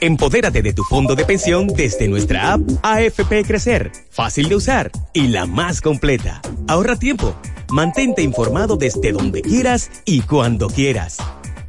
[0.00, 5.28] Empodérate de tu fondo de pensión desde nuestra app AFP Crecer, fácil de usar y
[5.28, 6.40] la más completa.
[6.68, 7.34] Ahorra tiempo,
[7.70, 11.18] mantente informado desde donde quieras y cuando quieras.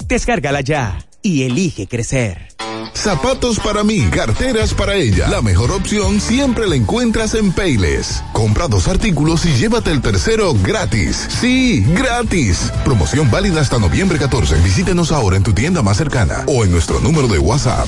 [0.08, 2.50] Descárgala ya y elige crecer.
[2.94, 5.28] Zapatos para mí, carteras para ella.
[5.30, 8.22] La mejor opción siempre la encuentras en Payless.
[8.34, 11.28] Compra dos artículos y llévate el tercero gratis.
[11.40, 12.72] Sí, gratis.
[12.84, 14.56] Promoción válida hasta noviembre 14.
[14.62, 17.88] Visítenos ahora en tu tienda más cercana o en nuestro número de WhatsApp.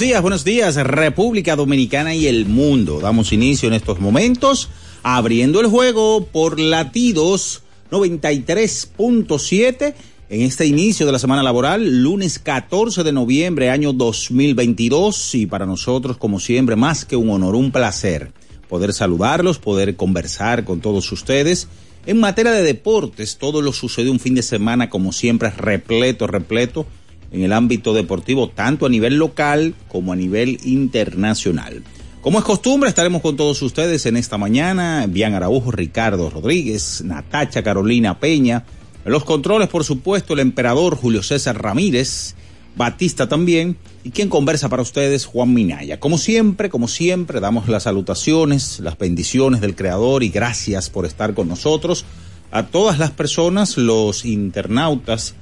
[0.00, 3.00] Días, buenos días, República Dominicana y el mundo.
[3.00, 4.70] Damos inicio en estos momentos
[5.02, 9.94] abriendo el juego por latidos 93.7
[10.30, 15.66] en este inicio de la semana laboral, lunes 14 de noviembre, año 2022, y para
[15.66, 18.32] nosotros, como siempre, más que un honor, un placer
[18.70, 21.68] poder saludarlos, poder conversar con todos ustedes.
[22.06, 26.86] En materia de deportes, todo lo sucedió un fin de semana, como siempre, repleto, repleto,
[27.32, 31.82] en el ámbito deportivo, tanto a nivel local como a nivel internacional.
[32.20, 35.06] Como es costumbre, estaremos con todos ustedes en esta mañana.
[35.08, 38.64] Bian Araujo, Ricardo Rodríguez, Natacha Carolina Peña,
[39.04, 42.34] los controles, por supuesto, el emperador Julio César Ramírez,
[42.76, 45.98] Batista también, y quien conversa para ustedes, Juan Minaya.
[45.98, 51.32] Como siempre, como siempre, damos las salutaciones, las bendiciones del Creador y gracias por estar
[51.32, 52.04] con nosotros.
[52.50, 55.34] A todas las personas, los internautas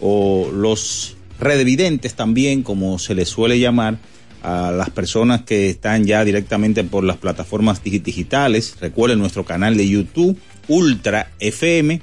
[0.00, 3.98] o los redevidentes también, como se les suele llamar,
[4.42, 8.76] a las personas que están ya directamente por las plataformas digitales.
[8.80, 10.38] Recuerden nuestro canal de YouTube,
[10.68, 12.00] Ultra FM,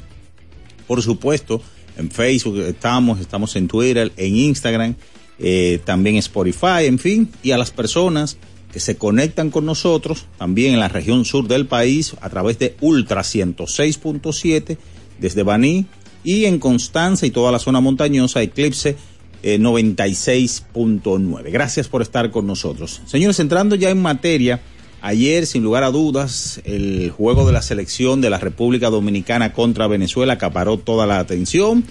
[0.87, 1.61] por supuesto,
[1.97, 4.95] en Facebook estamos, estamos en Twitter, en Instagram,
[5.39, 8.37] eh, también Spotify, en fin, y a las personas
[8.71, 12.75] que se conectan con nosotros también en la región sur del país a través de
[12.81, 14.77] Ultra 106.7
[15.17, 15.85] desde Baní
[16.25, 18.97] y en Constanza y toda la zona montañosa Eclipse
[19.43, 21.45] 96.9.
[21.45, 23.01] Eh, Gracias por estar con nosotros.
[23.05, 24.61] Señores, entrando ya en materia,
[25.05, 29.85] Ayer, sin lugar a dudas, el juego de la selección de la República Dominicana contra
[29.85, 31.83] Venezuela acaparó toda la atención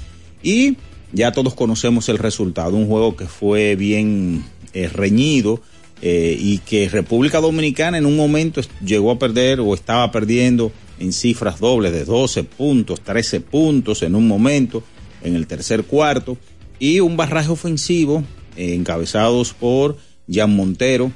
[0.42, 0.78] y
[1.12, 2.76] ya todos conocemos el resultado.
[2.76, 5.60] Un juego que fue bien eh, reñido
[6.02, 11.12] eh, y que República Dominicana en un momento llegó a perder o estaba perdiendo en
[11.12, 14.82] cifras dobles de 12 puntos, 13 puntos en un momento,
[15.22, 16.36] en el tercer cuarto,
[16.84, 18.24] y un barraje ofensivo
[18.58, 19.96] eh, encabezados por
[20.30, 21.12] Jan Montero,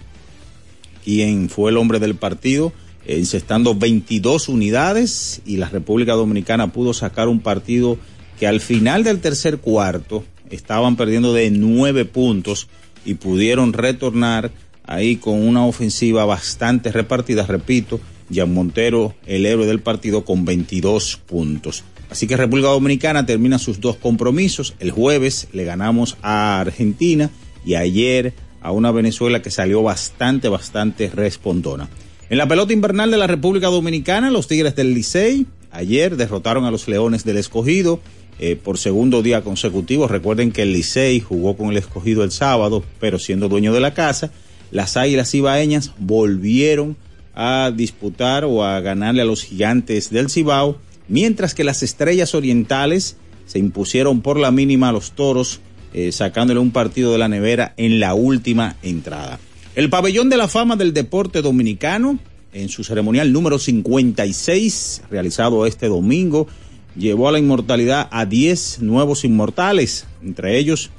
[1.04, 2.72] quien fue el hombre del partido,
[3.04, 7.98] encestando 22 unidades y la República Dominicana pudo sacar un partido
[8.40, 12.68] que al final del tercer cuarto estaban perdiendo de nueve puntos
[13.04, 14.50] y pudieron retornar
[14.84, 18.00] ahí con una ofensiva bastante repartida, repito,
[18.32, 21.84] Jan Montero, el héroe del partido, con 22 puntos.
[22.10, 24.74] Así que República Dominicana termina sus dos compromisos.
[24.80, 27.30] El jueves le ganamos a Argentina
[27.64, 31.88] y ayer a una Venezuela que salió bastante, bastante respondona.
[32.30, 36.70] En la pelota invernal de la República Dominicana, los Tigres del Licey ayer derrotaron a
[36.70, 38.00] los Leones del Escogido
[38.38, 40.08] eh, por segundo día consecutivo.
[40.08, 43.94] Recuerden que el Licey jugó con el Escogido el sábado, pero siendo dueño de la
[43.94, 44.30] casa.
[44.70, 46.96] Las Águilas Ibaeñas volvieron
[47.34, 50.78] a disputar o a ganarle a los gigantes del Cibao,
[51.08, 53.16] mientras que las Estrellas Orientales
[53.46, 55.60] se impusieron por la mínima a los Toros
[55.94, 59.40] eh, sacándole un partido de la nevera en la última entrada.
[59.74, 62.18] El pabellón de la fama del deporte dominicano,
[62.52, 66.46] en su ceremonial número 56, realizado este domingo,
[66.94, 70.90] llevó a la inmortalidad a 10 nuevos inmortales, entre ellos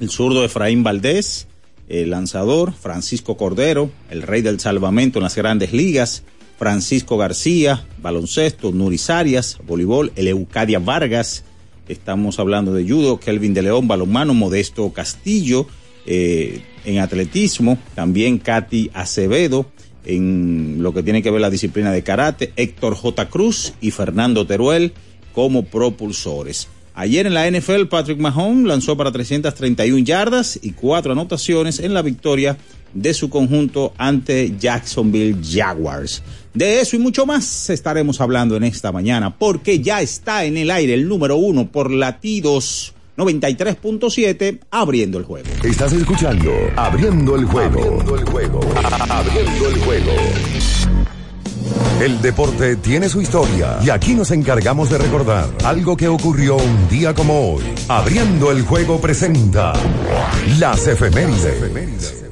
[0.00, 1.48] el zurdo Efraín Valdés,
[1.88, 6.22] el lanzador Francisco Cordero, el rey del salvamento en las grandes ligas,
[6.58, 11.44] Francisco García, baloncesto, Nuris Arias, voleibol, Eleucadia Vargas,
[11.88, 15.66] Estamos hablando de judo, Kelvin de León, balonmano, Modesto Castillo,
[16.04, 19.66] eh, en atletismo, también Katy Acevedo,
[20.04, 23.30] en lo que tiene que ver la disciplina de karate, Héctor J.
[23.30, 24.92] Cruz y Fernando Teruel
[25.32, 26.68] como propulsores.
[26.94, 32.02] Ayer en la NFL, Patrick Mahomes lanzó para 331 yardas y cuatro anotaciones en la
[32.02, 32.58] victoria
[32.92, 36.22] de su conjunto ante Jacksonville Jaguars.
[36.58, 40.72] De eso y mucho más estaremos hablando en esta mañana, porque ya está en el
[40.72, 45.46] aire el número uno por latidos 93.7, abriendo el juego.
[45.62, 47.80] Estás escuchando Abriendo el juego.
[47.80, 48.60] Abriendo el juego.
[49.08, 50.12] Abriendo el juego.
[52.00, 56.88] El deporte tiene su historia y aquí nos encargamos de recordar algo que ocurrió un
[56.88, 57.62] día como hoy.
[57.86, 59.74] Abriendo el juego presenta
[60.58, 62.24] las efemérides.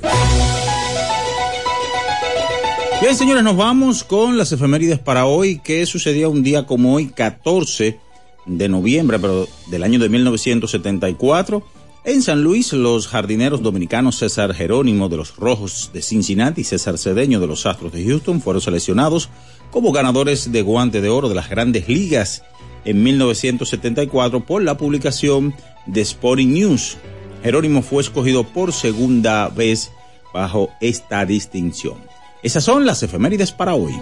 [3.06, 5.60] Bien, señores, nos vamos con las efemérides para hoy.
[5.62, 8.00] ¿Qué sucedía un día como hoy, 14
[8.46, 11.64] de noviembre, pero del año de 1974?
[12.04, 16.98] En San Luis, los jardineros dominicanos César Jerónimo de los Rojos de Cincinnati y César
[16.98, 19.28] Cedeño de los Astros de Houston fueron seleccionados
[19.70, 22.42] como ganadores de guante de oro de las grandes ligas
[22.84, 25.54] en 1974 por la publicación
[25.86, 26.96] de Sporting News.
[27.44, 29.92] Jerónimo fue escogido por segunda vez
[30.34, 32.05] bajo esta distinción.
[32.46, 34.00] Esas son las efemérides para hoy.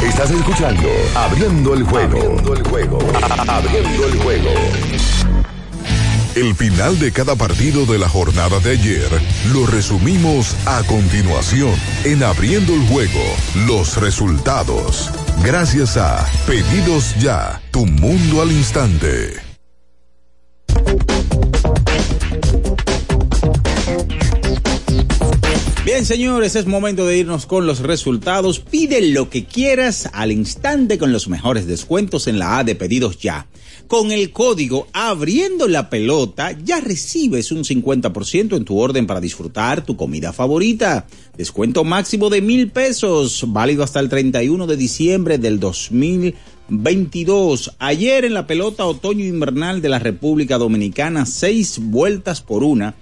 [0.00, 2.18] Estás escuchando Abriendo el juego.
[2.18, 2.98] Abriendo el juego.
[3.48, 4.50] Abriendo el juego.
[6.36, 9.08] El final de cada partido de la jornada de ayer
[9.52, 11.74] lo resumimos a continuación
[12.04, 13.24] en Abriendo el Juego,
[13.66, 15.10] los resultados.
[15.42, 19.34] Gracias a Pedidos Ya, tu mundo al instante.
[25.92, 28.60] Bien, señores, es momento de irnos con los resultados.
[28.60, 33.18] Pide lo que quieras al instante con los mejores descuentos en la A de pedidos
[33.18, 33.46] ya.
[33.88, 39.84] Con el código abriendo la pelota ya recibes un 50% en tu orden para disfrutar
[39.84, 41.06] tu comida favorita.
[41.36, 47.74] Descuento máximo de mil pesos, válido hasta el 31 de diciembre del 2022.
[47.78, 52.94] Ayer en la pelota otoño invernal de la República Dominicana, seis vueltas por una.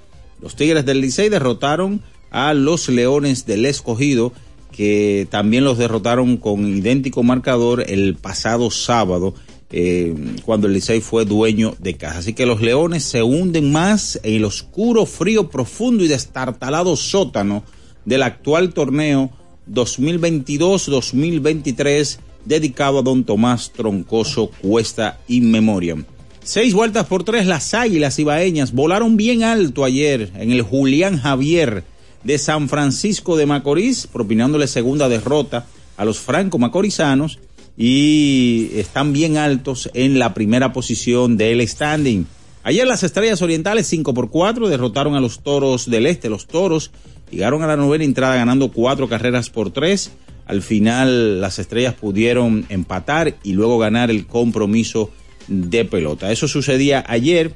[0.42, 4.32] Los Tigres del Licey derrotaron a los Leones del Escogido,
[4.72, 9.34] que también los derrotaron con idéntico marcador el pasado sábado,
[9.72, 12.18] eh, cuando el Licey fue dueño de casa.
[12.18, 17.62] Así que los Leones se hunden más en el oscuro, frío, profundo y destartalado sótano
[18.04, 19.30] del actual torneo
[19.70, 26.04] 2022-2023 dedicado a don Tomás Troncoso Cuesta in Memoriam.
[26.42, 31.84] Seis vueltas por tres, las águilas ibaeñas volaron bien alto ayer en el Julián Javier
[32.24, 37.38] de San Francisco de Macorís, propinándole segunda derrota a los franco-macorizanos
[37.76, 42.26] y están bien altos en la primera posición del standing.
[42.62, 46.28] Ayer las Estrellas Orientales 5 por 4 derrotaron a los Toros del Este.
[46.28, 46.90] Los Toros
[47.30, 50.10] llegaron a la novena entrada ganando cuatro carreras por tres.
[50.46, 55.10] Al final las Estrellas pudieron empatar y luego ganar el compromiso
[55.48, 56.30] de pelota.
[56.32, 57.54] Eso sucedía ayer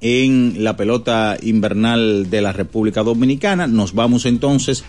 [0.00, 3.66] en la pelota invernal de la República Dominicana.
[3.66, 4.84] Nos vamos entonces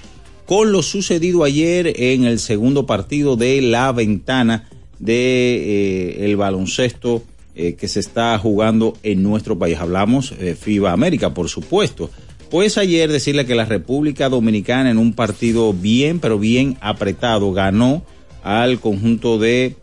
[0.46, 7.24] con lo sucedido ayer en el segundo partido de la ventana de eh, el baloncesto
[7.56, 9.78] eh, que se está jugando en nuestro país.
[9.78, 12.10] Hablamos de FIBA América, por supuesto.
[12.50, 18.04] Pues ayer decirle que la República Dominicana en un partido bien, pero bien apretado, ganó
[18.44, 19.76] al conjunto de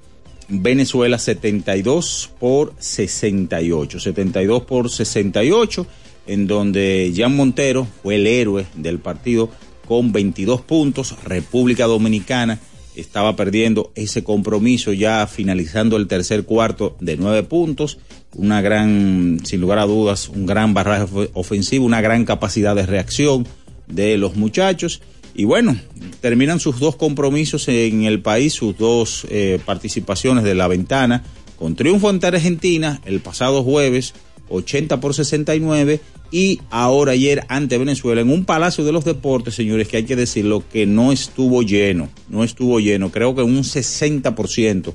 [0.49, 5.87] Venezuela 72 por 68, 72 por 68,
[6.27, 9.51] en donde Jan Montero fue el héroe del partido
[9.87, 11.17] con 22 puntos.
[11.25, 12.59] República Dominicana
[12.97, 17.99] estaba perdiendo ese compromiso ya finalizando el tercer cuarto de 9 puntos.
[18.35, 23.47] Una gran, sin lugar a dudas, un gran barraje ofensivo, una gran capacidad de reacción
[23.87, 25.01] de los muchachos
[25.39, 25.79] y bueno,
[26.21, 31.23] terminan sus dos compromisos en el país, sus dos eh, participaciones de la ventana,
[31.57, 34.15] con triunfo ante Argentina el pasado jueves,
[34.49, 36.01] 80 por 69,
[36.33, 40.17] y ahora ayer ante Venezuela en un Palacio de los Deportes, señores, que hay que
[40.17, 44.93] decirlo, que no estuvo lleno, no estuvo lleno, creo que un 60%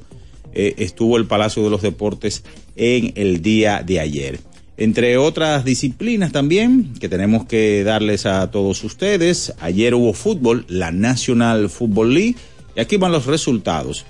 [0.54, 2.44] eh, estuvo el Palacio de los Deportes
[2.76, 4.42] en el día de ayer
[4.78, 9.54] entre otras disciplinas también que tenemos que darles a todos ustedes.
[9.60, 12.36] Ayer hubo fútbol, la National Football League,
[12.76, 14.06] y aquí van los resultados.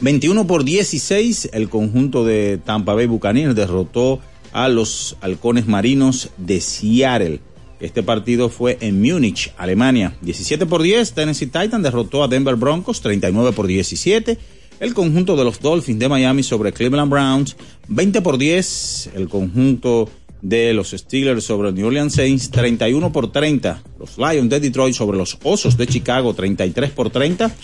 [0.00, 4.20] 21 por 16, el conjunto de Tampa Bay Buccaneers derrotó
[4.52, 7.40] a los halcones marinos de Seattle.
[7.80, 10.16] Este partido fue en Múnich, Alemania.
[10.22, 14.38] 17 por 10, Tennessee Titan derrotó a Denver Broncos, 39 por 17
[14.80, 17.56] el conjunto de los Dolphins de Miami sobre Cleveland Browns,
[17.88, 20.08] 20 por 10 el conjunto
[20.40, 25.18] de los Steelers sobre New Orleans Saints, 31 por 30 los Lions de Detroit sobre
[25.18, 27.54] los Osos de Chicago, 33 por 30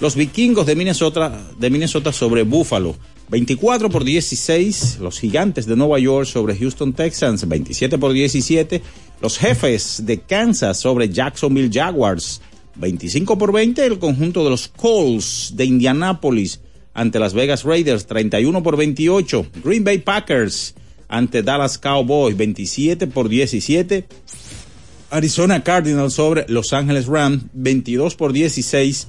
[0.00, 2.96] los Vikingos de Minnesota, de Minnesota sobre Buffalo,
[3.28, 8.82] 24 por 16 los Gigantes de Nueva York sobre Houston Texans, 27 por 17
[9.20, 12.40] los Jefes de Kansas sobre Jacksonville Jaguars,
[12.76, 16.60] 25 por 20 el conjunto de los Colts de Indianapolis
[16.92, 19.46] ante Las Vegas Raiders 31 por 28.
[19.62, 20.74] Green Bay Packers
[21.08, 24.06] ante Dallas Cowboys 27 por 17.
[25.10, 29.08] Arizona Cardinals sobre Los Ángeles Rams 22 por 16.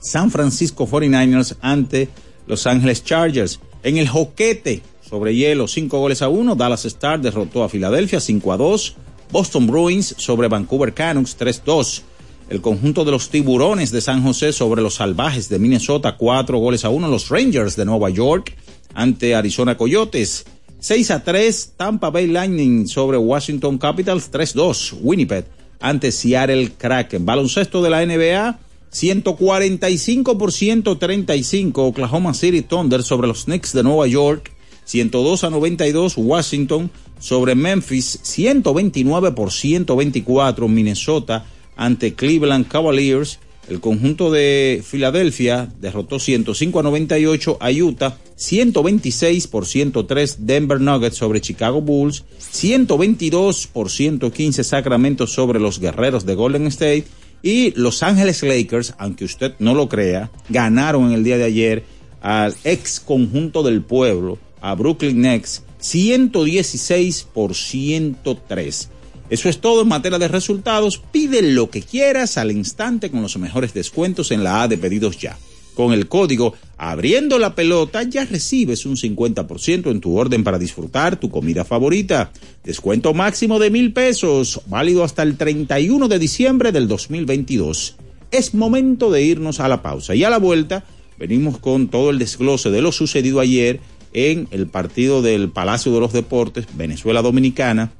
[0.00, 2.08] San Francisco 49ers ante
[2.46, 3.60] Los Ángeles Chargers.
[3.82, 6.54] En el joquete sobre hielo 5 goles a 1.
[6.54, 8.96] Dallas Star derrotó a Filadelfia 5 a 2.
[9.30, 12.02] Boston Bruins sobre Vancouver Canucks 3-2
[12.48, 16.84] el conjunto de los tiburones de San José sobre los salvajes de Minnesota, cuatro goles
[16.84, 18.56] a uno, los Rangers de Nueva York
[18.94, 20.46] ante Arizona Coyotes,
[20.80, 25.44] 6 a 3, Tampa Bay Lightning sobre Washington Capitals, 3-2, Winnipeg
[25.80, 28.58] ante Seattle Kraken, baloncesto de la NBA,
[28.90, 34.52] 145 por 135, Oklahoma City Thunder sobre los Knicks de Nueva York,
[34.84, 41.44] 102 a 92, Washington sobre Memphis, 129 por 124, Minnesota
[41.78, 49.66] ante Cleveland Cavaliers El conjunto de Filadelfia derrotó 105 a 98 a Utah, 126 por
[49.66, 56.66] 103 Denver Nuggets sobre Chicago Bulls, 122 por 115 Sacramento sobre los Guerreros de Golden
[56.68, 57.04] State
[57.42, 61.84] y Los Ángeles Lakers, aunque usted no lo crea, ganaron en el día de ayer
[62.22, 68.88] al ex conjunto del pueblo, a Brooklyn Nets, 116 por 103.
[69.30, 71.02] Eso es todo en materia de resultados.
[71.12, 75.18] Pide lo que quieras al instante con los mejores descuentos en la A de pedidos
[75.18, 75.36] ya.
[75.74, 81.20] Con el código abriendo la pelota ya recibes un 50% en tu orden para disfrutar
[81.20, 82.32] tu comida favorita.
[82.64, 87.96] Descuento máximo de mil pesos, válido hasta el 31 de diciembre del 2022.
[88.30, 90.84] Es momento de irnos a la pausa y a la vuelta
[91.18, 93.80] venimos con todo el desglose de lo sucedido ayer
[94.12, 97.92] en el partido del Palacio de los Deportes, Venezuela Dominicana,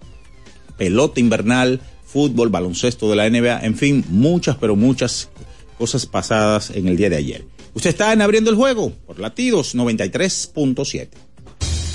[0.79, 5.29] pelota invernal, fútbol, baloncesto de la NBA, en fin, muchas, pero muchas
[5.77, 7.45] cosas pasadas en el día de ayer.
[7.75, 11.09] Usted está en Abriendo el Juego por Latidos 93.7.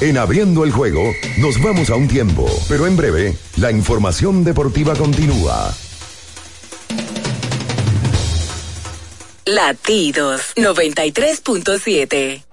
[0.02, 1.02] En Abriendo el Juego
[1.40, 5.74] nos vamos a un tiempo, pero en breve la información deportiva continúa.
[9.46, 12.53] Latidos 93.7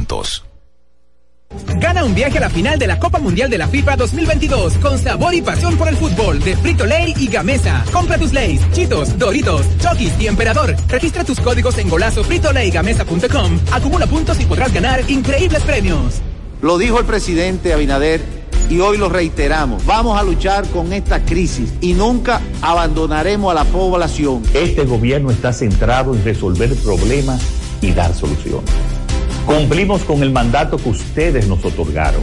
[1.79, 4.97] Gana un viaje a la final de la Copa Mundial de la FIFA 2022 con
[4.97, 7.83] sabor y pasión por el fútbol de Frito Lay y Gamesa.
[7.91, 10.75] Compra tus Lays, Chitos, Doritos, Chokis y Emperador.
[10.87, 13.59] Registra tus códigos en golazo gamesa.com.
[13.71, 16.21] Acumula puntos y podrás ganar increíbles premios.
[16.61, 18.21] Lo dijo el presidente Abinader
[18.69, 19.85] y hoy lo reiteramos.
[19.85, 24.43] Vamos a luchar con esta crisis y nunca abandonaremos a la población.
[24.53, 27.41] Este gobierno está centrado en resolver problemas
[27.81, 28.71] y dar soluciones.
[29.45, 32.21] Cumplimos con el mandato que ustedes nos otorgaron.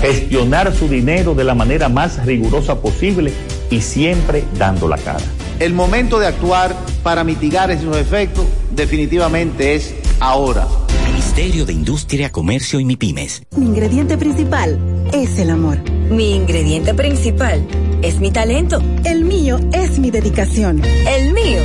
[0.00, 3.32] Gestionar su dinero de la manera más rigurosa posible
[3.70, 5.24] y siempre dando la cara.
[5.60, 10.66] El momento de actuar para mitigar esos efectos definitivamente es ahora.
[11.06, 13.44] Ministerio de Industria, Comercio y MIPIMES.
[13.56, 14.78] Mi ingrediente principal
[15.12, 15.78] es el amor.
[16.10, 17.64] Mi ingrediente principal
[18.02, 18.82] es mi talento.
[19.04, 20.82] El mío es mi dedicación.
[20.84, 21.62] El mío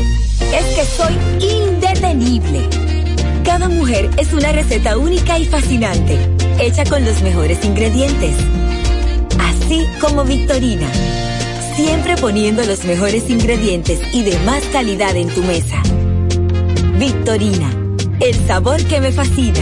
[0.54, 2.87] es que soy indetenible.
[3.48, 6.20] Cada mujer es una receta única y fascinante,
[6.60, 8.36] hecha con los mejores ingredientes.
[9.40, 10.86] Así como Victorina.
[11.78, 15.82] Siempre poniendo los mejores ingredientes y de más calidad en tu mesa.
[17.00, 17.74] Victorina,
[18.20, 19.62] el sabor que me fascina.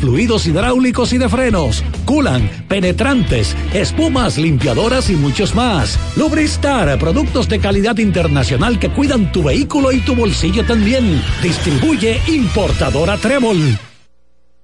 [0.00, 5.98] fluidos hidráulicos y de frenos, culan, penetrantes, espumas, limpiadoras y muchos más.
[6.16, 11.22] Lubristar, productos de calidad internacional que cuidan tu vehículo y tu bolsillo también.
[11.42, 13.78] Distribuye importadora Trébol.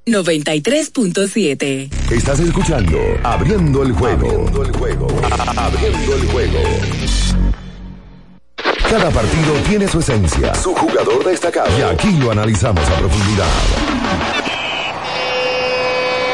[0.07, 1.91] 93.7.
[2.11, 4.27] Estás escuchando Abriendo el juego.
[4.27, 5.07] Abriendo el juego.
[5.57, 6.59] Abriendo el juego.
[8.91, 11.69] Cada partido tiene su esencia, su jugador destacado.
[11.79, 14.48] Y aquí lo analizamos a profundidad.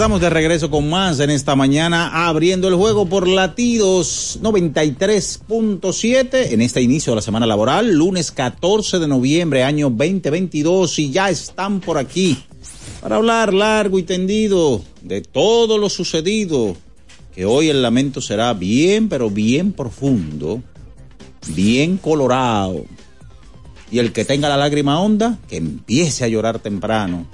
[0.00, 6.62] Estamos de regreso con más en esta mañana, abriendo el juego por latidos 93.7 en
[6.62, 11.80] este inicio de la semana laboral, lunes 14 de noviembre, año 2022, y ya están
[11.80, 12.38] por aquí
[13.02, 16.74] para hablar largo y tendido de todo lo sucedido,
[17.34, 20.62] que hoy el lamento será bien, pero bien profundo,
[21.48, 22.86] bien colorado.
[23.90, 27.26] Y el que tenga la lágrima honda, que empiece a llorar temprano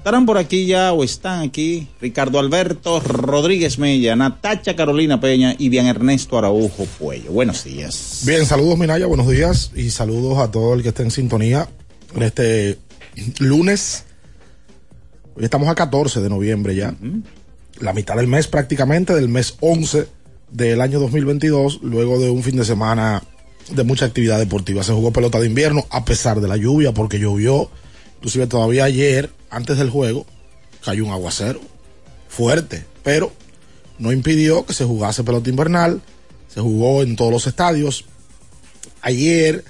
[0.00, 5.68] Estarán por aquí ya o están aquí Ricardo Alberto Rodríguez Mella, Natacha Carolina Peña y
[5.68, 7.32] bien Ernesto Araujo Puello.
[7.32, 8.22] Buenos días.
[8.24, 11.68] Bien, saludos Minaya, buenos días y saludos a todo el que esté en sintonía
[12.16, 12.78] en este
[13.40, 14.04] lunes.
[15.36, 16.94] Hoy estamos a 14 de noviembre ya.
[17.78, 20.08] La mitad del mes prácticamente, del mes 11
[20.50, 23.22] del año 2022, luego de un fin de semana
[23.70, 24.82] de mucha actividad deportiva.
[24.82, 27.68] Se jugó pelota de invierno a pesar de la lluvia porque llovió.
[28.20, 30.26] Inclusive todavía ayer antes del juego
[30.84, 31.58] cayó un aguacero
[32.28, 33.32] fuerte, pero
[33.98, 36.02] no impidió que se jugase pelota invernal,
[36.46, 38.04] se jugó en todos los estadios.
[39.00, 39.64] Ayer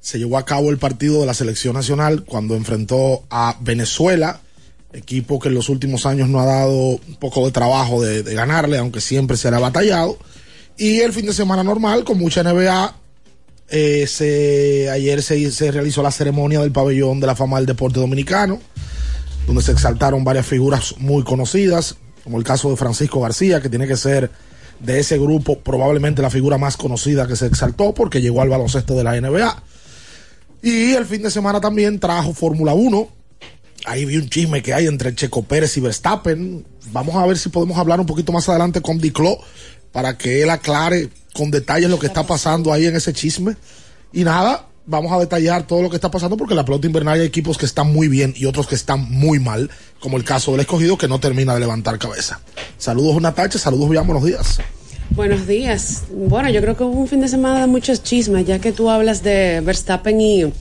[0.00, 4.40] se llevó a cabo el partido de la selección nacional cuando enfrentó a Venezuela,
[4.92, 8.78] equipo que en los últimos años no ha dado un poco de trabajo de, ganarle,
[8.78, 10.18] aunque siempre se ha batallado.
[10.76, 12.94] Y el fin de semana normal, con mucha NBA,
[13.68, 18.60] se, ayer se, se realizó la ceremonia del pabellón de la fama del deporte dominicano
[19.48, 23.88] donde se exaltaron varias figuras muy conocidas, como el caso de Francisco García, que tiene
[23.88, 24.30] que ser
[24.78, 28.94] de ese grupo probablemente la figura más conocida que se exaltó porque llegó al baloncesto
[28.94, 29.62] de la NBA.
[30.62, 33.08] Y el fin de semana también trajo Fórmula 1.
[33.86, 36.66] Ahí vi un chisme que hay entre Checo Pérez y Verstappen.
[36.92, 39.38] Vamos a ver si podemos hablar un poquito más adelante con Diclo
[39.92, 43.56] para que él aclare con detalles lo que está pasando ahí en ese chisme.
[44.12, 47.26] Y nada, vamos a detallar todo lo que está pasando porque la pelota invernal hay
[47.26, 49.70] equipos que están muy bien y otros que están muy mal,
[50.00, 52.40] como el caso del escogido que no termina de levantar cabeza.
[52.78, 54.58] Saludos Natacha, saludos bien, buenos días.
[55.10, 56.04] Buenos días.
[56.10, 58.90] Bueno, yo creo que hubo un fin de semana de muchos chismes, ya que tú
[58.90, 60.52] hablas de Verstappen y, y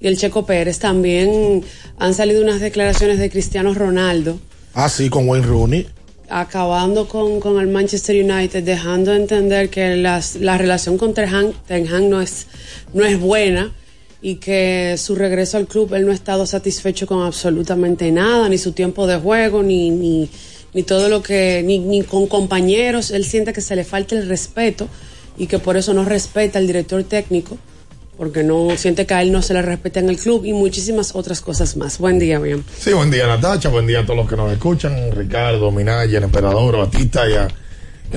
[0.00, 0.78] el Checo Pérez.
[0.78, 1.64] También
[1.98, 4.38] han salido unas declaraciones de Cristiano Ronaldo.
[4.74, 5.86] Ah, sí, con Wayne Rooney
[6.28, 11.28] acabando con, con, el Manchester United, dejando de entender que las, la relación con Ten
[11.28, 12.46] Hag, no, es,
[12.92, 13.72] no es buena
[14.20, 18.58] y que su regreso al club él no ha estado satisfecho con absolutamente nada, ni
[18.58, 20.28] su tiempo de juego, ni, ni,
[20.74, 24.28] ni todo lo que, ni, ni con compañeros, él siente que se le falta el
[24.28, 24.88] respeto
[25.38, 27.58] y que por eso no respeta al director técnico
[28.16, 31.14] porque no siente que a él no se le respeta en el club y muchísimas
[31.14, 31.98] otras cosas más.
[31.98, 32.64] Buen día, bien.
[32.78, 36.24] Sí, buen día, Natacha, buen día a todos los que nos escuchan, Ricardo, Minaya, el
[36.24, 37.48] emperador, Batista y a,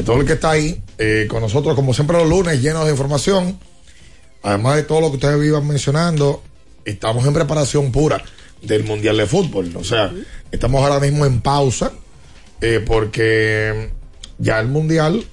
[0.04, 3.60] todo el que está ahí eh, con nosotros, como siempre los lunes, llenos de información.
[4.42, 6.42] Además de todo lo que ustedes vivan mencionando,
[6.86, 8.24] estamos en preparación pura
[8.62, 9.72] del Mundial de Fútbol.
[9.76, 10.14] O sea,
[10.50, 11.92] estamos ahora mismo en pausa
[12.62, 13.92] eh, porque
[14.38, 15.26] ya el Mundial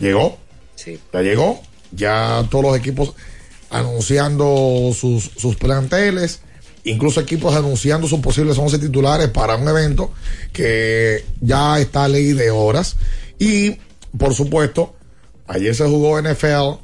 [0.00, 0.38] llegó.
[0.74, 0.98] Sí.
[1.12, 1.62] Ya llegó.
[1.92, 3.14] Ya todos los equipos
[3.72, 6.40] anunciando sus, sus planteles,
[6.84, 10.12] incluso equipos anunciando sus posibles 11 titulares para un evento
[10.52, 12.96] que ya está a ley de horas.
[13.38, 13.78] Y,
[14.16, 14.94] por supuesto,
[15.46, 16.78] ayer se jugó NFL,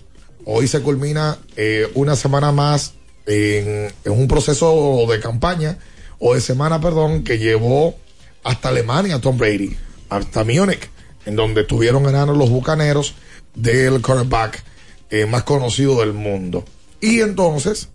[0.45, 2.95] hoy se culmina eh, una semana más
[3.27, 5.79] en, un proceso de campaña,
[6.19, 7.95] o de semana, perdón, que llevó
[8.43, 9.77] hasta Alemania Tom Brady,
[10.09, 10.89] hasta Múnich,
[11.27, 13.15] en donde estuvieron ganando los bucaneros
[13.55, 14.65] del quarterback
[15.11, 16.65] eh, más conocido del mundo.
[17.01, 17.89] Y entonces,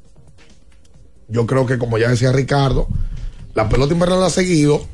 [1.28, 2.88] yo creo que como ya decía Ricardo,
[3.54, 4.86] la pelota invernal ha seguido.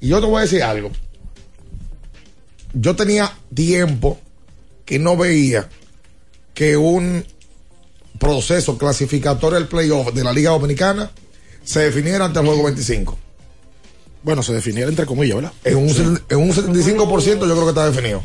[0.00, 0.90] Y yo te voy a decir algo.
[2.74, 4.18] Yo tenía tiempo
[4.84, 5.68] que no veía
[6.54, 7.24] que un
[8.18, 11.10] proceso clasificatorio del playoff de la Liga Dominicana
[11.64, 13.18] se definiera ante el juego 25.
[14.22, 15.52] Bueno, se definiera entre comillas, ¿verdad?
[15.64, 18.22] En un, en un 75% yo creo que está definido.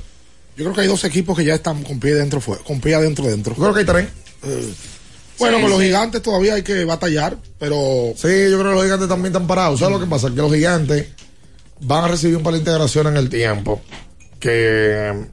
[0.58, 3.26] Yo creo que hay dos equipos que ya están con pie dentro, con pie adentro,
[3.26, 3.56] dentro.
[3.56, 4.08] Yo creo que hay tres.
[4.44, 4.74] Eh,
[5.42, 8.14] bueno, con los gigantes todavía hay que batallar, pero.
[8.16, 9.80] Sí, yo creo que los gigantes también están parados.
[9.80, 10.30] ¿Sabes lo que pasa?
[10.30, 11.08] Que los gigantes
[11.82, 13.82] van a recibir un par de integración en el tiempo.
[14.40, 15.28] Que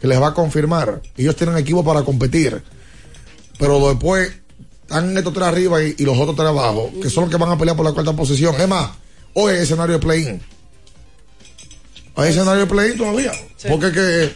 [0.00, 1.00] que les va a confirmar.
[1.16, 2.62] Ellos tienen equipo para competir.
[3.58, 4.32] Pero después
[4.82, 7.50] están estos tres arriba y, y los otros tres abajo, que son los que van
[7.50, 8.54] a pelear por la cuarta posición.
[8.60, 8.90] Es más,
[9.34, 10.42] hoy hay escenario de play-in.
[12.16, 13.32] Hay escenario de play-in todavía.
[13.68, 14.32] Porque es que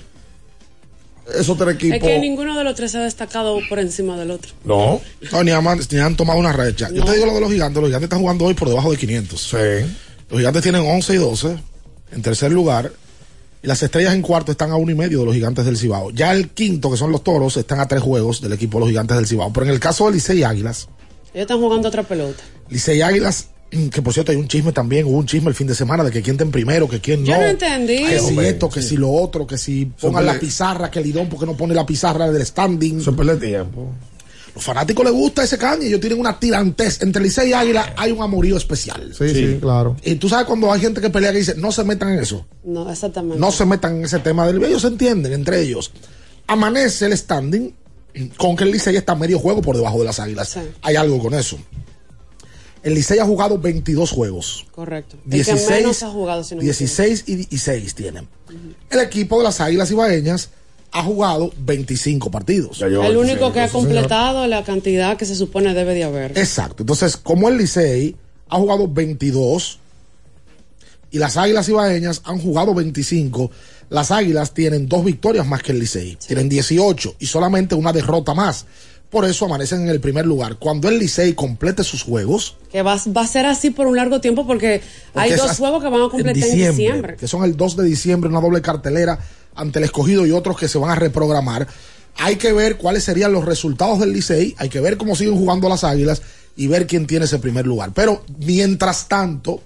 [1.34, 1.96] esos tres equipos.
[1.98, 4.52] Es que ninguno de los tres se ha destacado por encima del otro.
[4.64, 5.00] No.
[5.32, 6.88] No, ni, han, ni han tomado una recha.
[6.92, 7.80] Yo te digo lo de los gigantes.
[7.80, 9.40] Los gigantes están jugando hoy por debajo de 500.
[9.40, 9.56] Sí.
[10.30, 11.56] Los gigantes tienen 11 y 12
[12.12, 12.92] en tercer lugar.
[13.62, 16.10] Y las estrellas en cuarto están a uno y medio de los gigantes del Cibao.
[16.12, 18.88] Ya el quinto, que son los toros, están a tres juegos del equipo de los
[18.88, 19.52] gigantes del Cibao.
[19.52, 20.88] Pero en el caso de Licey Águilas,
[21.34, 22.42] Ellos están jugando otra pelota.
[22.70, 23.48] Licey Águilas,
[23.92, 26.10] que por cierto hay un chisme también, hubo un chisme el fin de semana de
[26.10, 27.26] que quién está en primero, que quién no.
[27.28, 28.04] Yo no entendí.
[28.04, 31.28] Que si Hombre, esto, que si lo otro, que si pongan la pizarra, que Lidón,
[31.28, 33.00] porque no pone la pizarra del standing.
[33.00, 33.92] Eso pierde tiempo.
[34.54, 37.00] Los fanáticos les gusta ese caño, ellos tienen una tirantez.
[37.02, 39.12] Entre Licey y Águila hay un amorío especial.
[39.16, 39.96] Sí, sí, claro.
[40.02, 42.46] Y tú sabes cuando hay gente que pelea que dice, no se metan en eso.
[42.64, 43.38] No, exactamente.
[43.38, 45.92] No se metan en ese tema del ellos se entienden entre ellos.
[46.48, 47.72] Amanece el standing
[48.36, 50.58] con que el Licey está medio juego por debajo de las águilas.
[50.82, 51.56] Hay algo con eso.
[52.82, 54.66] El Licey ha jugado 22 juegos.
[54.72, 55.16] Correcto.
[55.24, 58.28] El 16, que menos ha jugado, si no me 16 y 16 tienen.
[58.88, 60.50] El equipo de las águilas ibaeñas
[60.92, 62.80] ha jugado 25 partidos.
[62.82, 66.38] El único que ha completado la cantidad que se supone debe de haber.
[66.38, 66.82] Exacto.
[66.82, 68.16] Entonces, como el Licey
[68.48, 69.78] ha jugado 22
[71.12, 73.50] y las Águilas Ibaeñas han jugado 25,
[73.90, 76.16] las Águilas tienen dos victorias más que el Licey.
[76.26, 78.66] Tienen 18 y solamente una derrota más.
[79.10, 80.56] Por eso amanecen en el primer lugar.
[80.56, 84.20] Cuando el Licey complete sus juegos, Que va, va a ser así por un largo
[84.20, 84.82] tiempo porque,
[85.14, 87.16] hay porque dos juegos que van a completar en diciembre.
[87.16, 89.18] que son el 2 de diciembre, una doble cartelera
[89.56, 91.66] ante el escogido y otros que se van a reprogramar.
[92.16, 95.68] Hay que ver cuáles serían los resultados del Licey, hay que ver cómo siguen jugando
[95.68, 96.22] las Águilas
[96.56, 97.90] y ver quién tiene ese primer lugar.
[97.92, 99.62] Pero mientras tanto,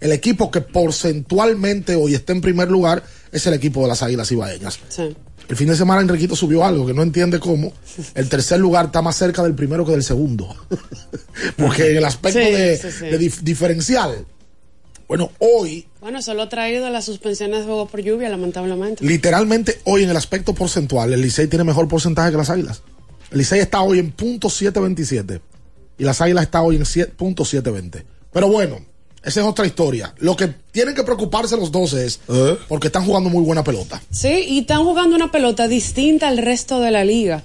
[0.00, 4.30] el equipo que porcentualmente hoy está en primer lugar es el equipo de las Águilas
[4.30, 4.78] Ibaeñas.
[4.88, 5.16] Sí.
[5.48, 7.72] El fin de semana Enriquito subió algo que no entiende cómo.
[8.14, 10.54] El tercer lugar está más cerca del primero que del segundo.
[11.56, 13.06] Porque en el aspecto Sí, de, sí, sí.
[13.06, 14.26] de dif- diferencial.
[15.06, 19.02] Bueno, hoy, Bueno, solo ha traído las suspensiones de juegos por lluvia, lamentablemente.
[19.04, 22.82] literalmente hoy en el aspecto porcentual, el Licey tiene mejor porcentaje que las Águilas.
[23.30, 25.40] El Licey está hoy en punto .727
[25.96, 28.04] y las Águilas está hoy en siete- punto .720.
[28.30, 28.80] Pero bueno,
[29.28, 30.12] esa es otra historia.
[30.18, 32.20] Lo que tienen que preocuparse los dos es
[32.68, 34.02] porque están jugando muy buena pelota.
[34.10, 37.42] Sí, y están jugando una pelota distinta al resto de la liga.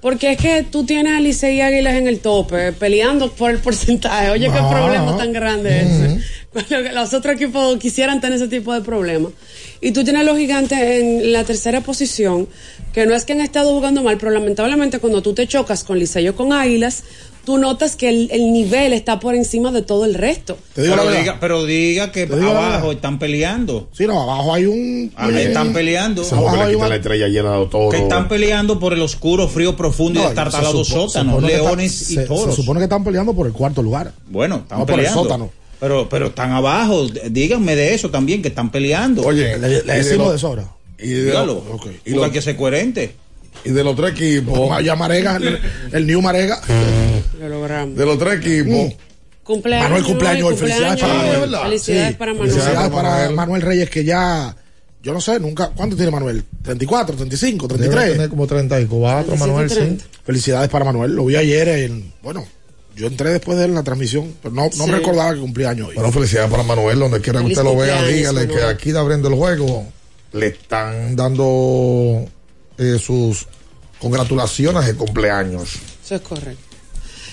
[0.00, 3.58] Porque es que tú tienes a Licey y Águilas en el tope, peleando por el
[3.58, 4.30] porcentaje.
[4.30, 4.68] Oye, qué Ah.
[4.68, 6.18] problema tan grande ese.
[6.52, 9.30] Cuando Los otros equipos quisieran tener ese tipo de problemas.
[9.80, 12.48] Y tú tienes a los gigantes en la tercera posición,
[12.92, 15.98] que no es que han estado jugando mal, pero lamentablemente cuando tú te chocas con
[16.00, 17.04] Licey o con Águilas,
[17.44, 20.56] tú notas que el, el nivel está por encima de todo el resto.
[20.74, 23.88] pero, diga, pero diga que Te digo la abajo están peleando.
[23.92, 25.12] Sí, no, abajo hay un.
[25.16, 26.22] Ahí están peleando.
[26.22, 27.88] Esa boca le quita la estrella llena de todo.
[27.90, 31.46] Que están peleando por el oscuro, frío, profundo y No, destartalado se supo- sótano, que
[31.46, 32.54] leones está- y se- toros.
[32.54, 34.12] Se supone que están peleando por el cuarto lugar.
[34.28, 35.22] Bueno, están No por el peleando.
[35.22, 35.50] sótano.
[35.80, 37.06] Pero, pero están abajo.
[37.28, 39.22] Díganme de eso también, que están peleando.
[39.22, 40.64] Oye, Le, le decimos de sobra.
[40.98, 41.54] Y de, Dígalo.
[41.54, 43.16] lo- Y y lo- hay que ser coherente.
[43.64, 44.68] y de los tres equipos.
[44.70, 45.58] Vaya Marega, el,
[45.92, 46.60] el New Marega.
[47.42, 47.96] Lo logramos.
[47.96, 48.94] De los tres equipos.
[49.42, 49.88] Cumpleaños.
[49.88, 50.56] Manuel cumpleaños hoy.
[50.56, 51.40] Felicidades para cumpleaños.
[51.50, 51.62] Manuel.
[51.64, 52.50] Felicidades Sí, para Manuel.
[52.52, 54.56] Felicidades para Manuel Reyes, que ya.
[55.02, 55.70] Yo no sé, nunca.
[55.74, 56.44] ¿Cuánto tiene Manuel?
[56.62, 58.12] ¿34, 35, Debe 33?
[58.12, 59.98] tener como 34, Manuel, sí.
[60.24, 61.12] Felicidades para Manuel.
[61.16, 62.12] Lo vi ayer en.
[62.22, 62.46] Bueno,
[62.94, 64.78] yo entré después de él en la transmisión, pero no, no Sí.
[64.86, 65.94] me recordaba que cumplía años hoy.
[65.96, 68.98] Bueno, felicidades para Manuel, donde quiera que usted lo vea, cumpleaños, dígale que aquí de
[69.00, 69.86] abriendo el juego
[70.34, 72.24] le están dando
[72.78, 73.48] eh, sus
[73.98, 75.78] congratulaciones de cumpleaños.
[76.04, 76.62] Eso es correcto.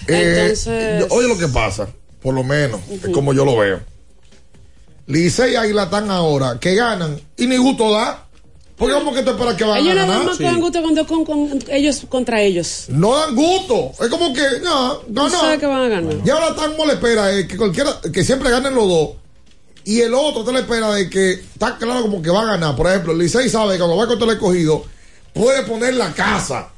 [0.08, 1.88] Eh, Entonces- oye lo que pasa,
[2.22, 3.12] por lo menos, es Ujú.
[3.12, 3.80] como yo lo veo.
[5.08, 8.26] Licey y Águila están ahora, que ganan, y ni gusto da.
[8.78, 10.24] Porque como que te esperas que van Ellos a ganar.
[10.24, 12.86] más cogen gusto cuando con, con ellos contra ellos.
[12.88, 13.92] No dan gusto.
[14.02, 15.30] Es como que, no, No ganó.
[15.30, 16.16] sabe que van a ganar.
[16.26, 19.10] Y ahora tan le espera es que cualquiera, que siempre ganen los dos.
[19.84, 22.78] Y el otro te le espera de que está claro como que va a ganar.
[22.78, 24.86] Por ejemplo, el Licey sabe que cuando va contra el escogido,
[25.34, 26.70] puede poner la casa.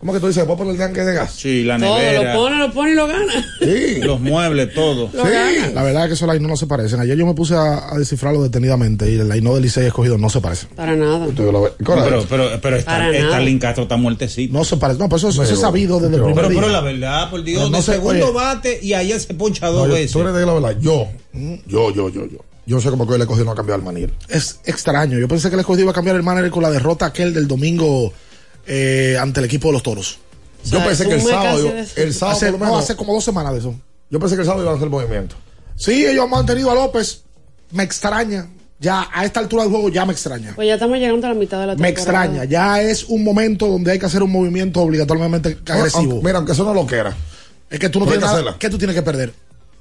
[0.00, 0.44] ¿Cómo que tú dices?
[0.44, 1.34] ¿Puede poner el tanque de gas?
[1.34, 2.32] Sí, la Todo, nevera.
[2.34, 3.32] lo pone, lo pone y lo gana.
[3.60, 4.00] Sí.
[4.02, 5.10] Los muebles, todo.
[5.12, 5.68] Lo gana.
[5.74, 7.00] La verdad es que esos line no se parecen.
[7.00, 10.30] Ayer yo me puse a, a descifrarlo detenidamente y el line del Licey escogido no
[10.30, 10.70] se parecen.
[10.74, 11.18] Para nada.
[11.18, 13.12] No, pero, pero, pero está.
[13.12, 14.54] Starling Castro está muertecito.
[14.56, 15.02] No se parecen.
[15.02, 16.60] No, pues eso, eso Pero- es sabido desde el pero- primer Pero, día.
[16.62, 18.34] pero la verdad, por Dios, no de sé, segundo oye.
[18.34, 20.12] bate y ayer se poncha No, dos veces.
[20.12, 20.76] tú eres de la verdad.
[20.80, 21.08] Yo,
[21.66, 22.38] yo, yo, yo, yo.
[22.66, 24.12] Yo sé cómo que el escogido no ha cambiado el manil.
[24.28, 25.18] Es extraño.
[25.18, 27.48] Yo pensé que el escogido iba a cambiar el manager con la derrota aquel del
[27.48, 28.12] domingo
[28.66, 30.18] eh, ante el equipo de los toros.
[30.64, 33.14] Yo sea, pensé que el sábado, el sábado hace, por lo no, menos, hace como
[33.14, 33.74] dos semanas de eso.
[34.10, 35.36] yo pensé que el sábado iban a hacer movimiento.
[35.76, 37.22] Sí, ellos han mantenido a López.
[37.72, 38.48] Me extraña.
[38.78, 40.52] ya a esta altura del juego ya me extraña.
[40.56, 42.24] Pues ya estamos llegando a la mitad de la Me temporada.
[42.26, 46.12] extraña, ya es un momento donde hay que hacer un movimiento obligatoriamente agresivo.
[46.12, 47.16] Aunque- mira, aunque eso no lo quiera.
[47.70, 48.56] Es que tú no tienes que nada.
[48.58, 49.32] ¿Qué tú tienes que perder?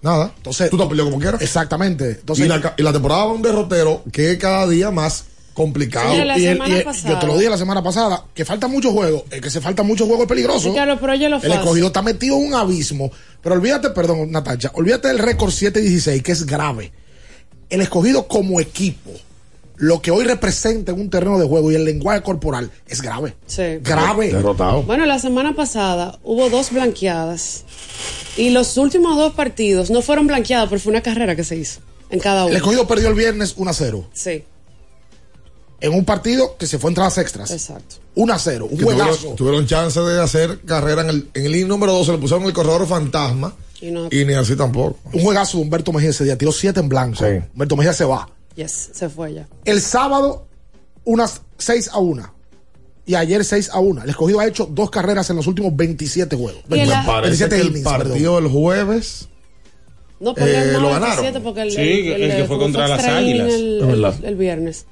[0.02, 0.32] Nada.
[0.38, 1.42] Entonces, tú te has peleado como quieras.
[1.42, 2.12] Exactamente.
[2.12, 5.26] Entonces, y, la, y la temporada va a un derrotero que cada día más
[5.63, 6.15] complicado.
[6.15, 9.26] Y el- y el- yo te lo dije la semana pasada, que falta mucho juego.
[9.30, 10.69] El que se falta mucho juego es peligroso.
[10.69, 11.58] Ricardo, pero oye lo El fácil.
[11.58, 13.12] escogido está metido en un abismo.
[13.43, 16.93] Pero olvídate, perdón, Natacha, olvídate del récord 7-16, que es grave.
[17.69, 19.12] El escogido como equipo,
[19.76, 23.36] lo que hoy representa en un terreno de juego y el lenguaje corporal, es grave.
[23.45, 23.63] Sí.
[23.82, 24.32] Grave.
[24.32, 24.84] Derrotado.
[24.84, 27.65] Bueno, la semana pasada hubo dos blanqueadas.
[28.38, 31.82] Y los últimos dos partidos no fueron blanqueados, pero fue una carrera que se hizo
[32.10, 32.56] en cada El uno.
[32.58, 34.08] escogido perdió el viernes 1-0.
[34.13, 34.43] Sí,
[35.82, 37.52] En un partido que se fue a entradas extras.
[37.52, 37.96] exacto.
[38.15, 38.63] 1-0.
[38.70, 39.12] Un Que juegazo.
[39.15, 42.46] tuvieron, tuvieron chance de hacer carrera en el, en el inning número 12, le pusieron
[42.46, 44.98] el corredor fantasma Y no, y ni así tampoco.
[45.13, 46.38] Un juegazo de Humberto Mejía ese día.
[46.38, 47.18] Tiró 7 en blanco.
[47.24, 47.39] Sí.
[47.54, 48.30] Humberto Mejía se va.
[48.56, 49.48] yes, se fue ya.
[49.63, 50.48] El sábado,
[51.06, 52.34] unas 6 a 1.
[53.06, 54.04] Y ayer 6 a 1.
[54.04, 56.62] El escogido ha hecho dos carreras en los últimos 27 juegos.
[56.70, 59.30] En Me parece 27 que el innings, partido del jueves
[60.20, 61.24] No, pero Eh, no, lo el ganaron.
[61.24, 63.54] 27 porque el, Sí, el que fue contra las Águilas.
[63.54, 64.15] El, Es verdad.
[64.20, 64.86] el- el viernes.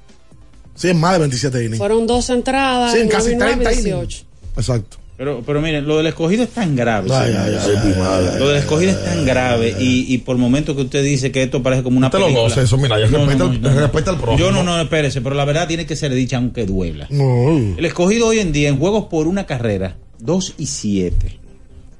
[0.78, 1.78] Sí, es más de 27 innings.
[1.78, 2.92] Fueron dos entradas.
[2.92, 4.24] Sí, en casi y nueve, 30 18.
[4.56, 4.96] Exacto.
[5.16, 7.08] Pero, pero miren, lo del escogido es tan grave.
[7.12, 7.60] Ay, señores.
[7.66, 7.94] ay, ay,
[8.32, 11.32] ay, Lo del escogido es tan grave y, y por el momento que usted dice
[11.32, 12.48] que esto parece como una Te lo película.
[12.48, 14.38] goce, eso, mira, ya respeta al- respeta al prójimo.
[14.38, 17.08] Yo no, no, espérese, pero la verdad tiene que ser dicha aunque duela.
[17.10, 17.48] No.
[17.76, 21.40] El escogido hoy en día en juegos por una carrera, 2 y 7.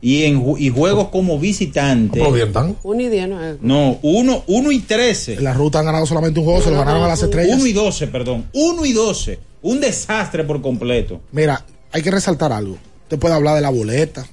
[0.01, 2.77] Y en y juegos como visitante, Pero bien tan.
[2.85, 3.57] Un y diez, no es.
[3.61, 5.35] no, 1 uno y 13.
[5.35, 7.57] En la ruta han ganado solamente un juego, se lo ganaron a las estrellas.
[7.59, 8.47] 1 y 12, perdón.
[8.53, 9.39] 1 y 12.
[9.63, 11.21] Un desastre por completo.
[11.33, 12.79] Mira, hay que resaltar algo.
[13.03, 14.25] Usted puede hablar de la boleta,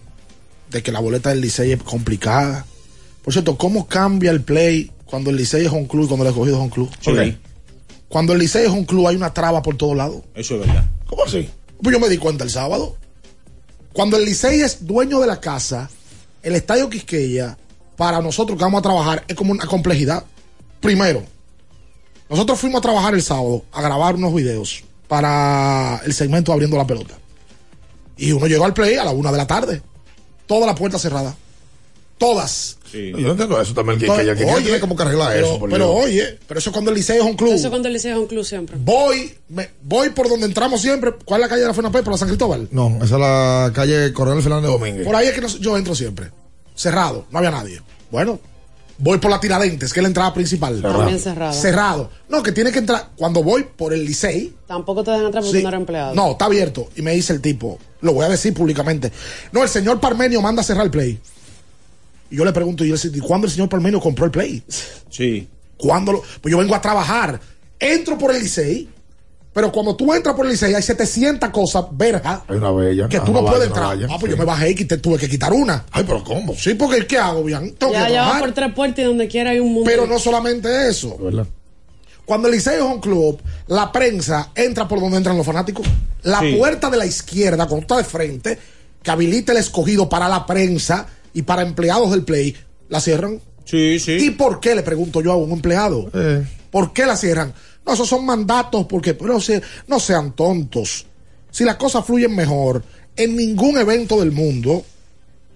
[0.69, 2.65] de que la boleta del Licey es complicada.
[3.23, 6.29] Por cierto, ¿cómo cambia el play cuando el Licey es un club y cuando el
[6.29, 6.91] escogido es un club?
[7.01, 7.37] Sí.
[8.07, 10.21] Cuando el Licey es un club hay una traba por todos lados.
[10.35, 10.85] Eso es verdad.
[11.07, 11.49] ¿Cómo así?
[11.81, 12.97] Pues yo me di cuenta el sábado.
[13.95, 15.89] Cuando el Licey es dueño de la casa,
[16.43, 17.57] el Estadio Quisqueya,
[17.95, 20.25] para nosotros que vamos a trabajar, es como una complejidad.
[20.81, 21.23] Primero,
[22.29, 26.85] nosotros fuimos a trabajar el sábado a grabar unos videos para el segmento Abriendo la
[26.85, 27.17] Pelota.
[28.17, 29.81] Y uno llegó al play a la una de la tarde.
[30.45, 31.33] Toda la puerta cerrada.
[32.17, 32.77] Todas.
[32.95, 33.11] Sí.
[33.11, 35.33] Yo no entiendo eso también, que, que, Entonces, que, que oye, tiene como que arreglar
[35.33, 35.59] pero, eso.
[35.59, 36.05] por pero Dios.
[36.05, 37.53] oye, pero eso es cuando el Licey es un club.
[37.53, 38.77] Eso cuando el liceo es un club siempre.
[38.79, 41.11] Voy, me- voy por donde entramos siempre.
[41.25, 42.03] ¿Cuál es la calle de la FENAPE?
[42.03, 42.67] Por la San Cristóbal.
[42.71, 45.05] No, esa es la calle Coronel Fernández Domínguez.
[45.05, 46.31] Por ahí es que yo entro siempre.
[46.73, 47.81] Cerrado, no había nadie.
[48.11, 48.39] Bueno,
[48.97, 50.81] voy por la Tiradentes, que es la entrada principal.
[50.81, 51.53] También cerrado.
[51.53, 52.09] Cerrado.
[52.29, 53.09] No, que tiene que entrar.
[53.17, 54.53] Cuando voy por el Licey.
[54.67, 56.15] Tampoco te dejan entrar porque sí, no eres empleado.
[56.15, 56.89] no, está abierto.
[56.95, 59.11] Y me dice el tipo, lo voy a decir públicamente.
[59.51, 61.19] No, el señor Parmenio manda a cerrar el play.
[62.29, 64.63] Y yo le pregunto, ¿y, el- y cuándo el señor Parmenio compró el play?
[65.09, 65.47] Sí.
[65.77, 67.39] ¿Cuándo lo- Pues yo vengo a trabajar.
[67.79, 68.89] Entro por el Licey.
[69.53, 73.07] Pero cuando tú entras por el Licey hay 700 cosas verjas Hay una bella.
[73.07, 73.85] que tú no puedes entrar.
[73.87, 74.29] valla, Ah, pues sí.
[74.31, 75.85] yo me bajé y tuve que quitar una.
[75.91, 76.53] Ay, pero ¿cómo?
[76.55, 77.73] Sí, porque ¿qué hago, bien?
[77.75, 79.89] Tengo Ya, que ya por tres puertas y donde quiera hay un mundo.
[79.89, 81.17] Pero no solamente eso.
[81.17, 81.45] ¿Verdad?
[82.25, 85.85] Cuando el Liceo es un club, la prensa entra por donde entran los fanáticos.
[86.23, 86.55] La Sí.
[86.57, 88.57] puerta de la izquierda, cuando está de frente,
[89.03, 92.55] que habilita el escogido para la prensa y para empleados del play,
[92.89, 93.39] la cierran.
[93.65, 94.13] Sí, sí.
[94.13, 94.73] ¿Y por qué?
[94.73, 96.09] Le pregunto yo a un empleado.
[96.13, 96.43] Eh.
[96.71, 97.53] ¿Por qué la cierran?
[97.85, 101.05] No, esos son mandatos, porque pero se- no sean tontos.
[101.51, 102.83] Si las cosas fluyen mejor,
[103.15, 104.83] en ningún evento del mundo,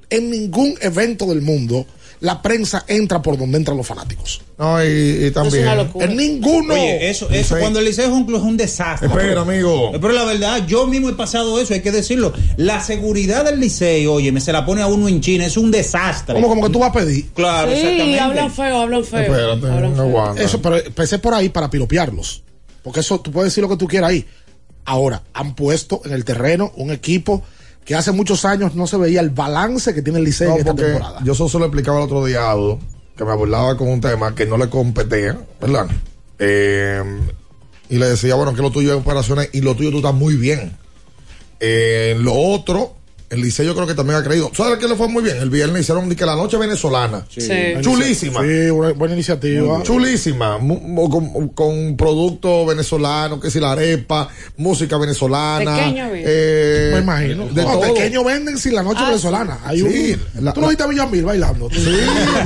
[0.10, 1.86] en ningún evento del mundo,
[2.22, 4.42] la prensa entra por donde entran los fanáticos.
[4.58, 5.64] No, y, y también.
[5.64, 6.06] una locura.
[6.06, 6.74] En ninguno.
[6.74, 7.62] Oye, eso, eso Sí.
[7.62, 9.08] cuando el liceo es un club es un desastre.
[9.08, 9.92] Espera, amigo.
[9.94, 12.34] Pero la verdad, yo mismo he pasado eso, hay que decirlo.
[12.58, 15.72] La seguridad del liceo, oye, me se la pone a uno en China, es un
[15.72, 16.36] desastre.
[16.36, 17.30] Como, como que tú vas a pedir.
[17.34, 18.20] Claro, Sí, exactamente.
[18.20, 19.20] hablan feo, hablan feo.
[19.22, 20.06] Espérate, Hablan no feo.
[20.06, 20.44] aguanta.
[20.44, 22.44] Eso, pero empecé por ahí para piropearlos.
[22.84, 24.26] Porque eso, tú puedes decir lo que tú quieras ahí.
[24.84, 27.44] Ahora, han puesto en el terreno un equipo
[27.86, 30.60] que hace muchos años no se veía el balance que tiene el Liceo No, en
[30.62, 31.20] esta temporada.
[31.24, 32.80] yo solo se lo explicaba el otro día a Aldo,
[33.18, 35.88] que me burlaba con un tema que no le competía, ¿verdad?
[36.38, 37.04] Eh,
[37.90, 40.36] y le decía, bueno, que lo tuyo es operaciones y lo tuyo tú estás muy
[40.36, 40.78] bien.
[41.60, 42.94] Eh, lo otro,
[43.30, 44.52] el Liceo yo creo que también ha creído.
[44.56, 45.38] ¿Sabes qué le fue muy bien?
[45.38, 47.26] El viernes hicieron que la noche venezolana.
[47.30, 47.48] Sí.
[47.82, 48.42] Chulísima.
[48.42, 49.84] Sí, buena, buena iniciativa.
[49.84, 55.76] Chulísima, con, con producto venezolano, que si la arepa, música venezolana.
[55.78, 57.46] Pequeño, eh, Me imagino.
[57.48, 57.94] De no, todo.
[57.94, 59.60] pequeños venden sin la noche Ah, venezolana.
[59.64, 61.70] Hay Sí, un, la- tú no viste a Villamil bailando.
[61.70, 61.86] Sí,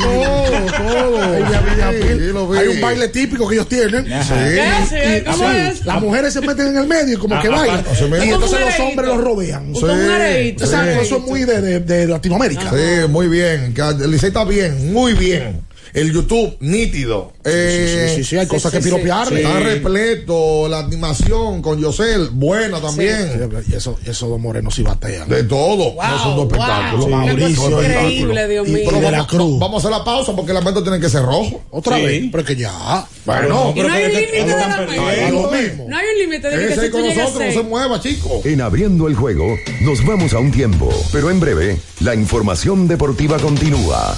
[0.02, 1.22] todo, todo.
[1.24, 2.20] Hay, Villamil.
[2.20, 4.12] Sí, lo un baile típico que ellos tienen.
[4.12, 4.36] Ajá.
[4.50, 5.18] ¿Qué hace?
[5.18, 5.86] Y- ¿Cómo sí, es?
[5.86, 7.86] Las mujeres se meten en el medio y como que Ah, bailan.
[7.90, 8.28] ah, meten.
[8.30, 9.74] y entonces los hombres los rodean.
[9.76, 10.56] Sí.
[11.02, 12.70] Eso es muy de, de- de Latinoamérica.
[12.72, 13.74] Sí, muy bien.
[13.78, 15.62] El Licey está bien, muy bien.
[15.94, 17.34] El YouTube nítido.
[17.44, 19.42] Eh, sí, sí, sí, hay cosas que piropearle.
[19.42, 23.50] Está repleto, la animación con Yosel, buena también.
[23.70, 25.30] Y eso, esos dos morenos sí batean.
[25.30, 25.96] De todo.
[26.02, 27.08] no son dos espectáculos.
[27.10, 28.82] Mauricio, Increíble, Dios mío.
[28.86, 29.60] Pero de la vamos, Cruz.
[29.60, 31.64] vamos a hacer la pausa porque el lamento tiene que ser rojo.
[31.70, 32.04] Otra Sí.
[32.04, 33.08] vez, pero que ya.
[33.26, 35.86] Bueno, Y no hay un límite de la mismo.
[35.88, 38.42] No hay un límite de que tú con nosotros, no se mueva, chico.
[38.46, 39.46] En abriendo el juego,
[39.82, 44.18] nos vamos a un tiempo, pero en breve, la información deportiva continúa.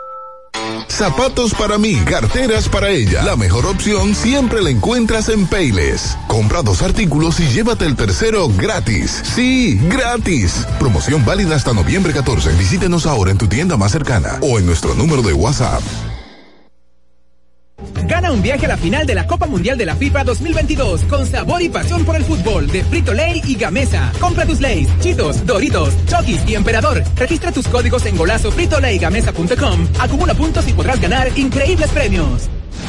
[0.87, 3.23] Zapatos para mí, carteras para ella.
[3.23, 6.17] La mejor opción siempre la encuentras en Payless.
[6.27, 9.21] Compra dos artículos y llévate el tercero gratis.
[9.35, 10.67] Sí, gratis.
[10.79, 12.53] Promoción válida hasta noviembre 14.
[12.53, 15.81] Visítenos ahora en tu tienda más cercana o en nuestro número de WhatsApp.
[18.05, 21.25] Gana un viaje a la final de la Copa Mundial de la FIFA 2022 con
[21.25, 24.11] sabor y pasión por el fútbol de Frito Lay y Gamesa.
[24.19, 27.03] Compra tus Lays, Chitos, Doritos, Chokis y Emperador.
[27.15, 29.87] Registra tus códigos en golazo fritolaygamesa.com.
[29.99, 32.49] Acumula puntos y podrás ganar increíbles premios.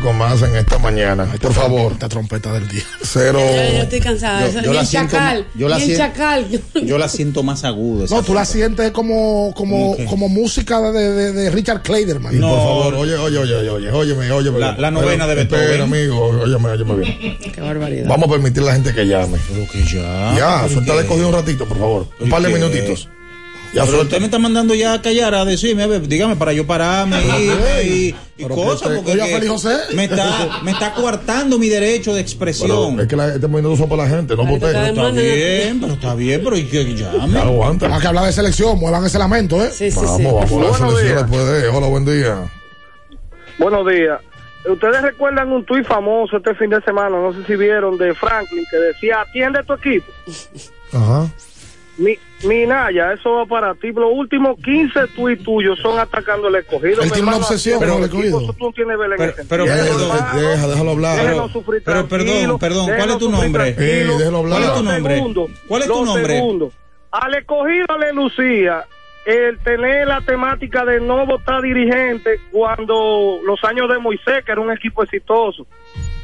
[0.00, 1.26] Con más en esta mañana.
[1.40, 1.92] Por favor.
[1.92, 2.82] Esta trompeta del día.
[3.02, 3.38] Cero.
[3.40, 4.48] Yo, yo estoy cansada.
[4.50, 5.46] Yo- yo la el siento chacal.
[5.54, 6.46] yo la siento- chacal.
[6.86, 8.06] Yo la siento más aguda.
[8.10, 8.58] No, tú la frase.
[8.58, 12.34] sientes como, como, como música de, de, de Richard Clayderman.
[12.34, 14.58] Y por favor, oye, oye, oye, oye, oye, óyeme, óyeme.
[14.58, 15.80] La- la novena de Beethoven.
[15.82, 17.38] amigo, óyeme, óyeme bien.
[17.54, 18.08] Qué barbaridad.
[18.08, 19.38] Vamos a permitir a la gente que llame.
[19.48, 20.34] Pero que ya.
[20.36, 21.08] Ya, ¿por suéltale qué?
[21.08, 22.06] cogido un ratito, por favor.
[22.20, 22.54] Un par de qué?
[22.54, 23.08] minutitos.
[23.72, 26.52] Ya Pero usted me está mandando ya a callar, a decirme, a ver, dígame, para
[26.52, 27.18] yo pararme
[27.84, 29.76] y, y, y cosas, porque que José.
[29.94, 32.96] me está, me está coartando mi derecho de expresión.
[32.96, 34.72] Pero es que la, este minutos son para la gente, no para usted.
[34.72, 37.32] Pero está bien, pero está bien, pero ¿y que llame?
[37.32, 37.94] Ya aguanta.
[37.94, 39.70] Hay que hablar de selección, muevan ese lamento, ¿eh?
[39.72, 40.24] Sí, sí, Vamos, sí.
[40.24, 41.68] vamos a la selección después de.
[41.68, 42.50] Hola, buen día.
[43.58, 44.20] Buenos días.
[44.68, 48.64] Ustedes recuerdan un tuit famoso este fin de semana, no sé si vieron, de Franklin,
[48.70, 50.06] que decía, atiende tu equipo.
[50.92, 51.28] Ajá.
[51.98, 53.92] Mi, Minaya, eso va para ti.
[53.92, 57.02] Los últimos 15 tuits tuyos son atacando el escogido.
[57.02, 58.40] Él tiene una obsesión con el escogido.
[58.40, 61.20] Tú no tienes Pero- pero- Hermano, Deja, déjalo hablar.
[61.20, 63.68] déjenlo sufrir Pero perdón, perdón, ¿cuál es tu nombre?
[63.78, 64.58] Eh, déjalo hablar.
[64.60, 65.14] ¿Cuál es tu nombre?
[65.14, 66.34] segundo, ¿Cuál es tu nombre?
[66.36, 66.72] segundo,
[67.10, 68.84] al escogido le lucía
[69.26, 74.60] el tener la temática de no votar dirigente cuando los años de Moisés, que era
[74.60, 75.66] un equipo exitoso.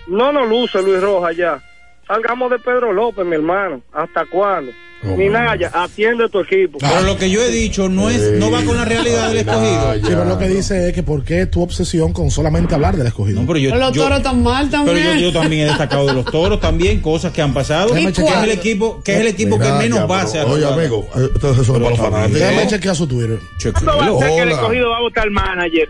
[0.06, 1.60] No nos luce Luis Rojas ya.
[2.06, 3.82] Salgamos de Pedro López, mi hermano.
[3.92, 4.72] ¿Hasta cuándo?
[5.04, 6.78] Oh, Minaya, atiende tu equipo.
[6.78, 9.94] Pero lo que yo he dicho no es, no va con la realidad del escogido.
[9.94, 13.06] Sí, pero lo que dice es que por qué tu obsesión con solamente hablar del
[13.06, 13.40] escogido.
[13.40, 15.14] No, pero yo, Pero los yo- toros tan mal pero también.
[15.18, 17.96] yo, yo también he destacado de los toros también, cosas que han pasado.
[17.96, 20.66] ¿Y Que es el equipo, que es el equipo que menos ya, base pero, Oye,
[20.66, 22.40] amigo, eh, esto es eso para los fanáticos.
[22.40, 23.38] Déjame chequear su Twitter.
[23.84, 25.88] ¿Cuándo va a ser que el escogido va a votar manager?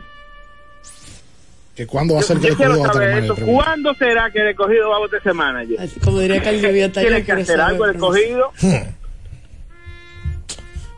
[1.76, 3.62] Que cuándo va a ser que Yo el quiero escogido va a mal, pregunta.
[3.64, 5.80] ¿Cuándo será que el escogido va a votar ese manager?
[5.80, 8.50] Así Como diría Carlos Viviata, Tiene que hacer algo el escogido.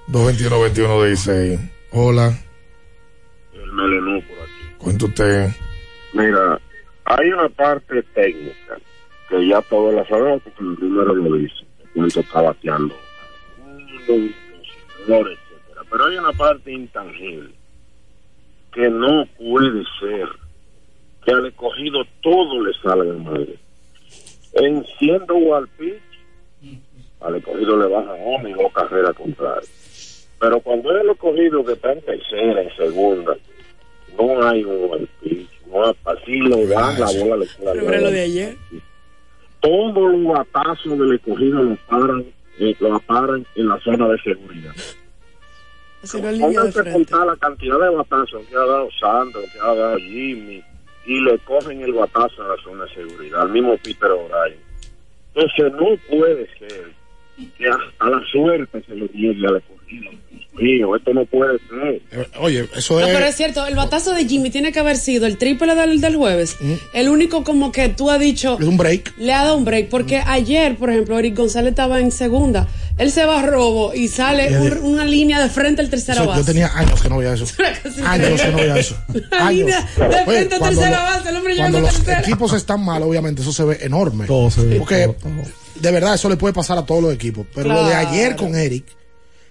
[0.07, 1.61] 221 de 16.
[1.91, 2.39] Hola,
[3.55, 4.75] el melenú por aquí.
[4.79, 5.51] cuenta usted.
[6.13, 6.61] Mira,
[7.07, 8.79] hay una parte técnica
[9.29, 11.57] que ya todos la sabemos porque el número lo dice.
[11.93, 12.95] Cuánto está bateando.
[14.07, 15.83] Etcétera.
[15.91, 17.51] Pero hay una parte intangible
[18.73, 20.29] que no puede ser
[21.25, 23.59] que al escogido todo le salga mal.
[24.55, 26.83] En siendo wild pitch,
[27.21, 30.29] al escogido le baja una y dos carreras contrarias.
[30.41, 33.37] Pero cuando es el escogido que está en tercera, en segunda,
[34.17, 38.11] no hay un wild pitch, no hay, así lo dan, la bola le Pero lo
[38.11, 38.57] de ayer.
[39.61, 42.25] todos los batazos del escogido los paran,
[42.61, 44.75] eh, los paran en la zona de seguridad.
[46.01, 50.63] Pónganse a contar la cantidad de batazos que ha dado Sandro, que ha dado Jimmy,
[51.09, 54.59] y le cogen el batazo a la zona de seguridad, al mismo Peter O'Brien.
[55.35, 56.93] Entonces no puede ser
[57.57, 60.11] que a, la suerte se le llegue al escogido.
[60.55, 62.03] Mío, esto no puede ser.
[62.11, 63.37] Eh, Oye, eso No, pero es es.
[63.37, 66.57] cierto, el batazo de Jimmy tiene que haber sido el triple del, del jueves.
[66.93, 69.15] El único como que tú has dicho, Es un break.
[69.19, 72.67] le ha dado un break, porque ayer, por ejemplo, Eric González estaba en segunda.
[72.99, 75.89] Él se va a robo y sale Y el- un- una línea de frente al
[75.89, 76.41] tercera base.
[76.41, 77.47] yo tenía años que no veía eso.
[78.05, 78.97] Años que no veía eso.
[79.31, 79.51] Años.
[79.67, 82.21] línea de frente a cuando tercera lo- base, el hombre Cuando a los tercera.
[82.21, 84.27] equipos están mal, obviamente, eso se ve enorme.
[84.27, 85.53] Todo se ve, Porque, todo, todo.
[85.77, 87.47] de verdad, eso le puede pasar a todos los equipos.
[87.55, 88.85] Pero lo de ayer con Eric,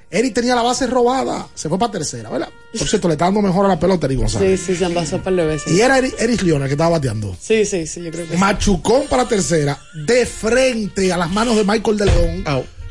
[0.10, 2.50] Eric tenía la base robada, se fue para tercera, ¿verdad?
[2.78, 4.62] Por cierto, le está dando mejor a la pelota Eric Sí, González.
[4.66, 5.72] sí, se envasó un par de veces.
[5.74, 7.36] Y era Eric, Eric Leona que estaba bateando.
[7.42, 8.38] Sí, sí, sí, yo creo que sí.
[8.40, 12.44] Machucón para tercera, de frente a las manos de Michael de León.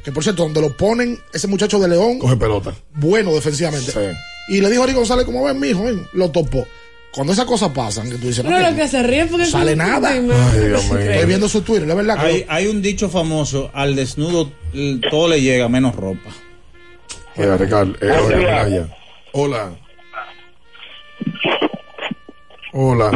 [0.07, 2.73] Que por cierto, donde lo ponen, ese muchacho de León, Coge pelota.
[2.95, 3.93] bueno defensivamente.
[4.49, 6.65] Y le dijo a Eric González, como ven, mijo, ven, lo topó.
[7.13, 9.47] Cuando esas cosas pasan, que tú dices, No, no, lo que que se ríe porque
[9.47, 10.11] sale como- nada.
[10.11, 10.99] Ay, Dios mío.
[11.01, 14.53] Estoy viendo su Twitter, la verdad que Hay, hay un dicho famoso, al desnudo
[15.11, 16.31] todo le llega, menos ropa.
[17.37, 17.95] Mira, Ricardo.
[18.01, 18.97] Eh, Minaya.
[19.33, 19.71] Hola.
[22.73, 23.11] Hola.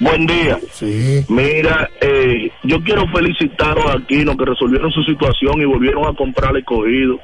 [0.00, 0.58] Buen día.
[0.72, 1.24] Sí.
[1.28, 6.56] Mira, eh, yo quiero felicitar a Aquino que resolvieron su situación y volvieron a comprar
[6.56, 7.18] el cogido.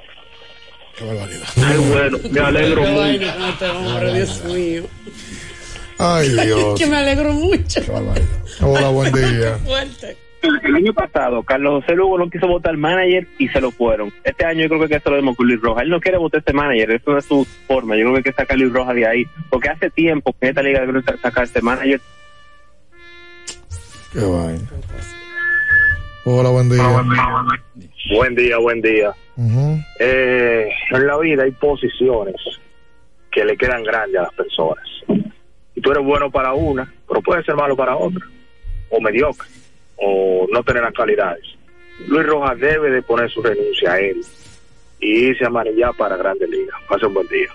[0.98, 1.46] Qué barbaridad.
[1.54, 4.12] Qué bueno, me alegro Qué mucho.
[4.12, 4.82] Dios mío.
[5.98, 6.78] Ay, Dios.
[6.78, 7.80] que me alegro mucho.
[8.60, 9.58] Hola, buen día.
[9.64, 10.16] Fuerte.
[10.62, 14.12] El año pasado, Carlos José Lugo no quiso votar manager y se lo fueron.
[14.24, 15.84] Este año yo creo que esto lo vemos con Luis Rojas.
[15.84, 17.96] Él no quiere votar este manager, eso no es su forma.
[17.96, 19.26] Yo creo que hay que sacar a Luis Rojas de ahí.
[19.48, 22.00] Porque hace tiempo que en esta liga debe sacar este manager.
[24.14, 24.70] Qué vaina.
[26.24, 27.04] Hola, buen día.
[28.16, 29.12] Buen día, buen día.
[29.36, 29.80] Ujú.
[29.98, 32.36] Eh, en la vida hay posiciones
[33.32, 34.84] que le quedan grandes a las personas.
[35.74, 38.24] Y tú eres bueno para una, pero puedes ser malo para otra.
[38.90, 39.48] O mediocre.
[39.96, 41.44] O no tener las calidades.
[42.06, 44.20] Luis Rojas debe de poner su renuncia a él.
[45.00, 46.76] Y irse a manillar para Grandes Ligas.
[46.88, 47.48] Pase un buen día.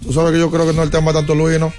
[0.00, 1.72] Tú sabes que yo creo que no es el tema tanto Luis, ¿no?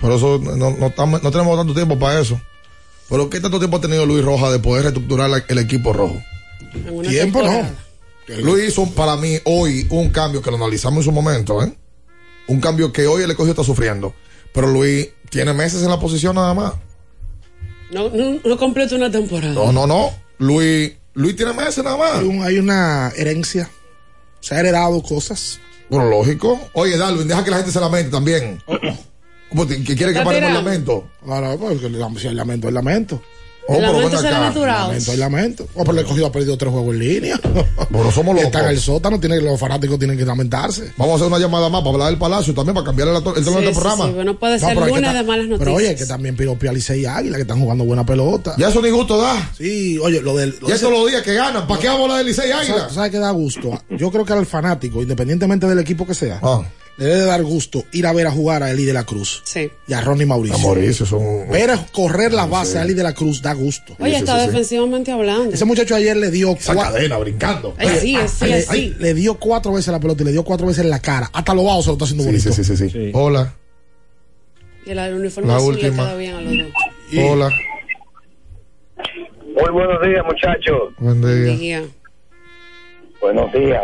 [0.00, 2.40] Por eso no, no, estamos- no tenemos tanto tiempo para eso.
[3.08, 6.20] Pero ¿qué tanto tiempo ha tenido Luis Rojas de poder reestructurar la- el equipo rojo?
[7.08, 7.66] Tiempo no.
[8.42, 11.72] Luis hizo para mí hoy un cambio que lo analizamos en su momento, ¿eh?
[12.48, 14.14] Un cambio que hoy el escogido está sufriendo.
[14.52, 16.72] Pero Luis tiene meses en la posición nada más.
[17.92, 19.54] No, no, no completo una temporada.
[19.54, 20.10] No, no, no.
[20.38, 22.14] Luis, Luis tiene meses nada más.
[22.18, 23.70] Hay, un- hay una herencia.
[24.40, 25.60] Se ha heredado cosas.
[25.88, 26.58] Bueno, lógico.
[26.72, 28.60] Oye, Darwin, deja que la gente se lamente también.
[29.56, 31.08] ¿Cómo te- que quiere que paremos el lamento?
[31.24, 33.22] No, porque el, lam- si el lamento es lamento.
[33.68, 34.46] Oh, El pero lamento será acá.
[34.46, 34.82] natural.
[34.86, 35.68] Lamento es lamento.
[35.74, 37.40] Oh, pero el cogido ha perdido tres juegos en línea.
[37.42, 38.42] Pero somos Y locos.
[38.44, 40.92] Está en el sótano, tiene, los fanáticos tienen que lamentarse.
[40.96, 43.22] Vamos a hacer una llamada más para hablar del Palacio también, para cambiar el, el
[43.24, 44.06] tema Sí, del sí, programa.
[44.06, 45.76] sí, bueno, puede ser pero lunes de malas Pero noticias.
[45.76, 48.54] oye, que también Piropi Alice y Águila, que están jugando buena pelota.
[48.56, 49.50] Ya eso ni gusto da.
[49.58, 50.54] Sí, oye, lo del.
[50.68, 51.66] Y eso los días que ganan.
[51.66, 52.78] ¿Para qué vamos a hablar del Licey y Águila?
[52.78, 53.82] ¿Sabes sabe qué da gusto?
[53.90, 56.62] Yo creo que al fanático, independientemente del equipo que sea, Ah.
[56.98, 59.70] Le debe dar gusto ir a ver a jugar a Eli de la Cruz Sí.
[59.86, 60.56] y a Ronnie Mauricio.
[60.56, 61.48] A Mauricio son.
[61.50, 63.94] Ver a correr la base a Eli de la Cruz da gusto.
[63.98, 65.52] Oye, está defensivamente hablando.
[65.52, 67.74] Ese muchacho ayer le dio Esa cua- cadena brincando.
[67.78, 68.96] Ay, sí, sí, sí.
[68.98, 71.28] le dio cuatro veces la pelota y le dio cuatro veces en la cara.
[71.32, 72.52] Hasta lo bajo se lo está haciendo Sí, bonito.
[72.52, 73.10] sí, sí, sí, sí.
[73.14, 73.54] Hola.
[74.86, 76.04] Y el uniforme La azul última.
[76.04, 76.72] queda bien a los dos.
[77.30, 77.50] Hola.
[79.44, 80.94] Muy buenos días, muchachos.
[80.98, 81.56] Buen día.
[81.56, 81.82] Día.
[83.20, 83.82] Buenos días.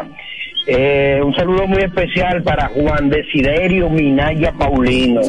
[0.67, 5.21] Eh, un saludo muy especial para Juan Desiderio Minaya Paulino.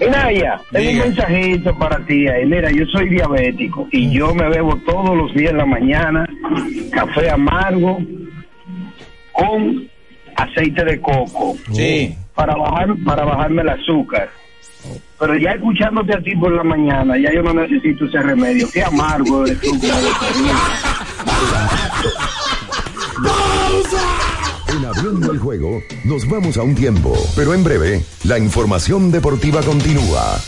[0.00, 2.44] Minaya, tengo un mensajito para ti ahí.
[2.46, 6.28] Mira, yo soy diabético y yo me bebo todos los días en la mañana
[6.90, 7.98] café amargo
[9.32, 9.88] con
[10.36, 11.56] aceite de coco.
[11.72, 12.12] Sí.
[12.34, 14.28] Para bajar, para bajarme el azúcar.
[15.18, 18.66] Pero ya escuchándote a ti por la mañana, ya yo no necesito ese remedio.
[18.72, 19.70] Qué amargo eres tú.
[24.90, 30.40] abriendo el juego, nos vamos a un tiempo, pero en breve, la información deportiva continúa.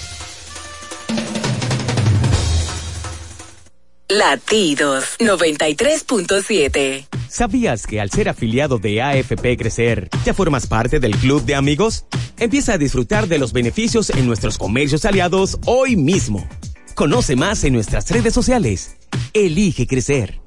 [4.09, 7.07] Latidos 93.7.
[7.29, 12.05] ¿Sabías que al ser afiliado de AFP Crecer, ya formas parte del club de amigos?
[12.39, 16.47] Empieza a disfrutar de los beneficios en nuestros comercios aliados hoy mismo.
[16.95, 18.97] Conoce más en nuestras redes sociales.
[19.33, 20.42] Elige crecer.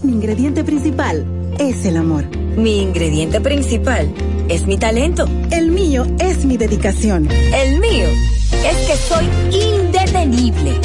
[0.00, 1.26] Mi ingrediente principal
[1.58, 2.24] es el amor.
[2.56, 4.08] Mi ingrediente principal
[4.48, 5.28] es mi talento.
[5.50, 7.28] El mío es mi dedicación.
[7.28, 8.06] El mío
[8.64, 10.76] es que soy indetenible.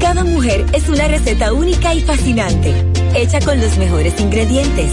[0.00, 2.74] Cada mujer es una receta única y fascinante,
[3.14, 4.90] hecha con los mejores ingredientes.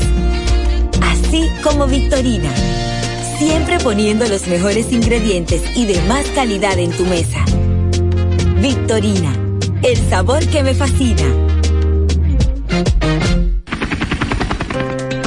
[1.01, 2.53] Así como Victorina,
[3.39, 7.43] siempre poniendo los mejores ingredientes y de más calidad en tu mesa.
[8.61, 9.35] Victorina,
[9.81, 11.25] el sabor que me fascina.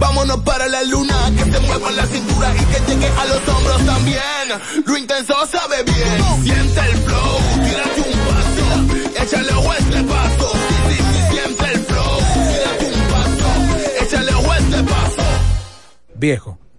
[0.00, 3.84] Vámonos para la luna, que se mueva la cintura y que llegue a los hombros
[3.84, 4.48] también.
[4.86, 6.42] Lo intenso sabe bien.
[6.42, 7.38] Siente el flow.
[7.62, 9.22] Tírate un paso.
[9.22, 10.52] Échale a este paso.
[11.30, 12.18] Siente el flow.
[12.50, 14.04] Tírate un paso.
[14.04, 15.22] Échale a este paso.
[16.14, 16.58] Viejo,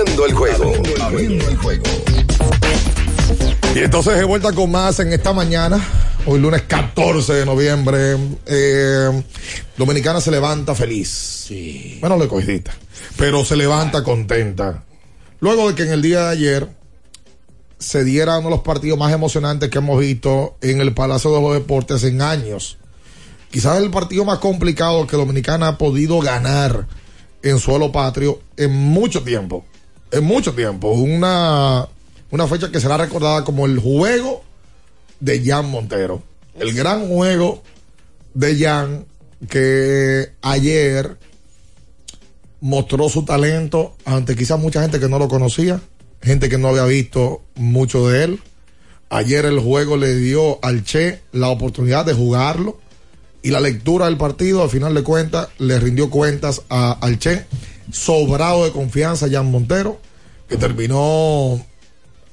[0.00, 0.72] Abriendo el juego.
[1.02, 1.82] Abriendo el juego.
[3.74, 5.78] Y entonces de vuelta con más en esta mañana,
[6.24, 8.16] hoy lunes 14 de noviembre.
[8.46, 9.22] eh,
[9.76, 11.48] Dominicana se levanta feliz.
[12.00, 12.70] Bueno, le cogiste.
[13.18, 14.84] Pero se levanta contenta.
[15.40, 16.68] Luego de que en el día de ayer
[17.78, 21.42] se diera uno de los partidos más emocionantes que hemos visto en el Palacio de
[21.42, 22.78] los Deportes en años.
[23.50, 26.86] Quizás el partido más complicado que Dominicana ha podido ganar
[27.42, 29.66] en suelo patrio en mucho tiempo.
[30.12, 30.90] En mucho tiempo.
[30.92, 31.86] Una,
[32.30, 34.42] una fecha que será recordada como el juego
[35.20, 36.22] de Jan Montero.
[36.58, 37.62] El gran juego
[38.34, 39.06] de Jan
[39.48, 41.16] que ayer
[42.60, 45.80] mostró su talento ante quizás mucha gente que no lo conocía,
[46.20, 48.40] gente que no había visto mucho de él.
[49.08, 52.78] Ayer el juego le dio al Che la oportunidad de jugarlo
[53.42, 57.46] y la lectura del partido, al final de cuentas, le rindió cuentas a- al Che,
[57.92, 60.00] sobrado de confianza Jan Montero,
[60.48, 61.64] que terminó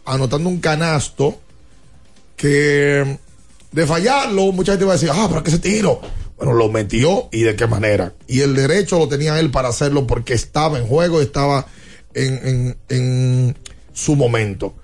[0.06, 1.40] anotando un canasto
[2.36, 3.18] que
[3.72, 6.00] de fallarlo, mucha gente va a decir, ah, pero que ese tiro.
[6.38, 8.14] Bueno, lo metió y de qué manera.
[8.28, 11.66] Y el derecho lo tenía él para hacerlo porque estaba en juego, estaba
[12.14, 13.58] en, en- en
[13.94, 14.76] su momento.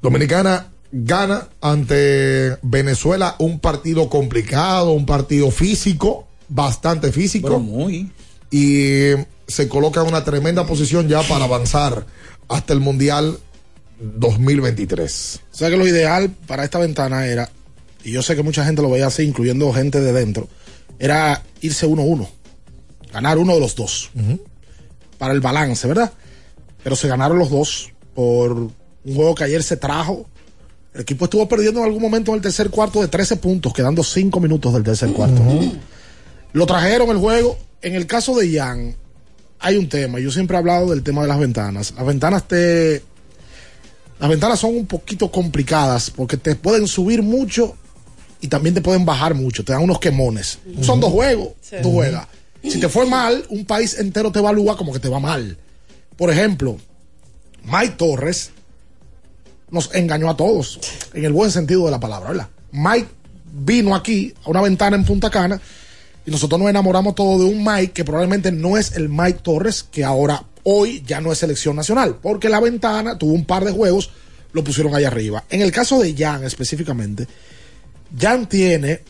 [0.00, 7.48] Dominicana gana ante Venezuela un partido complicado, un partido físico, bastante físico.
[7.48, 8.12] Pero muy.
[8.50, 9.10] Y
[9.46, 12.06] se coloca en una tremenda posición ya para avanzar
[12.48, 13.38] hasta el Mundial
[14.00, 15.40] 2023.
[15.52, 17.50] O sea que lo ideal para esta ventana era,
[18.02, 20.48] y yo sé que mucha gente lo veía así, incluyendo gente de dentro,
[20.98, 22.28] era irse 1-1.
[23.12, 24.10] Ganar uno de los dos.
[25.18, 26.12] Para el balance, ¿verdad?
[26.82, 30.26] Pero se ganaron los dos por un juego que ayer se trajo.
[30.92, 34.02] El equipo estuvo perdiendo en algún momento en el tercer cuarto de 13 puntos, quedando
[34.02, 35.42] 5 minutos del tercer cuarto.
[36.52, 37.58] Lo trajeron el juego.
[37.82, 38.96] En el caso de Jan,
[39.64, 40.20] hay un tema.
[40.20, 41.94] Yo siempre he hablado del tema de las ventanas.
[41.96, 43.02] Las ventanas te,
[44.20, 47.74] las ventanas son un poquito complicadas porque te pueden subir mucho
[48.42, 49.64] y también te pueden bajar mucho.
[49.64, 50.58] Te dan unos quemones.
[50.82, 51.54] Son dos juegos.
[51.82, 52.26] Tú juegas.
[52.62, 55.56] Si te fue mal, un país entero te evalúa como que te va mal.
[56.14, 56.76] Por ejemplo,
[57.64, 58.50] Mike Torres
[59.70, 60.78] nos engañó a todos,
[61.14, 62.48] en el buen sentido de la palabra, ¿verdad?
[62.70, 63.08] Mike
[63.50, 65.58] vino aquí a una ventana en Punta Cana
[66.26, 69.82] y nosotros nos enamoramos todos de un Mike que probablemente no es el Mike Torres
[69.82, 73.72] que ahora, hoy, ya no es selección nacional, porque la ventana tuvo un par de
[73.72, 74.10] juegos,
[74.52, 75.44] lo pusieron ahí arriba.
[75.50, 77.26] En el caso de Jan específicamente,
[78.18, 79.00] Jan tiene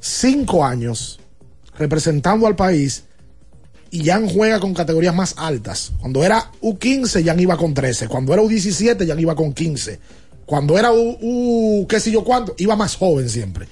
[0.00, 1.20] cinco años
[1.78, 3.04] representando al país
[3.90, 5.92] y Jan juega con categorías más altas.
[6.00, 8.08] Cuando era U15, Jan iba con 13.
[8.08, 9.98] Cuando era U17, Jan iba con 15.
[10.44, 13.68] Cuando era U, U qué sé yo cuánto, iba más joven siempre.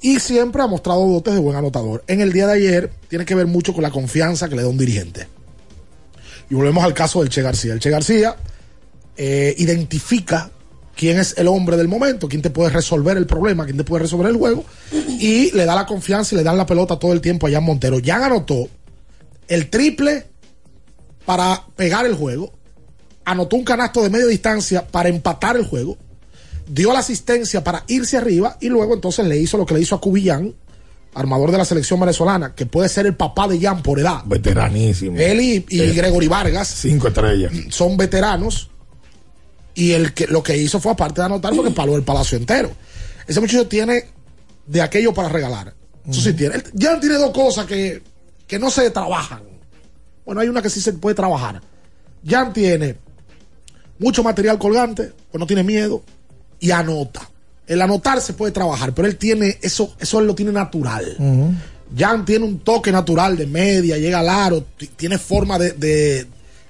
[0.00, 2.04] Y siempre ha mostrado dotes de buen anotador.
[2.06, 4.68] En el día de ayer tiene que ver mucho con la confianza que le da
[4.68, 5.26] un dirigente.
[6.50, 7.72] Y volvemos al caso del Che García.
[7.72, 8.36] El Che García
[9.16, 10.50] eh, identifica
[10.98, 14.02] quién es el hombre del momento, quién te puede resolver el problema, quién te puede
[14.02, 17.20] resolver el juego, y le da la confianza y le dan la pelota todo el
[17.20, 17.98] tiempo a Jan Montero.
[18.04, 18.68] Jan anotó
[19.46, 20.26] el triple
[21.24, 22.52] para pegar el juego,
[23.24, 25.96] anotó un canasto de media distancia para empatar el juego,
[26.68, 29.94] dio la asistencia para irse arriba y luego entonces le hizo lo que le hizo
[29.94, 30.54] a Cubillán,
[31.14, 34.22] armador de la selección venezolana, que puede ser el papá de Jan por edad.
[34.26, 35.18] Veteranísimo.
[35.18, 37.52] Él y, y Eh, Gregory Vargas Cinco estrellas.
[37.70, 38.70] son veteranos
[39.74, 42.70] y el que, lo que hizo fue aparte de anotar porque paló el palacio entero.
[43.26, 44.04] Ese muchacho tiene
[44.66, 45.74] de aquello para regalar.
[46.08, 46.62] Eso sí tiene.
[46.78, 48.02] Jan tiene dos cosas que
[48.46, 49.42] que no se trabajan.
[50.24, 51.60] Bueno, hay una que sí se puede trabajar.
[52.26, 52.96] Jan tiene
[53.98, 56.02] mucho material colgante, pues no tiene miedo
[56.60, 57.28] y anota.
[57.66, 61.16] El anotar se puede trabajar, pero él tiene eso, eso él lo tiene natural.
[61.96, 64.64] Jan tiene un toque natural de media, llega al aro,
[64.96, 66.26] tiene forma de, de-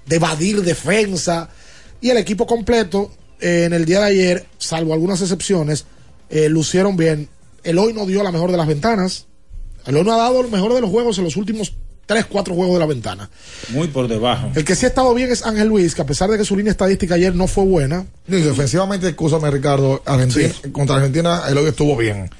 [0.06, 1.48] de evadir defensa.
[2.00, 3.10] Y el equipo completo,
[3.40, 5.84] eh, en el día de ayer, salvo algunas excepciones,
[6.30, 7.28] eh, lucieron bien.
[7.64, 9.26] El hoy no dio la mejor de las ventanas.
[9.86, 11.74] El hoy no ha dado el mejor de los juegos en los últimos
[12.08, 13.28] 3, 4 juegos de la ventana.
[13.68, 14.50] Muy por debajo.
[14.54, 16.56] El que sí ha estado bien es Ángel Luis, que a pesar de que su
[16.56, 21.66] línea estadística ayer no fue buena, Y defensivamente, escúchame Ricardo, Argentina, contra Argentina el hoy
[21.66, 22.30] estuvo bien,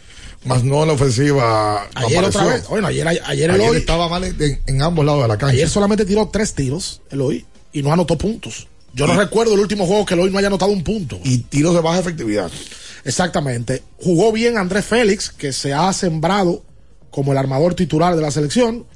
[0.46, 1.86] más no en la ofensiva.
[1.94, 2.48] Ayer otra apareció.
[2.48, 2.68] vez.
[2.68, 5.52] Bueno, ayer, ayer, el hoy- estaba mal en, en ambos lados de la cancha.
[5.52, 8.66] ayer solamente tiró tres tiros, el hoy, y no anotó puntos.
[8.94, 11.20] Yo no recuerdo el último juego que el hoy no haya anotado un punto.
[11.24, 12.50] Y tiros de baja efectividad.
[13.04, 13.82] Exactamente.
[14.00, 16.62] Jugó bien Andrés Félix, que se ha sembrado
[17.10, 18.86] como el armador titular de la selección.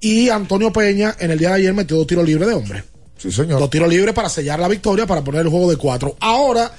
[0.00, 2.84] Y Antonio Peña en el día de ayer metió dos tiros libres de hombre.
[3.16, 3.58] Sí, señor.
[3.58, 6.16] Dos tiros libres para sellar la victoria, para poner el juego de cuatro.
[6.20, 6.70] Ahora,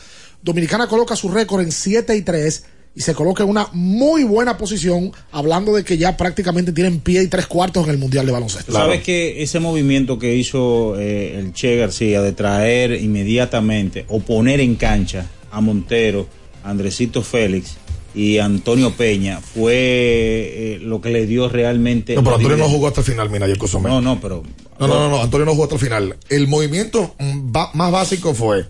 [0.41, 2.63] Dominicana coloca su récord en 7 y 3
[2.95, 7.21] y se coloca en una muy buena posición, hablando de que ya prácticamente tienen pie
[7.21, 8.71] y tres cuartos en el Mundial de Baloncesto.
[8.71, 14.61] Sabes que ese movimiento que hizo eh, el Che García de traer inmediatamente o poner
[14.61, 16.27] en cancha a Montero,
[16.63, 17.77] a Andresito Félix
[18.17, 22.15] y Antonio Peña fue eh, lo que le dio realmente.
[22.15, 23.87] No, pero Antonio no jugó hasta el final, mira, yo Cosome.
[23.87, 24.41] No, no, pero.
[24.79, 26.17] No, no, no, no, Antonio no jugó hasta el final.
[26.27, 28.65] El movimiento mm, más básico fue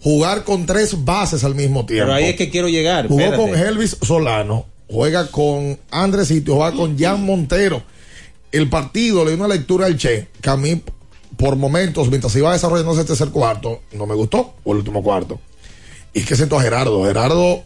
[0.00, 2.06] jugar con tres bases al mismo tiempo.
[2.06, 3.08] Pero ahí es que quiero llegar.
[3.08, 3.50] Jugó espérate.
[3.50, 7.82] con Elvis Solano, juega con Andresito, juega con Jan Montero.
[8.52, 10.80] El partido le dio una lectura al Che, que a mí,
[11.36, 15.40] por momentos, mientras iba desarrollando ese tercer cuarto, no me gustó, o el último cuarto.
[16.14, 17.04] Y que siento a Gerardo.
[17.04, 17.64] Gerardo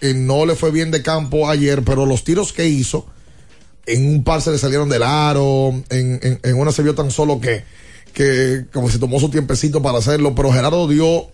[0.00, 3.06] eh, no le fue bien de campo ayer, pero los tiros que hizo,
[3.86, 7.10] en un par se le salieron del aro, en, en, en una se vio tan
[7.10, 7.64] solo que,
[8.12, 11.28] que como se tomó su tiempecito para hacerlo, pero Gerardo dio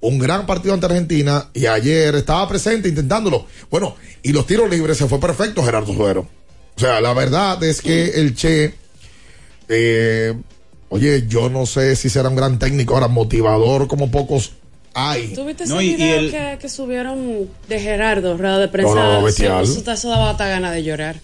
[0.00, 3.46] un gran partido ante Argentina y ayer estaba presente intentándolo.
[3.70, 6.28] Bueno, y los tiros libres se fue perfecto Gerardo Suero.
[6.76, 8.74] O sea, la verdad es que el Che,
[9.68, 10.34] eh,
[10.88, 14.52] oye, yo no sé si será un gran técnico ahora, motivador como pocos
[15.34, 18.94] ¿Tuviste ese No, y video el- que, que subieron de Gerardo, rueda de prensa?
[18.94, 19.64] No, no, bestial.
[19.64, 21.16] Eso, eso daba hasta gana de llorar.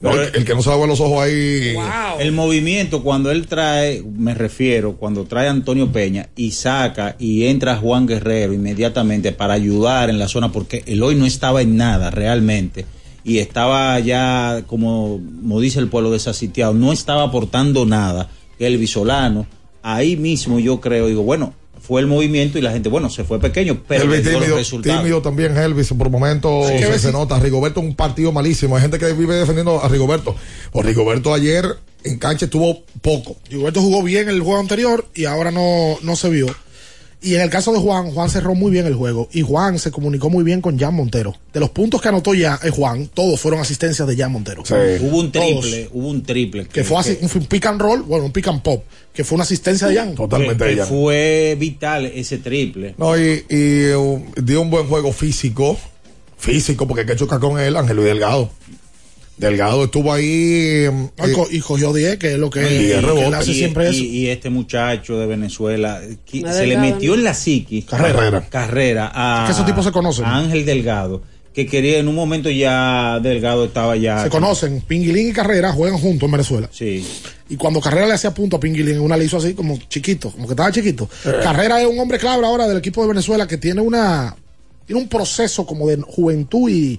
[0.00, 1.74] No, el, el que no se agua los ojos ahí.
[2.20, 7.46] El movimiento, cuando él trae, me refiero, cuando trae a Antonio Peña y saca y
[7.46, 11.76] entra Juan Guerrero inmediatamente para ayudar en la zona, porque el hoy no estaba en
[11.76, 12.86] nada realmente
[13.24, 18.30] y estaba ya, como, como dice el pueblo desasitiado, no estaba aportando nada.
[18.60, 19.46] El Visolano,
[19.82, 21.54] ahí mismo yo creo, digo, bueno,
[21.88, 24.42] fue el movimiento y la gente, bueno, se fue pequeño, pero le Elvis dio los
[24.42, 24.98] tímido, resultados.
[25.00, 27.40] tímido también Elvis por momentos Sí, se, nota.
[27.40, 28.76] Rigoberto un partido malísimo.
[28.76, 30.36] Hay gente que vive defendiendo a Rigoberto.
[30.70, 31.64] Pues Rigoberto ayer
[32.04, 33.38] en cancha estuvo poco.
[33.48, 36.54] Gilberto jugó bien el juego anterior y ahora no, no se vio.
[37.20, 39.28] Y en el caso de Juan, Juan cerró muy bien el juego.
[39.32, 41.34] Y Juan se comunicó muy bien con Jan Montero.
[41.52, 44.62] De los puntos que anotó ya eh, Juan, todos fueron asistencias de Jan Montero.
[44.62, 45.60] Hubo un Todos.
[45.62, 46.66] triple, hubo un triple.
[46.66, 49.42] Que fue así, un pick and roll, bueno, un pick and pop, que fue una
[49.44, 50.14] asistencia de Jan.
[50.14, 52.94] que- que fue vital ese triple.
[52.98, 55.76] no y, y, uh, dio un buen juego físico
[56.36, 58.48] físico porque que choca con él Ángel Luis Delgado
[59.38, 60.86] Delgado estuvo ahí
[61.16, 63.86] No, y co- y cogió 10, que es lo que, Y él hace y, siempre
[63.90, 64.04] y- eso.
[64.04, 68.46] y este muchacho de Venezuela que se le metió en la psiqui Carrera.
[68.48, 70.24] carrera a, Es que esos tipos se conocen.
[70.24, 71.22] a Ángel Delgado
[71.54, 75.98] que quería en un momento ya Delgado estaba ya Se conocen, Pinguilín y Carrera juegan
[75.98, 76.68] juntos en Venezuela.
[76.72, 77.04] sí
[77.48, 80.46] Y cuando Carrera le hacía punto a Pinguilín, una le hizo así como chiquito, como
[80.46, 81.08] que estaba chiquito.
[81.42, 84.36] Carrera es un hombre clave ahora del equipo de Venezuela que tiene una
[84.86, 86.98] tiene un proceso como de juventud y,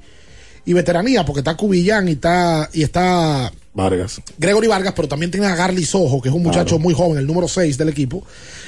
[0.66, 5.48] y veteranía, porque está Cubillán y está y está Vargas Gregory Vargas, pero también tiene
[5.48, 8.24] a Garly Sojo, que es un muchacho muy joven, el número 6 del equipo.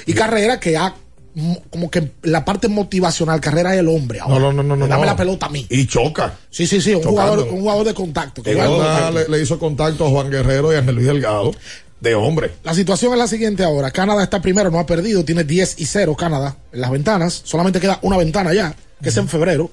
[0.06, 0.94] Y Carrera que ha
[1.36, 4.39] mo- como que la parte motivacional, Carrera es el hombre ahora.
[4.39, 5.06] no no no no Dame no.
[5.06, 5.66] la pelota a mí.
[5.70, 8.42] y choca Sí, sí, sí, un jugador, un jugador de contacto.
[8.44, 11.52] que de le, le hizo contacto a Juan Guerrero y a Luis Delgado
[12.00, 13.92] de hombre La situación es la siguiente ahora.
[13.92, 17.42] Canadá está primero, no ha perdido, tiene 10 y 0 Canadá en las ventanas.
[17.44, 19.70] Solamente queda una ventana ya, que es en febrero.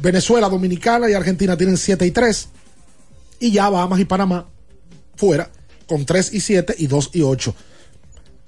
[0.00, 2.48] Venezuela, Dominicana y Argentina tienen 7 y 3.
[3.40, 4.46] Y ya Bahamas y Panamá
[5.16, 5.50] fuera
[5.86, 7.54] con 3 y 7 y 2 y 8.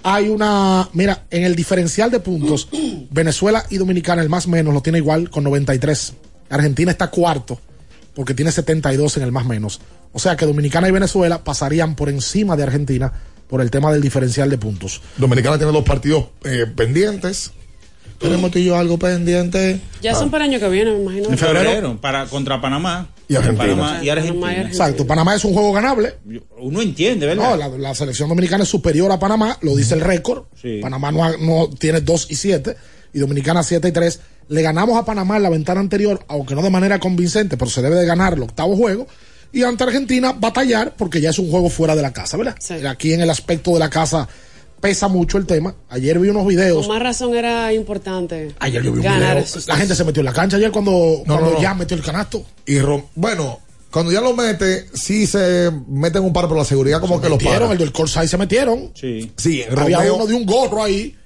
[0.03, 2.69] Hay una, mira, en el diferencial de puntos,
[3.11, 6.15] Venezuela y Dominicana, el más menos, lo tiene igual con 93.
[6.49, 7.59] Argentina está cuarto
[8.15, 9.81] porque tiene 72 en el más menos.
[10.13, 13.13] O sea que Dominicana y Venezuela pasarían por encima de Argentina
[13.49, 15.03] por el tema del diferencial de puntos.
[15.19, 17.53] Dominicana tiene dos partidos eh, pendientes
[18.19, 19.81] tenemos tú y yo algo pendiente.
[20.03, 21.29] Ya son para el año que viene, me imagino.
[21.29, 23.09] En febrero, para, contra Panamá.
[23.29, 23.77] Y Argentina.
[23.77, 24.63] Panamá y Argentina.
[24.63, 26.15] Exacto, Panamá es un juego ganable.
[26.59, 27.51] Uno entiende, ¿verdad?
[27.51, 30.45] No, la, la selección dominicana es superior a Panamá, lo dice el récord.
[30.61, 30.81] Sí.
[30.81, 32.77] Panamá no tiene 2 y 7
[33.13, 34.21] y Dominicana 7 y 3.
[34.49, 37.83] Le ganamos a Panamá en la ventana anterior, aunque no de manera convincente, pero se
[37.83, 39.07] debe de ganar el octavo juego.
[39.53, 42.57] Y ante Argentina batallar porque ya es un juego fuera de la casa, ¿verdad?
[42.87, 44.29] Aquí en el aspecto de la casa
[44.81, 45.75] pesa mucho el tema.
[45.89, 46.87] Ayer vi unos videos.
[46.87, 49.45] Con más razón era importante Ayer yo vi un ganar video.
[49.45, 51.63] esos La gente se metió en la cancha ayer cuando, No, cuando no, no.
[51.63, 52.45] ya metió el canasto.
[52.67, 53.61] Y rom- bueno,
[53.91, 57.39] cuando ya lo mete, sí se meten un par por la seguridad, como que los
[57.39, 57.73] metieron, paran.
[57.73, 58.93] el del Corsay se metieron.
[58.95, 59.33] Sí.
[59.37, 61.17] Sí, Había Romeo- uno de un gorro ahí.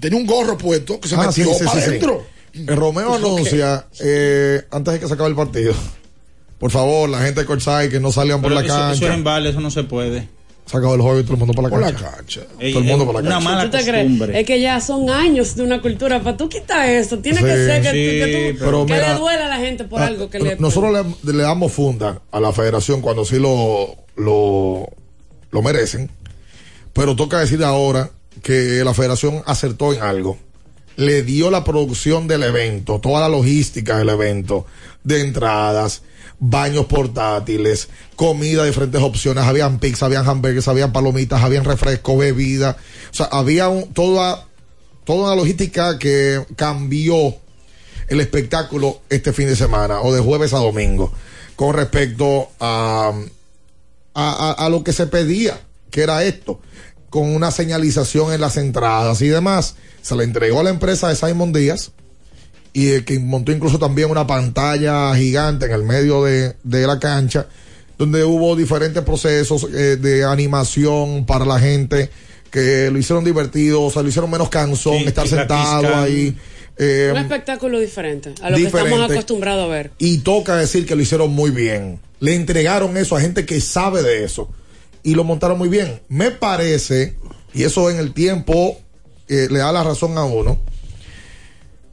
[0.00, 1.88] Tenía un gorro puesto que se Ah, metió sí, sí, para sí, sí.
[1.90, 2.26] adentro.
[2.52, 5.72] El Romeo ¿Eso anuncia, eh, antes de que se acabe el partido,
[6.58, 9.00] por favor, la gente de Corsay que no salgan por Pero la eso, eso es
[9.00, 9.14] cancha.
[9.14, 10.28] en vale, eso no se puede.
[10.70, 12.10] Se acabó el juego y todo el mundo por la Por la cancha.
[12.16, 12.40] cancha.
[12.60, 13.44] Ey, todo el mundo por la una cancha.
[13.44, 14.04] mala ¿Tú te crees?
[14.04, 14.40] costumbre.
[14.40, 16.20] Es que ya son años de una cultura.
[16.22, 18.92] Para tú quitar eso, tiene Sí, que ser que, sí, tú- que, tú- pero que
[18.94, 20.56] mira, le duela a la gente por Ah, algo que le.
[20.56, 20.92] Nosotros
[21.24, 24.88] le, le damos funda a la federación cuando sí lo, lo,
[25.50, 26.08] lo merecen.
[26.92, 28.10] Pero toca decir ahora
[28.42, 30.38] que la federación acertó en algo.
[30.96, 34.66] Le dio la producción del evento, toda la logística del evento,
[35.02, 36.02] de entradas,
[36.40, 39.44] baños portátiles, comida diferentes opciones.
[39.44, 42.76] Habían pizza, habían hamburguesas, habían palomitas, habían refresco, bebida.
[43.12, 44.46] O sea, había toda,
[45.04, 47.36] toda una logística que cambió
[48.08, 51.12] el espectáculo este fin de semana o de jueves a domingo
[51.56, 53.12] con respecto a,
[54.14, 55.60] a, a- a lo que se pedía,
[55.90, 56.60] que era esto,
[57.10, 59.74] con una señalización en las entradas y demás.
[60.00, 61.90] Se le entregó a la empresa de Simon Díaz
[62.72, 66.98] y eh, que montó incluso también una pantalla gigante en el medio de, de la
[66.98, 67.46] cancha
[67.98, 72.08] donde hubo diferentes procesos eh, de animación para la gente
[72.50, 76.36] que lo hicieron divertido, o sea, lo hicieron menos cansón, Sí, estar sentado ahí.
[76.78, 79.90] eh, un espectáculo diferente a lo que estamos acostumbrados a ver.
[79.98, 82.00] y toca decir que lo hicieron muy bien.
[82.20, 84.48] Le entregaron eso a gente que sabe de eso.
[85.02, 86.00] Y lo montaron muy bien.
[86.08, 87.14] Me parece,
[87.54, 88.78] y eso en el tiempo
[89.28, 90.58] eh, le da la razón a uno,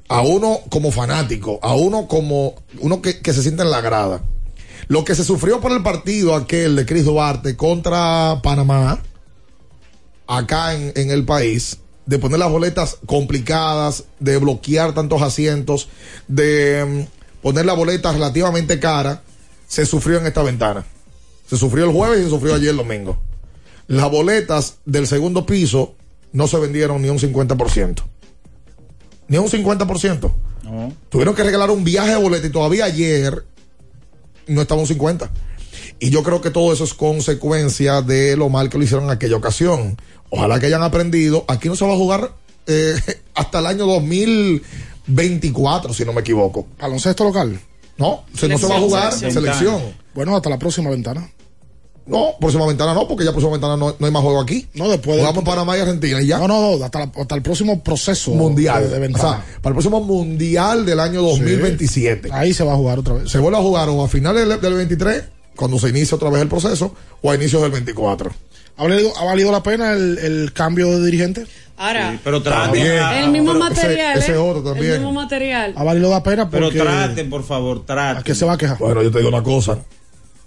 [0.08, 4.24] a uno como fanático, a uno como uno que, que se siente en la grada.
[4.88, 9.02] Lo que se sufrió por el partido aquel de Cris Duarte contra Panamá,
[10.28, 15.90] acá en, en el país, de poner las boletas complicadas, de bloquear tantos asientos,
[16.28, 19.24] de mm, poner la boleta relativamente cara,
[19.68, 20.86] se sufrió en esta ventana.
[21.50, 23.20] Se sufrió el jueves y se sufrió ayer el domingo.
[23.88, 25.96] Las boletas del segundo piso
[26.32, 28.04] no se vendieron ni un 50%.
[29.28, 30.32] Ni un 50%.
[30.64, 30.94] No.
[31.10, 33.44] Tuvieron que regalar un viaje de boleta y todavía ayer
[34.48, 35.30] no estaba un 50.
[36.00, 39.12] Y yo creo que todo eso es consecuencia de lo mal que lo hicieron en
[39.12, 39.98] aquella ocasión.
[40.30, 41.46] Ojalá que hayan aprendido.
[41.48, 42.34] Aquí no se va a jugar
[42.68, 42.96] eh,
[43.36, 46.68] hasta el año 2024, si no me equivoco.
[46.80, 47.60] Baloncesto local.
[47.98, 49.44] No, se- no se va a jugar Selección.
[49.44, 49.82] selección.
[50.14, 51.30] Bueno, hasta la próxima ventana.
[52.08, 54.66] No, próxima ventana no, porque ya próxima ventana no, no hay más juego aquí.
[54.74, 56.38] No, después de- Jugamos en Panamá y Argentina y ya.
[56.40, 58.84] No, no, no, hasta, la- hasta el próximo proceso mundial.
[58.84, 59.30] de, de o ventana.
[59.30, 62.30] sea, para el próximo mundial del año 2027.
[62.32, 63.30] Ahí se va a jugar otra vez.
[63.30, 65.24] Se vuelve a jugar o a finales del, del 23,
[65.56, 68.32] cuando se inicia otra vez el proceso, o a inicios del 24.
[68.78, 71.46] ¿Ha valido, ha valido la pena el, el cambio de dirigente?
[71.80, 72.82] Ahora, Pero traten.
[72.86, 74.18] El mismo pero material.
[74.18, 74.38] ese- ese ¿eh?
[74.38, 74.94] otro también.
[74.94, 75.74] El mismo material.
[75.76, 76.50] ¿Ha valido la pena?
[76.50, 78.18] Pero Porque traten, por favor, traten.
[78.22, 78.78] ¿A qué se va a quejar?
[78.80, 79.78] Bueno, yo te digo una cosa.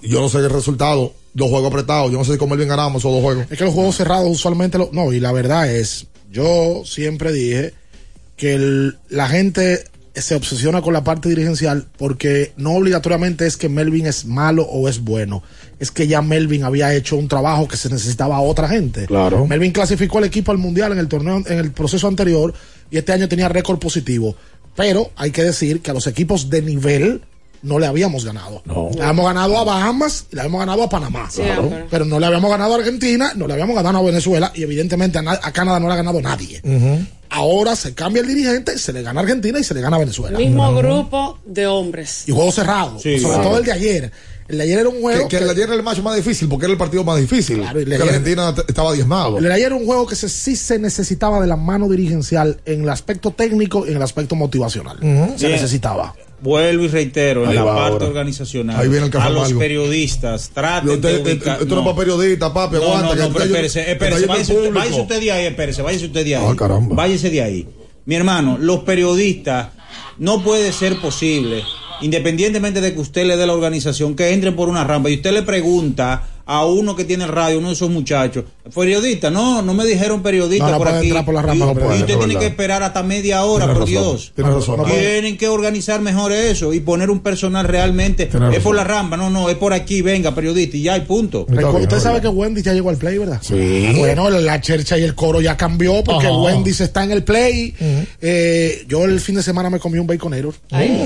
[0.02, 1.12] Yo no sé el resultado.
[1.34, 2.10] Dos juegos apretados.
[2.10, 3.46] Yo no sé cómo bien ganamos esos dos juegos.
[3.50, 7.74] Es que los juegos cerrados usualmente lo, no, y la verdad es, yo siempre dije
[8.36, 13.68] que el- la gente se obsesiona con la parte dirigencial porque no obligatoriamente es que
[13.68, 15.42] Melvin es malo o es bueno,
[15.78, 19.06] es que ya Melvin había hecho un trabajo que se necesitaba a otra gente.
[19.06, 19.46] Claro.
[19.46, 22.52] Melvin clasificó al equipo al mundial en el torneo, en el proceso anterior
[22.90, 24.34] y este año tenía récord positivo.
[24.74, 27.22] Pero hay que decir que a los equipos de nivel
[27.62, 28.62] no le habíamos ganado.
[28.64, 31.28] Le habíamos ganado a Bahamas y le habíamos ganado a Panamá.
[31.30, 31.70] Sí, Claro.
[31.90, 35.18] Pero no le habíamos ganado a Argentina, no le habíamos ganado a Venezuela y evidentemente
[35.18, 36.60] a, na- a Canadá no le ha ganado nadie.
[37.32, 40.00] Ahora se cambia el dirigente, se le gana a Argentina y se le gana a
[40.00, 40.36] Venezuela.
[40.36, 42.24] Mismo grupo de hombres.
[42.26, 42.98] Y juego cerrado.
[42.98, 43.48] Sí, sobre claro.
[43.50, 44.12] todo el de ayer.
[44.48, 46.16] El de ayer era un Que, juego que el de ayer era el macho más
[46.16, 47.58] difícil, porque era el partido más difícil.
[47.60, 49.38] Claro, y ayer- Argentina estaba diezmado.
[49.38, 52.60] El de ayer era un juego que se- sí se necesitaba de la mano dirigencial
[52.66, 54.98] en el aspecto técnico y en el aspecto motivacional.
[55.36, 56.14] Se necesitaba.
[56.42, 58.06] Vuelvo y reitero, en la parte ahora.
[58.06, 58.76] organizacional,
[59.20, 61.60] a los periodistas, traten Usted- de ubicar...
[61.60, 64.26] usted no es para periodista, papi, No, aguanta, no, que no, está pero espérese, espérese,
[64.26, 66.44] váyase usted, váyase usted de ahí, espérese, váyase usted de ahí.
[66.48, 66.94] Ah, caramba.
[66.96, 67.68] Váyase de ahí.
[68.06, 69.68] Mi hermano, los periodistas,
[70.18, 71.62] no puede ser posible,
[72.02, 75.32] independientemente de que usted le dé la organización, que entren por una rampa y usted
[75.32, 78.44] le pregunta a uno que tiene el radio, uno de esos muchachos.
[78.74, 81.06] Periodista, no, no me dijeron periodista No, no por aquí.
[81.06, 82.40] entrar por la rama, y, no puede, y usted tiene verdad.
[82.40, 84.32] que esperar hasta media hora, por razón, Dios.
[84.34, 84.78] tienes razón.
[84.78, 84.98] No puede.
[85.12, 88.28] Tienen que organizar mejor eso y poner un personal realmente.
[88.52, 91.46] Es por la ramba, no, no, es por aquí, venga, periodista, y ya, y punto.
[91.48, 93.40] Usted sabe que Wendy ya llegó al play, ¿verdad?
[93.42, 93.92] Sí.
[93.96, 96.36] Bueno, la chercha y el coro ya cambió porque Ajá.
[96.36, 97.74] Wendy se está en el play.
[98.20, 100.52] Eh, yo el fin de semana me comí un baconero.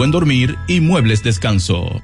[0.00, 2.00] buen dormir y muebles descanso.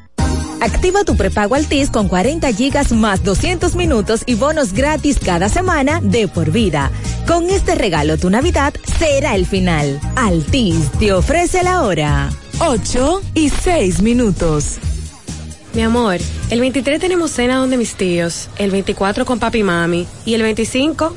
[0.60, 6.02] Activa tu prepago Altis con 40 gigas más 200 minutos y bonos gratis cada semana
[6.02, 6.90] de por vida.
[7.26, 9.98] Con este regalo tu Navidad será el final.
[10.14, 12.28] Altis te ofrece la hora.
[12.58, 14.76] 8 y 6 minutos.
[15.72, 16.18] Mi amor,
[16.50, 20.42] el 23 tenemos cena donde mis tíos, el 24 con papi y mami y el
[20.42, 21.16] 25,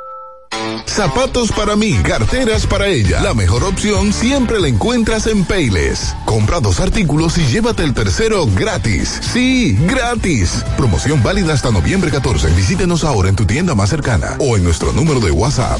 [0.85, 3.21] Zapatos para mí, carteras para ella.
[3.21, 6.15] La mejor opción siempre la encuentras en Payless.
[6.25, 9.19] Compra dos artículos y llévate el tercero gratis.
[9.21, 10.63] Sí, gratis.
[10.77, 12.49] Promoción válida hasta noviembre 14.
[12.51, 15.79] Visítenos ahora en tu tienda más cercana o en nuestro número de WhatsApp.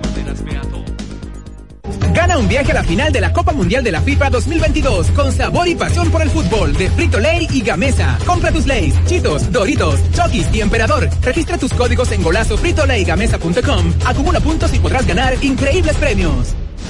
[2.13, 5.31] Gana un viaje a la final de la Copa Mundial de la FIFA 2022 con
[5.31, 8.17] sabor y pasión por el fútbol de Frito Lay y Gamesa.
[8.25, 11.09] Compra tus Lays, Chitos, Doritos, Chokis y Emperador.
[11.21, 13.93] Registra tus códigos en golazo fritolaygamesa.com.
[14.05, 16.55] Acumula puntos y podrás ganar increíbles premios.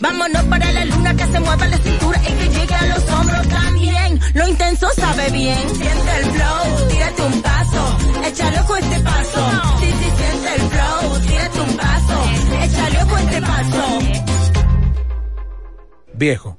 [0.00, 3.48] Vámonos para la luna que se mueva la cintura y que llegue a los hombros
[3.48, 4.20] también.
[4.34, 5.58] Lo intenso sabe bien.
[5.74, 9.50] Siente el flow, tírate un paso, échalo con este paso.
[9.80, 12.24] Si, si siente el flow, tírate un paso,
[12.62, 13.98] échalo con este paso.
[16.14, 16.58] Viejo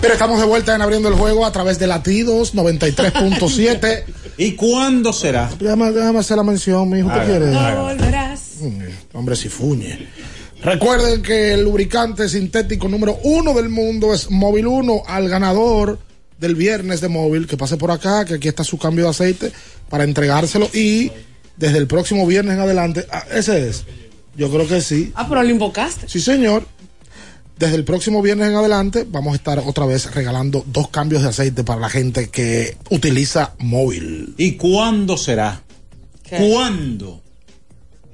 [0.00, 4.04] Pero estamos de vuelta en abriendo el juego a través de latidos 93.7.
[4.38, 5.50] ¿Y cuándo será?
[5.58, 7.10] Déjame, déjame hacer la mención, mi hijo.
[7.12, 7.54] ¿Qué quieres?
[7.54, 7.82] haga.
[7.82, 8.40] volverás.
[8.60, 10.08] Mm, Hombre, si fuñe.
[10.62, 15.98] Recuerden que el lubricante sintético número uno del mundo es Móvil 1 al ganador
[16.38, 19.52] del viernes de móvil que pase por acá, que aquí está su cambio de aceite
[19.90, 21.12] para entregárselo y
[21.56, 23.84] desde el próximo viernes en adelante, ah, ese es.
[24.36, 25.12] Yo creo que sí.
[25.14, 26.08] Ah, pero lo invocaste.
[26.08, 26.66] Sí, señor.
[27.60, 31.28] Desde el próximo viernes en adelante vamos a estar otra vez regalando dos cambios de
[31.28, 34.34] aceite para la gente que utiliza móvil.
[34.38, 35.60] ¿Y cuándo será?
[36.30, 37.20] ¿Cuándo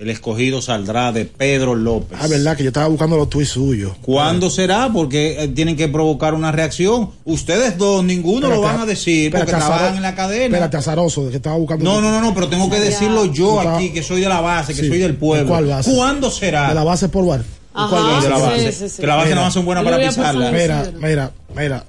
[0.01, 2.19] el escogido saldrá de Pedro López?
[2.21, 3.93] Ah, verdad que yo estaba buscando los tuits suyos.
[4.03, 4.91] ¿Cuándo será?
[4.93, 7.11] Porque eh, tienen que provocar una reacción.
[7.25, 10.47] Ustedes dos, ninguno lo van a decir porque trabajan en la cadena.
[10.47, 11.85] Espérate, azaroso, de que estaba buscando.
[11.85, 14.75] No, no, no, no, pero tengo que decirlo yo aquí, que soy de la base,
[14.75, 14.89] que Sí.
[14.89, 15.45] soy del pueblo.
[15.45, 15.95] ¿De cuál base?
[15.95, 16.69] ¿Cuándo será?
[16.71, 17.45] De la base por bar.
[17.77, 18.73] Ajá, ¿Cuál de la base?
[18.73, 19.01] Sí, sí, sí.
[19.01, 19.45] Que la base Mira.
[19.45, 20.51] no son buenas para pisarla.
[20.51, 21.85] Mira, mira, mira.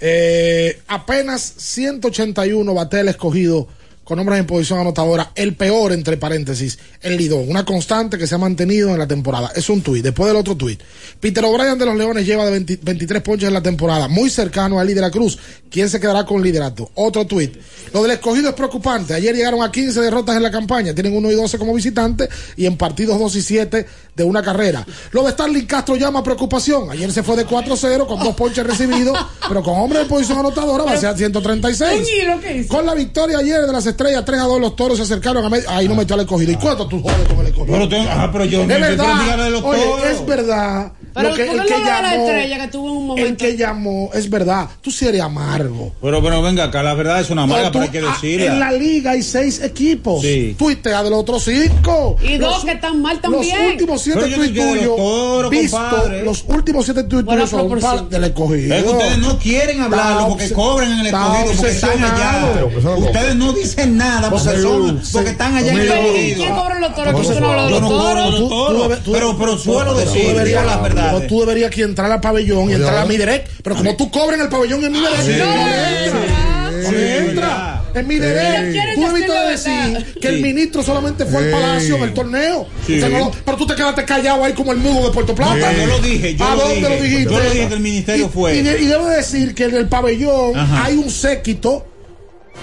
[0.00, 3.68] Eh, apenas 181 bate el escogido
[4.04, 5.32] con hombres en posición anotadora.
[5.34, 7.48] El peor, entre paréntesis, el Lidón.
[7.48, 9.52] Una constante que se ha mantenido en la temporada.
[9.54, 10.02] Es un tuit.
[10.02, 10.80] Después del otro tuit.
[11.20, 14.08] Peter O'Brien de los Leones lleva de 20 23 ponches en la temporada.
[14.08, 15.38] Muy cercano a Eli de la Cruz.
[15.70, 16.90] ¿Quién se quedará con el liderato?
[16.94, 17.56] Otro tuit.
[17.92, 19.14] Lo del escogido es preocupante.
[19.14, 20.94] Ayer llegaron a 15 derrotas en la campaña.
[20.94, 24.84] Tienen 1 y 12 como visitantes y en partidos 2 y 7 de una carrera.
[25.12, 26.90] Lo de Starling Castro llama preocupación.
[26.90, 29.18] Ayer se fue de 4-0 con dos ponches recibidos,
[29.48, 32.00] pero con hombres en posición anotadora va a ser 136.
[32.00, 32.68] Oye, ¿lo que hizo?
[32.68, 35.48] Con la victoria ayer de las estrellas 3 a 2, los toros se acercaron a
[35.48, 35.68] medio.
[35.70, 36.52] Ahí no metió al escogido.
[36.52, 37.72] ¿Y cuánto tú jodes con el escogido?
[37.76, 39.36] Pero tengo- ajá, pero yo me- pero verdad.
[39.50, 40.06] de Oye, toros.
[40.06, 40.92] es verdad.
[41.14, 42.92] Pero lo que, ¿por el que no habla de la llamó, estrella que tuvo en
[42.92, 43.44] un el momento?
[43.44, 44.68] que llamó, es verdad.
[44.80, 45.92] Tú sí eres amargo.
[46.00, 48.12] Pero, pero venga acá, la verdad es una mala, No, tú- pero hay que ah,
[48.20, 48.46] decirla.
[48.52, 50.22] En la liga hay seis equipos.
[50.22, 50.54] Sí.
[50.58, 52.16] Tuitea de los otros cinco.
[52.22, 53.58] Y dos Los- que están mal también.
[53.62, 55.50] Los últimos siete Pero tuits tuyos.
[55.50, 56.22] visto, compadre.
[56.24, 58.74] los últimos siete tuits tuyos son para del escogido.
[58.74, 62.46] Es que ustedes no quieren hablarlo porque cobran en el escogido, porque están allá.
[62.64, 62.98] obsesionado.
[62.98, 66.36] Ustedes no dicen nada porque, son, porque están allá en el Pero, ¿y escogido.
[66.36, 67.12] quién cobra los toros?
[67.14, 69.92] Pues ¿Por qué no habla de Yo no cobro los toros, tú- pero, pero suelo
[69.92, 70.78] tú decir digo las
[71.14, 74.10] o tú deberías que entrar al pabellón y entrar a mi direct, pero como tú
[74.10, 75.32] cobras en el pabellón en mi direct, Sí.
[75.38, 76.82] no le entra.
[76.82, 77.78] No le entra.
[77.94, 81.96] En mi quieren tú debiste decir la decir que el ministro solamente fue al palacio
[81.96, 82.66] en el torneo.
[82.86, 82.96] Sí.
[83.10, 85.72] No pero tú te quedaste callado ahí como el mudo de Puerto Plata.
[85.74, 86.88] Yo lo dije, yo ¿A lo dónde dije.
[86.96, 87.24] lo dijiste?
[87.34, 88.56] Yo lo dije que el ministerio Y- fue.
[88.56, 90.84] Y, de- y debo decir que en el pabellón Ajá.
[90.86, 91.86] hay un séquito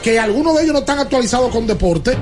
[0.04, 2.16] que algunos de ellos no están actualizados con deporte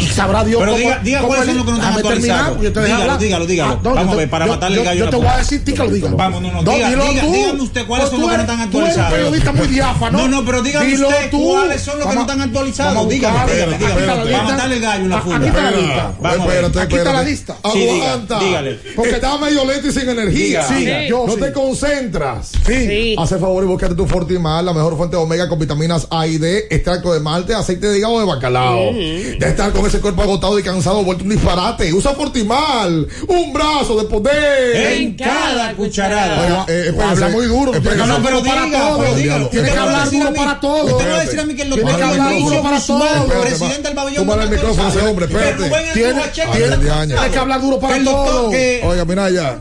[0.00, 1.94] y sabrá Dios Pero cómo- diga- diga cómo cuáles el- son los que no están
[1.94, 2.60] actualizados.
[2.60, 3.72] Dígalo, dígalo, dígalo.
[3.74, 5.26] Ah, no, Vamos a ver, para yo- matarle el yo- gallo Yo a te voy
[5.26, 6.08] a decir, ti que lo diga.
[6.14, 7.32] Vamos, no, no, diga- dilo diga- tú.
[7.32, 9.12] dígame usted cuáles Pues son los que no están Tú eres un actualizados.
[9.12, 10.18] periodista muy diáfano.
[10.18, 11.44] No, no, pero dígame usted tú.
[11.52, 12.94] cuáles son los que no Vamos- están actualizados.
[12.94, 14.00] vamos a Dígame, dígame, Aquí dígame.
[14.00, 14.42] está la Para lista.
[14.44, 15.36] matarle el gallo en la Ah, funda.
[15.38, 16.12] Aquí está la lista.
[16.22, 17.56] Vamos a espérate, Aquí está la lista.
[17.72, 18.38] Sí, diga, Aguanta.
[18.40, 18.74] dígale.
[18.96, 20.66] Porque está medio lento y sin energía.
[20.66, 21.06] Diga, diga.
[21.08, 21.40] Yo no sí.
[21.40, 22.52] te concentras.
[22.66, 23.16] Sí.
[23.18, 26.38] Hace favor y búscate tu Fortimal, la mejor fuente de omega con vitaminas A y
[26.38, 28.92] D, extracto de malte, aceite de hígado de bacalao.
[28.92, 31.92] De estar con ese cuerpo agotado y cansado, vuelto un disparate.
[31.92, 34.92] Usa Fortimal, un brazo de poder.
[35.00, 36.40] En cada cucharada.
[36.42, 36.94] Oiga, eh.
[37.00, 37.72] Habla muy duro.
[37.74, 37.96] Espérese.
[37.96, 38.98] Tiene que No, hablar pero duro para diga, todo.
[38.98, 39.48] pero.
[39.48, 40.84] Tiene que hablar duro para todo.
[40.84, 42.62] Usted no va a decir a mí que el Tiene que doctor hablar Dionisio duro
[42.62, 43.18] para Guzmán, todo.
[43.22, 44.40] Espérate, presidente del pabellón.
[44.40, 45.70] el micrófono ese hombre, espérate.
[45.94, 48.48] Tiene, que hablar duro para todo.
[48.48, 49.60] Oiga, mira ya.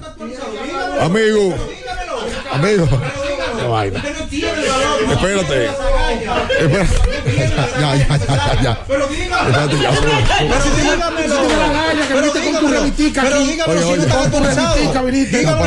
[1.02, 1.54] Amigo.
[2.52, 2.88] Amigo.
[3.70, 4.04] Vaina.
[5.12, 5.66] Espérate.
[6.60, 7.17] Espérate.
[7.38, 8.80] Ya, ya, ya, ya.
[8.88, 9.52] Pero dígame.
[13.14, 13.84] Pero dígamelo.
[13.88, 14.18] Si está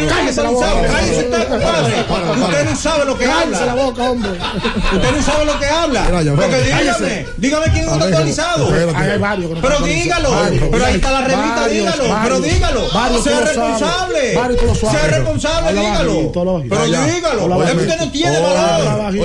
[0.09, 0.67] Cállese la boca.
[0.87, 2.41] Cállese usted, compadre.
[2.43, 3.85] Usted no sabe lo que Cállese la habla.
[3.85, 4.31] boca, hombre.
[4.31, 6.05] Usted no sabe lo que habla.
[6.37, 7.27] Porque dígame.
[7.37, 8.67] Dígame quién no A está ver, autorizado.
[8.69, 8.99] espérate.
[8.99, 10.31] Ahí hay varios que no Pero dígalo.
[10.71, 12.05] Pero ahí está la revista, dígalo.
[12.23, 12.91] Pero dígalo.
[13.23, 14.35] Sea responsable.
[14.81, 16.33] Sea responsable, Habla dígalo.
[16.33, 17.43] Pero dígalo.
[17.55, 18.99] Habla Es usted no tiene Habla valor.
[18.99, 19.25] bajito.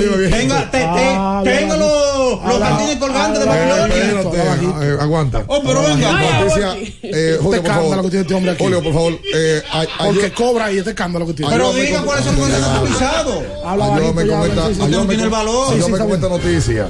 [2.43, 4.13] Los los jardines colgantes de habla Babilonia.
[4.13, 4.35] bajito.
[4.35, 5.43] Espérate, eh, aguanta.
[5.47, 6.11] Oh, pero venga.
[6.39, 8.01] Noticia, eh, Julio, por escándalo favor.
[8.03, 8.63] que tiene este hombre aquí.
[8.63, 9.19] Julio, por favor.
[9.33, 9.61] Eh,
[10.05, 11.51] Porque cobra y este escándalo que tiene.
[11.51, 13.43] Pero Ayúdame diga con- cuáles son los autorizados.
[13.65, 15.73] Habla Ayúdame con esta, ayúdame el valor.
[15.73, 16.87] ayúdame con esta noticia.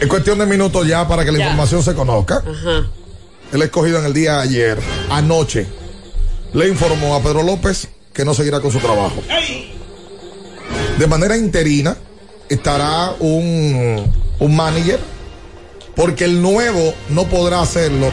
[0.00, 1.44] Es cuestión de minutos ya para que la Ya.
[1.44, 2.36] información se conozca.
[2.38, 2.86] Ajá.
[3.52, 4.78] El escogido en el día de ayer,
[5.10, 5.66] anoche,
[6.52, 9.22] le informó a Pedro López que no seguirá con su trabajo.
[10.98, 11.96] De manera interina
[12.48, 14.98] estará un, un manager,
[15.96, 18.10] porque el nuevo no podrá hacerlo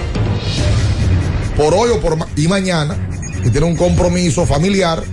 [1.57, 2.95] por hoy o por ma- y mañana,
[3.43, 5.03] que tiene un compromiso familiar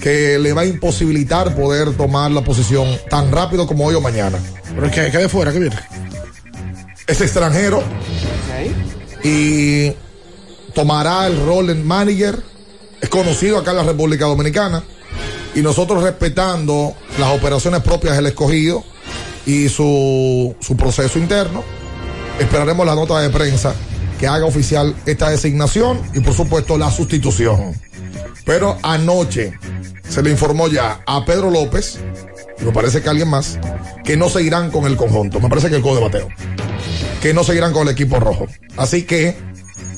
[0.00, 4.38] que le va a imposibilitar poder tomar la posición tan rápido como hoy o mañana.
[4.74, 5.76] Pero es que quede fuera, que viene.
[7.06, 7.82] Es extranjero
[9.22, 9.92] y
[10.74, 12.42] tomará el rol de manager.
[13.00, 14.82] Es conocido acá en la República Dominicana.
[15.54, 18.84] Y nosotros respetando las operaciones propias del escogido
[19.46, 21.62] y su, su proceso interno,
[22.38, 23.74] esperaremos la nota de prensa
[24.18, 27.74] que haga oficial esta designación y por supuesto la sustitución.
[28.44, 29.54] Pero anoche
[30.08, 31.98] se le informó ya a Pedro López,
[32.64, 33.58] me parece que alguien más,
[34.04, 35.40] que no seguirán con el conjunto.
[35.40, 36.28] Me parece que el codo de bateo
[37.24, 38.48] que no seguirán con el equipo rojo.
[38.76, 39.34] Así que,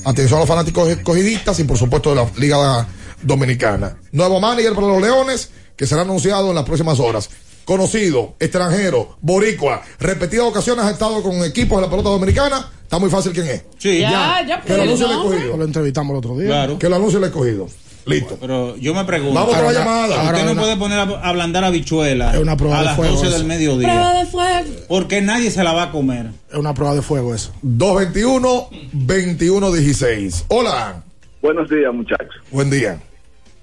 [0.05, 2.87] atención a los fanáticos escogidistas y por supuesto de la Liga
[3.21, 3.97] Dominicana.
[4.11, 7.29] Nuevo manager para los Leones, que será anunciado en las próximas horas.
[7.65, 12.69] Conocido, extranjero, boricua, repetidas ocasiones ha estado con equipos de la pelota dominicana.
[12.83, 13.63] Está muy fácil quién es.
[13.77, 13.99] Sí.
[13.99, 15.23] Ya, ya, Que lo anuncie el ¿no?
[15.25, 15.57] escogido.
[15.57, 16.47] Lo entrevistamos el otro día.
[16.47, 16.79] Claro.
[16.79, 17.67] Que lo anuncie el escogido.
[18.05, 18.37] Listo.
[18.39, 19.33] Pero yo me pregunto.
[19.33, 20.15] Vamos a otra Ahora, llamada.
[20.21, 22.85] ahora, Usted no una- puede poner a a ablandar habichuela Es una prueba a de
[22.85, 23.37] las fuego 12 eso.
[23.37, 23.89] del mediodía.
[23.89, 24.69] Prueba de fuego.
[24.87, 26.27] Porque nadie se la va a comer.
[26.49, 27.51] Es una prueba de fuego eso.
[27.63, 30.45] 221-2116.
[30.47, 31.03] Hola.
[31.41, 32.35] Buenos días, muchachos.
[32.51, 32.99] Buen día.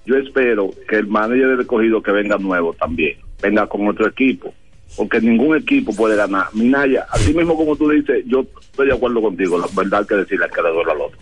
[0.06, 4.52] Yo espero que el manager del escogido que venga nuevo también, venga con otro equipo,
[4.96, 6.46] porque ningún equipo puede ganar.
[6.52, 10.46] Minaya, así mismo como tú dices, yo estoy de acuerdo contigo, la verdad que decirle
[10.54, 11.18] que le duele al otro.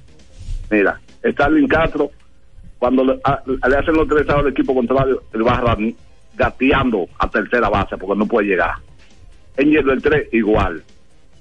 [0.71, 2.11] Mira, Starling Castro,
[2.79, 5.77] cuando le, hacen los tres al equipo contrario, él va
[6.35, 8.75] gateando a tercera base porque no puede llegar.
[9.57, 10.83] En hielo el 3, igual.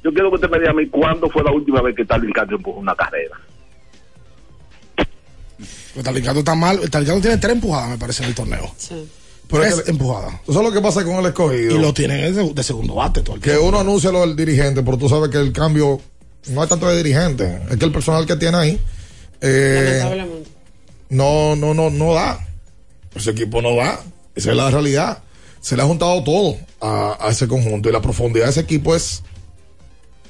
[0.04, 2.34] Yo quiero que usted me diga a mí cuándo fue la última vez que Starling
[2.34, 3.40] Castro empujó una carrera.
[5.96, 6.80] El Talicando está mal.
[6.82, 8.74] El Talicando tiene tres empujadas, me parece, en el torneo.
[9.48, 10.42] Pero Tres es empujadas.
[10.46, 11.76] ¿Tú sabes lo que pasa con el escogido?
[11.76, 14.98] Y lo tienen de, segundo bate todo el Que uno anuncia lo del dirigente, pero
[14.98, 16.00] tú sabes que el cambio
[16.48, 18.80] no es tanto de dirigente, es que el personal que tiene ahí
[19.42, 20.50] eh, Lamentablemente.
[21.10, 22.48] no, no, no, no da.
[23.14, 24.00] Ese equipo no da.
[24.36, 25.22] Esa es la realidad.
[25.60, 28.96] Se le ha juntado todo a, a ese conjunto y la profundidad de ese equipo
[28.96, 29.22] es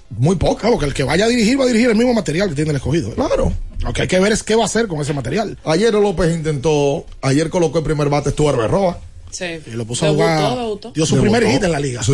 [0.10, 0.62] muy poca.
[0.62, 2.72] Claro, que el que vaya a dirigir va a dirigir el mismo material que tiene
[2.72, 3.14] el escogido.
[3.14, 3.54] Claro.
[3.82, 5.58] Lo que hay que ver es qué va a hacer con ese material.
[5.66, 9.00] Ayer López intentó, ayer colocó el primer bate Stuart Berroa.
[9.32, 9.46] Sí.
[9.66, 10.56] Y lo puso a jugar.
[10.94, 11.22] Dio su Debutó.
[11.22, 12.04] primer hit en la liga.
[12.04, 12.12] Sí.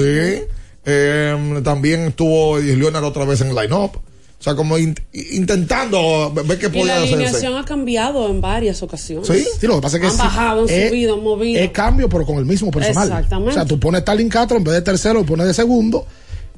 [0.89, 3.97] Eh, también estuvo Leonard otra vez en el line-up.
[4.39, 7.13] O sea, como in- intentando ver qué la podía hacerse.
[7.15, 9.27] alineación ha cambiado en varias ocasiones.
[9.27, 11.59] Sí, sí, lo que pasa es que Han sí, bajado, han es- subido, han movido.
[11.59, 13.07] Es cambio, pero con el mismo personal.
[13.07, 13.49] Exactamente.
[13.51, 16.05] O sea, tú pones Stalin Castro en vez de tercero, lo pones de segundo.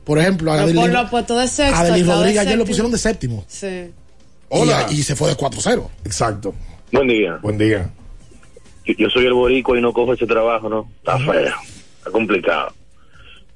[0.03, 1.75] Por ejemplo, a Adelín por lo puesto de sexto.
[1.75, 3.45] Adelín de Rodríguez ayer lo pusieron de séptimo.
[3.47, 3.91] Sí.
[4.49, 4.87] Hola.
[4.89, 5.87] Y, y se fue de 4-0.
[6.05, 6.53] Exacto.
[6.91, 7.39] Buen día.
[7.41, 7.89] Buen día.
[8.85, 10.89] Yo, yo soy el borico y no cojo ese trabajo, ¿no?
[10.97, 11.53] Está feo,
[11.97, 12.73] está complicado.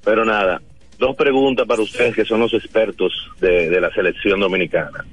[0.04, 0.60] Pero nada,
[0.98, 5.04] dos preguntas para ustedes que son los expertos de, de la selección dominicana.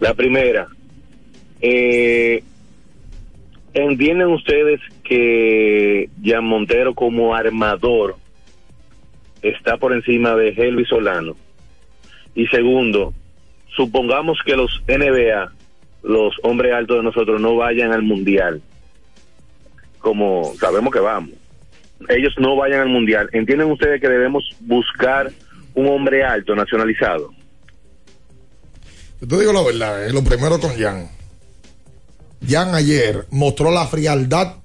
[0.00, 0.68] La primera,
[1.60, 2.42] eh,
[3.74, 8.16] ¿entienden ustedes que Jan Montero como armador
[9.42, 11.36] está por encima de Helvis Solano?
[12.34, 13.12] Y segundo,
[13.76, 15.52] supongamos que los NBA,
[16.02, 18.62] los hombres altos de nosotros, no vayan al mundial,
[19.98, 21.30] como sabemos que vamos,
[22.08, 23.28] ellos no vayan al mundial.
[23.32, 25.30] ¿Entienden ustedes que debemos buscar
[25.74, 27.32] un hombre alto nacionalizado?
[29.20, 31.08] Yo te digo la verdad, eh, lo primero con Jan.
[32.46, 34.56] Jan ayer mostró la frialdad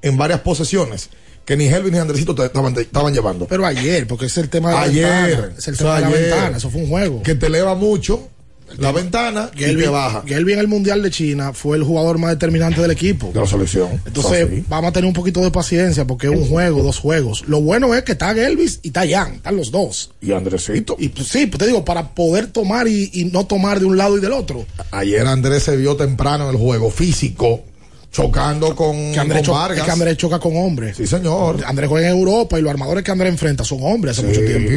[0.00, 1.10] en varias posesiones
[1.48, 3.46] que ni Helvin ni Andresito te- estaban, estaban llevando.
[3.46, 5.54] Pero ayer, porque es el tema de la Ayer, ventana.
[5.56, 6.56] Es el tema o sea, de la ayer, ventana.
[6.58, 7.22] Eso fue un juego.
[7.22, 8.28] Que te eleva mucho
[8.76, 10.22] la ventana y baja.
[10.26, 13.30] Gelby en el Mundial de China fue el jugador más determinante del equipo.
[13.32, 13.88] De la selección.
[14.04, 14.64] Entonces, sí.
[14.68, 17.44] vamos a tener un poquito de paciencia porque es un juego, dos juegos.
[17.48, 20.10] Lo bueno es que está Gelvis y está Jan, están los dos.
[20.20, 20.96] Y Andresito.
[20.98, 23.96] Y pues, sí, pues te digo, para poder tomar y, y no tomar de un
[23.96, 24.66] lado y del otro.
[24.90, 27.62] Ayer Andrés se vio temprano en el juego físico,
[28.10, 29.84] chocando con, Que Andrés, con cho- Vargas.
[29.84, 30.96] que Andrés choca con hombres.
[30.96, 31.62] Sí, señor.
[31.66, 34.70] Andrés juega en Europa y los armadores que Andrés enfrenta son hombres hace mucho tiempo.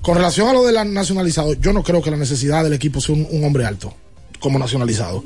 [0.00, 3.00] Con relación a lo de la nacionalizado, yo no creo que la necesidad del equipo
[3.00, 3.92] sea un, un hombre alto
[4.40, 5.24] como nacionalizado.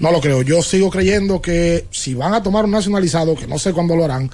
[0.00, 0.42] No lo creo.
[0.42, 4.04] Yo sigo creyendo que si van a tomar un nacionalizado, que no sé cuándo lo
[4.04, 4.30] harán,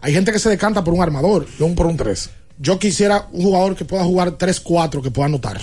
[0.00, 1.46] hay gente que se decanta por un armador.
[1.58, 2.30] Yo un por un 3.
[2.60, 5.60] Yo quisiera un jugador que pueda jugar 3-4, que pueda anotar.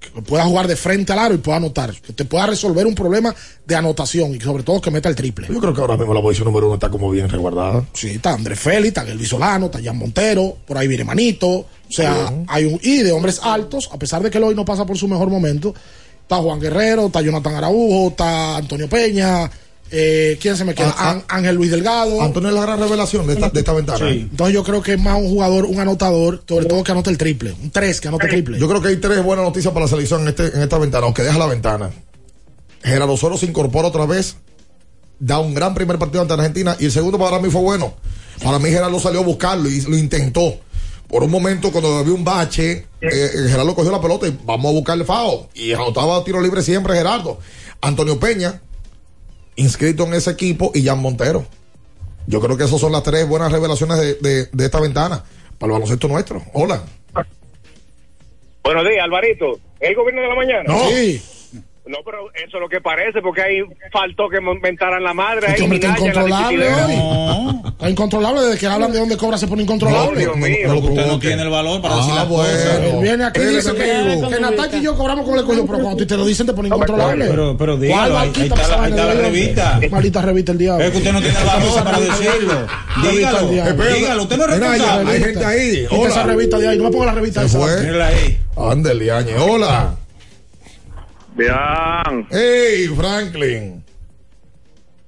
[0.00, 1.92] Que pueda jugar de frente al aro y pueda anotar.
[2.00, 3.34] Que te pueda resolver un problema
[3.66, 5.48] de anotación y sobre todo que meta el triple.
[5.50, 7.84] Yo creo que ahora mismo la posición número uno está como bien resguardada.
[7.92, 11.48] Sí, está Andrés Félix, está Gelby Solano, está Jan Montero, por ahí viene Manito.
[11.48, 12.80] O sea, hay un.
[12.82, 15.28] Y de hombres altos, a pesar de que el hoy no pasa por su mejor
[15.28, 15.74] momento,
[16.22, 19.50] está Juan Guerrero, está Jonathan Araujo, está Antonio Peña.
[19.94, 20.94] Eh, ¿Quién se me queda?
[20.96, 22.22] Ah, Án- Ángel Luis Delgado.
[22.22, 24.08] Antonio es la gran revelación de esta, de esta ventana.
[24.08, 27.18] Entonces yo creo que es más un jugador, un anotador, sobre todo que anote el
[27.18, 27.52] triple.
[27.62, 28.58] Un 3 que anote triple.
[28.58, 31.04] Yo creo que hay tres buenas noticias para la selección en, este, en esta ventana,
[31.04, 31.90] aunque deja la ventana.
[32.82, 34.36] Gerardo Soro se incorpora otra vez,
[35.18, 37.94] da un gran primer partido ante Argentina y el segundo para mí fue bueno.
[38.42, 40.54] Para mí Gerardo salió a buscarlo y lo intentó.
[41.06, 44.72] Por un momento cuando había un bache, eh, Gerardo cogió la pelota y vamos a
[44.72, 45.50] buscarle FAO.
[45.54, 47.38] Y anotaba tiro libre siempre Gerardo.
[47.82, 48.62] Antonio Peña,
[49.56, 51.44] inscrito en ese equipo, y Jan Montero.
[52.26, 55.24] Yo creo que esas son las tres buenas revelaciones de, de- de esta ventana
[55.58, 56.42] para el baloncesto nuestro.
[56.54, 56.82] Hola.
[58.64, 59.58] Buenos días, Alvarito.
[59.80, 60.62] ¿El gobierno de la mañana?
[60.66, 60.88] No.
[60.88, 61.20] Sí.
[61.84, 63.58] No, pero eso es lo que parece, porque ahí
[63.92, 65.48] faltó que inventaran la madre.
[65.48, 67.72] Este ahí, hombre está la incontrolable hoy.
[67.72, 70.20] Está incontrolable desde que hablan de dónde cobra se pone incontrolable.
[70.20, 70.56] Dios mío.
[70.62, 72.44] Pero que usted no tiene el valor para Ah, decir las bueno.
[72.52, 72.78] cosas.
[72.84, 76.06] Él viene aquí y dice que, que y yo cobramos con el cuello, pero cuando
[76.06, 77.26] te lo dicen te pone incontrolable.
[77.26, 79.78] Pero, pero ¿Cuál dígalo, ahí, ahí está, la, ahí está la revista.
[79.80, 79.92] Dios?
[79.92, 80.84] Maldita revista el diablo.
[80.84, 82.66] Es que usted no tiene el valor para decirlo.
[83.10, 85.10] Dígalo, dígalo, usted no es responsable.
[85.12, 85.86] hay gente ahí.
[85.88, 86.32] Quita esa Hola.
[86.32, 88.70] revista de ahí, no me ponga la revista Se esa.
[88.70, 89.36] Ándale, Añe.
[89.36, 89.96] Hola.
[91.36, 92.26] Bien.
[92.30, 93.82] Hey, Franklin.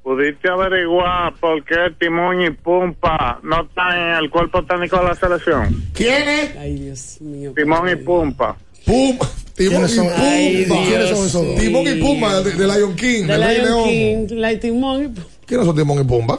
[0.02, 5.14] ¿Pudiste averiguar por qué Timón y Pumpa no están en el cuerpo técnico de la
[5.14, 5.82] selección?
[5.94, 6.56] ¿Quién es?
[6.56, 7.52] Ay, Dios mío.
[7.56, 8.56] Timón y Pumpa.
[8.84, 9.18] Pum.
[9.54, 10.64] Timón ¿Quiénes y?
[10.66, 10.82] Pumba.
[10.86, 11.56] ¿Quiénes son esos dos?
[11.56, 13.26] Timón y Pumba de, de Lion King.
[13.26, 13.84] De Lion León.
[13.88, 16.38] King, Lion Timón y ¿Quiénes son Timón y Pumba?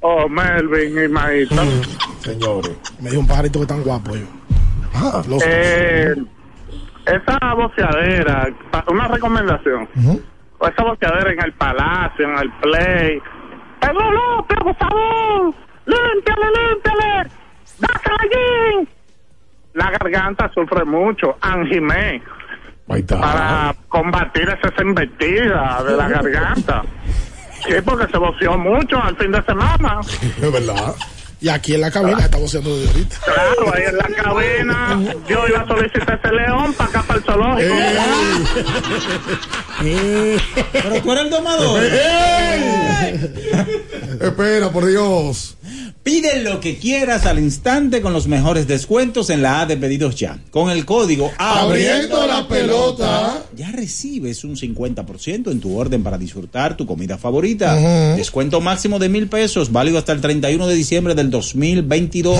[0.00, 1.62] Oh, Melvin y Maíta.
[2.24, 2.72] Señores.
[3.00, 4.24] Me dijo un pajarito que tan guapo yo.
[4.94, 6.14] Ah, Los Eh,
[7.06, 8.48] esa boceadera,
[8.88, 9.88] una recomendación.
[10.58, 13.22] O esa boceadera en el palacio, en el play.
[13.80, 15.54] Pedro López, por favor,
[15.86, 17.30] límpiale, límpiale,
[17.78, 18.88] dásela allí.
[19.72, 22.22] La garganta sufre mucho, Anjimé,
[23.08, 26.82] para combatir esa embestida de la garganta.
[27.66, 30.00] Sí, porque se voceó mucho al fin de semana.
[30.40, 30.94] Es verdad.
[31.42, 33.16] Y aquí en la cabina está voceando de ahorita.
[33.24, 37.24] Claro, ahí en la cabina, yo iba a solicitar ese león para acá, para el
[37.24, 37.74] zoológico.
[40.72, 41.82] Pero tú eres el domador.
[44.20, 45.56] Espera, por Dios.
[46.02, 50.16] Pide lo que quieras al instante con los mejores descuentos en la A de pedidos
[50.16, 50.38] ya.
[50.50, 53.42] Con el código Abriendo la pelota.
[53.54, 57.76] ya recibes un 50% en tu orden para disfrutar tu comida favorita.
[58.16, 62.38] Descuento máximo de mil pesos, válido hasta el 31 de diciembre del 2022.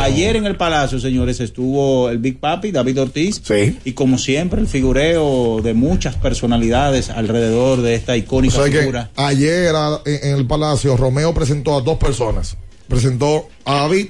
[0.00, 3.42] Ayer en el Palacio, señores, estuvo el Big Papi, David Ortiz.
[3.42, 3.78] Sí.
[3.84, 9.10] Y como siempre, el figureo de muchas personalidades alrededor de esta O icónica que figura.
[9.16, 9.74] ayer
[10.04, 12.56] en el Palacio, Romeo presentó a dos personas.
[12.88, 14.08] Presentó a David,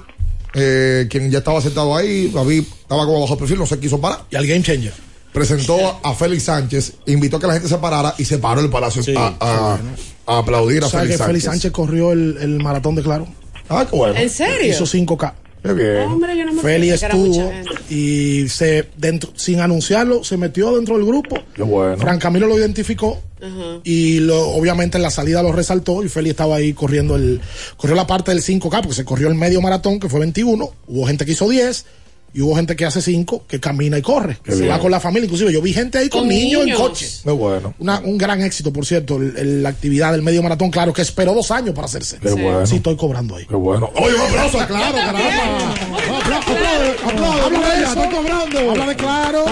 [0.55, 2.28] eh, quien ya estaba sentado ahí.
[2.28, 4.20] David estaba como bajo perfil, no se quiso parar.
[4.31, 4.93] Y al Game Changer.
[5.32, 8.69] Presentó a Félix Sánchez, invitó a que la gente se parara y se paró el
[8.69, 9.78] Palacio Sí, a, a-
[10.27, 11.62] a aplaudir a ¿Sabes Félix que Félix Sánchez.
[11.62, 13.27] Sánchez corrió el, el maratón de Claro?
[13.69, 14.15] Ah, qué bueno.
[14.19, 14.70] ¿En serio?
[14.70, 15.32] Hizo 5K.
[15.63, 16.03] Qué bien.
[16.03, 17.53] Hombre, yo no me mucha estuvo
[17.89, 21.37] y se dentro, sin anunciarlo se metió dentro del grupo.
[21.55, 21.97] Qué bueno.
[21.99, 23.21] Fran Camilo lo identificó
[23.85, 27.41] y lo, obviamente en la salida lo resaltó y Félix estaba ahí corriendo el
[27.77, 31.07] corrió la parte del 5K porque se corrió el medio maratón que fue 21, hubo
[31.07, 31.87] gente que hizo 10
[32.35, 35.01] y hubo gente que hace 5 que camina y corre, que se va con la
[35.01, 36.79] familia, inclusive yo vi gente ahí con, Con niños, niños.
[36.81, 37.09] en coche.
[37.25, 37.75] Qué bueno.
[37.79, 41.03] Una- un gran éxito, por cierto, el- el- la actividad del medio maratón, claro, que
[41.03, 42.19] esperó dos años para hacerse.
[42.21, 42.67] Qué bueno.
[42.67, 43.45] Sí, estoy cobrando ahí.
[43.47, 43.91] Qué bueno.
[43.97, 45.21] Oye, un aplauso, claro, caramba.
[45.93, 47.93] Aplaude, aplaude, habla de eso.
[48.03, 48.71] Estoy cobrando.
[48.71, 49.45] Habla de claro.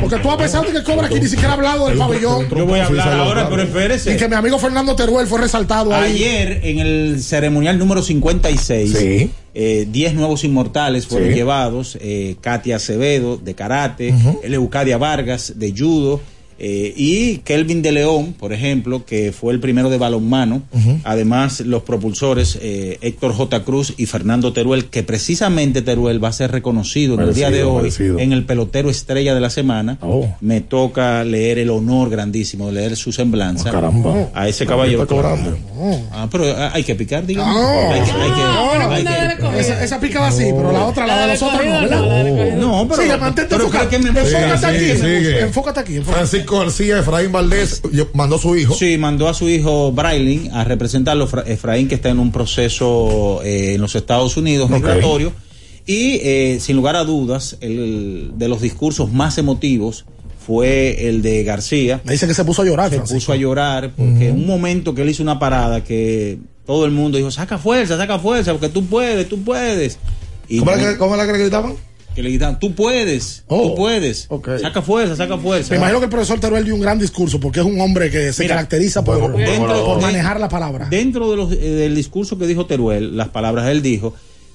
[0.00, 2.48] Porque tú a pesar de que cobra aquí ni siquiera ha hablado del pabellón.
[2.48, 4.14] Yo voy a hablar Sí, sí, ahora, pero espérese.
[4.14, 6.12] Y que mi amigo Fernando Teruel fue resaltado ahí.
[6.14, 9.30] Ayer, en el ceremonial número 56, Sí.
[9.60, 11.34] Eh, 10 nuevos inmortales fueron Sí.
[11.34, 11.98] llevados.
[12.00, 14.14] eh, Katia Acevedo, de karate,
[14.44, 16.20] Eleucadia Vargas, de judo,
[16.60, 20.62] Eh, y Kelvin de León, por ejemplo, que fue el primero de balonmano.
[21.04, 23.64] Además, los propulsores eh, Héctor J.
[23.64, 27.62] Cruz y Fernando Teruel, que precisamente Teruel va a ser reconocido en el día de
[27.64, 28.18] hoy merecido.
[28.18, 29.98] en el pelotero estrella de la semana.
[30.40, 34.28] Me toca leer el honor grandísimo de leer su semblanza caramba.
[34.34, 35.02] a ese caballero.
[35.02, 35.56] está cobrando.
[36.10, 37.54] Ah, pero ah, hay que picar, digamos.
[37.54, 37.68] No.
[37.92, 41.26] Hay que- hay que- No, hay que- esa, esa picada sí, pero la otra, la
[41.26, 42.56] de los otros no, ¿verdad?
[42.56, 43.86] No, pero- Sigue, mantente Enfócate
[44.96, 45.96] Sigue, aquí, enfócate aquí.
[45.96, 46.20] enfócate.
[46.48, 47.82] Francisco García, Efraín Valdés,
[48.14, 48.74] mandó a su hijo.
[48.74, 51.26] Sí, mandó a su hijo Braylin a representarlo.
[51.26, 55.32] Fra- Efraín, que está en un proceso eh, en los Estados Unidos migratorio.
[55.86, 60.04] Y eh, sin lugar a dudas, el de los discursos más emotivos
[60.46, 62.00] fue el de García.
[62.04, 63.16] Me dice que se puso a llorar, Se Francisco.
[63.18, 66.90] puso a llorar porque en un momento que él hizo una parada que todo el
[66.90, 69.98] mundo dijo, saca fuerza, saca fuerza, porque tú puedes, tú puedes.
[70.48, 71.74] Y ¿Cómo era que- cómo era que le gritaban?
[72.18, 74.28] Que le gritaban, tú puedes, tú puedes,
[74.60, 75.70] saca fuerza, saca fuerza.
[75.70, 78.32] Me imagino que el profesor Teruel dio un gran discurso porque es un hombre que
[78.32, 80.88] se Mira, caracteriza por, dentro- manejar la palabra.
[80.90, 84.14] Dentro de los- eh, del discurso que dijo Teruel, las palabras él dijo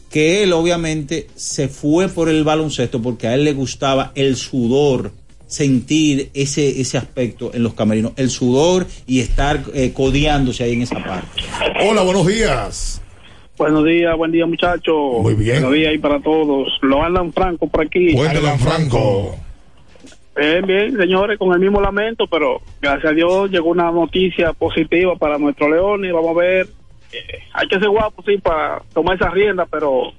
[0.10, 5.14] que él obviamente se fue por el baloncesto porque a él le gustaba el sudor,
[5.48, 10.82] sentir ese, ese aspecto en los camerinos, el sudor y estar eh, codeándose ahí en
[10.82, 11.44] esa parte.
[11.88, 13.00] Hola, buenos días.
[13.58, 15.22] Buenos días, buen día muchachos.
[15.22, 15.62] Muy bien.
[15.62, 16.70] Buenos días ahí para todos.
[16.82, 18.14] Lo Alan Franco por aquí.
[18.14, 19.36] Cuéntale, Franco.
[20.36, 25.16] Bien, bien, señores, con el mismo lamento, pero gracias a Dios llegó una noticia positiva
[25.16, 26.68] para nuestro León y vamos a ver.
[27.12, 30.12] eh, hay que ser guapo, sí, para tomar esa rienda, pero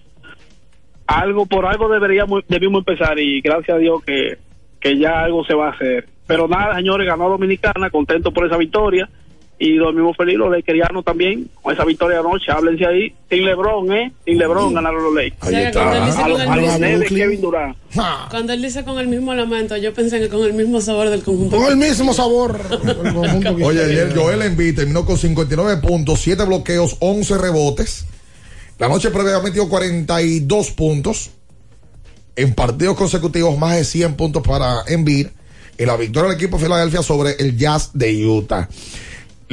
[1.08, 4.38] algo por algo deberíamos debimos empezar y gracias a Dios que,
[4.80, 6.08] que ya algo se va a hacer.
[6.28, 9.10] Pero nada, señores, ganó Dominicana, contento por esa victoria
[9.58, 12.50] y dormimos feliz los Lakerianos también con esa victoria anoche.
[12.50, 14.12] Háblense ahí, sin LeBron, ¿eh?
[14.24, 15.42] Sin LeBron ganaron los Lakers.
[15.42, 15.80] Ahí está.
[15.82, 17.76] cuando él dice los, con el los mismo- nenes de Kevin Durant.
[18.30, 21.22] Cuando él dice con el mismo lamento, yo pensé que con el mismo sabor del
[21.22, 21.56] conjunto.
[21.56, 22.60] Con el mismo sabor.
[23.62, 28.06] Oye, ayer Joel Embiid terminó con 59 puntos, 7 bloqueos, 11 rebotes.
[28.78, 31.30] La noche previa metido 42 puntos.
[32.36, 35.28] En partidos consecutivos, más de 100 puntos para Embiid.
[35.78, 38.68] Y la victoria del equipo de Filadelfia sobre el Jazz de Utah.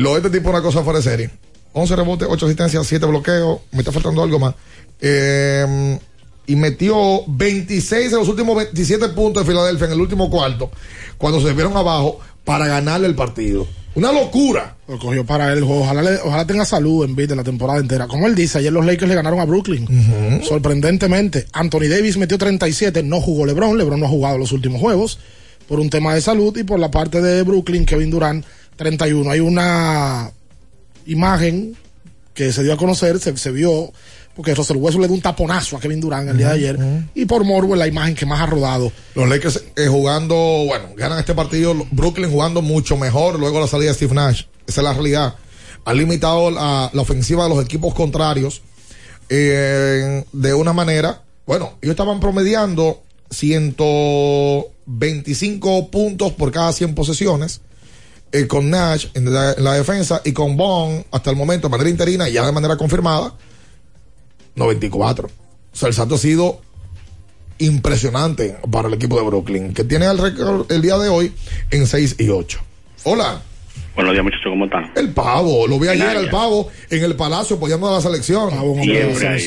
[0.01, 1.29] Lo de este tipo una cosa fuera de serie.
[1.73, 3.59] 11 rebotes, 8 asistencias, 7 bloqueos.
[3.71, 4.55] Me está faltando algo más.
[4.99, 5.99] Eh,
[6.47, 10.69] y metió 26 de los últimos 27 puntos de Filadelfia en el último cuarto.
[11.17, 13.67] Cuando se vieron abajo para ganarle el partido.
[13.93, 14.77] Una locura.
[14.87, 15.63] Lo cogió para él.
[15.63, 18.07] Ojalá, le- ojalá tenga salud en de la temporada entera.
[18.07, 20.41] Como él dice, ayer los Lakers le ganaron a Brooklyn.
[20.43, 21.45] Sorprendentemente.
[21.53, 23.03] Anthony Davis metió 37.
[23.03, 23.77] No jugó LeBron.
[23.77, 25.19] LeBron no ha jugado los últimos juegos.
[25.67, 26.55] Por un tema de salud.
[26.57, 28.45] Y por la parte de Brooklyn, Kevin Durant,
[28.81, 29.29] 31.
[29.29, 30.31] Hay una
[31.05, 31.77] imagen
[32.33, 33.93] que se dio a conocer, se, se vio.
[34.35, 36.79] Porque Russell Westbrook le dio un taponazo a Kevin Durant el día de ayer.
[37.13, 38.91] Y por morbo es la imagen que más ha rodado.
[39.13, 40.35] Los Lakers eh, jugando,
[40.65, 41.75] bueno, ganan este partido.
[41.91, 44.45] Brooklyn jugando mucho mejor luego la salida de Steve Nash.
[44.65, 45.35] Esa es la realidad.
[45.85, 48.61] Han limitado la, la ofensiva de los equipos contrarios
[49.29, 51.21] eh, de una manera.
[51.45, 57.61] Bueno, ellos estaban promediando 125 puntos por cada 100 posesiones.
[58.31, 61.71] Eh, con Nash en la, en la defensa y con Bond hasta el momento de
[61.71, 63.33] manera interina y ya de manera confirmada
[64.55, 65.27] 94.
[65.27, 66.61] O sea, el salto ha sido
[67.59, 71.33] impresionante para el equipo de Brooklyn, que tiene el récord el día de hoy
[71.69, 72.59] en 6 y 8.
[73.03, 73.41] Hola,
[73.93, 74.89] Buenos días, muchachos, ¿cómo están?
[74.95, 75.67] el pavo.
[75.67, 76.19] Lo vi ayer Minaya.
[76.21, 78.49] al pavo en el palacio apoyando a la selección.
[78.81, 79.39] Siempre hay.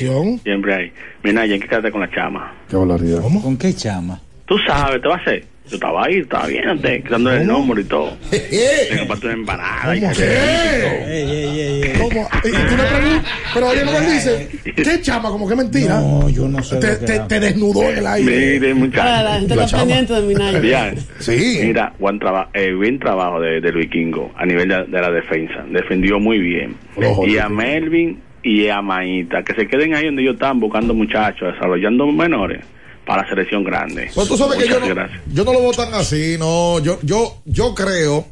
[0.42, 0.92] Siempre hay.
[1.22, 2.54] Mira, ¿y en qué quedaste con la chama?
[2.68, 3.22] Qué barbaridad.
[3.22, 4.20] ¿Con qué chama?
[4.46, 5.46] Tú sabes, te va a hacer.
[5.70, 8.14] Yo estaba ahí, estaba viéndote, dándole el número y todo.
[8.30, 12.28] Te compartí una empanada y ¿Cómo que ¿Cómo?
[12.44, 13.24] Y tú le preguntas,
[13.54, 15.30] pero oye, como él dice, ¿qué chama?
[15.30, 16.00] Como que mentira.
[16.00, 16.76] No, yo no sé.
[16.76, 18.58] Te, desnudó en el aire.
[18.58, 19.10] Mire, muchachos.
[19.10, 20.60] Ahora la gente está pendiente de mi Naya.
[20.60, 20.98] Bien.
[21.18, 21.60] Sí.
[21.62, 25.10] Mira, buen, traba eh, buen trabajo de, de Luis Kingo a nivel de, de la
[25.10, 25.64] defensa.
[25.70, 26.76] Defendió muy bien.
[26.96, 30.92] Ojo, y a Melvin y a Maíta, que se queden ahí donde ellos están buscando
[30.92, 32.60] muchachos, desarrollando menores
[33.06, 34.10] para la selección grande.
[34.14, 34.86] Pues tú sabes que yo no,
[35.32, 36.78] yo no lo veo tan así, no.
[36.80, 38.26] Yo, yo, yo creo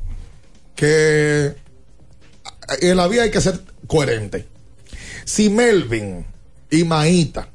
[0.75, 1.55] que
[2.81, 4.47] en la vida hay que ser coherente.
[5.25, 6.27] Si Melvin
[6.71, 7.49] y Maíta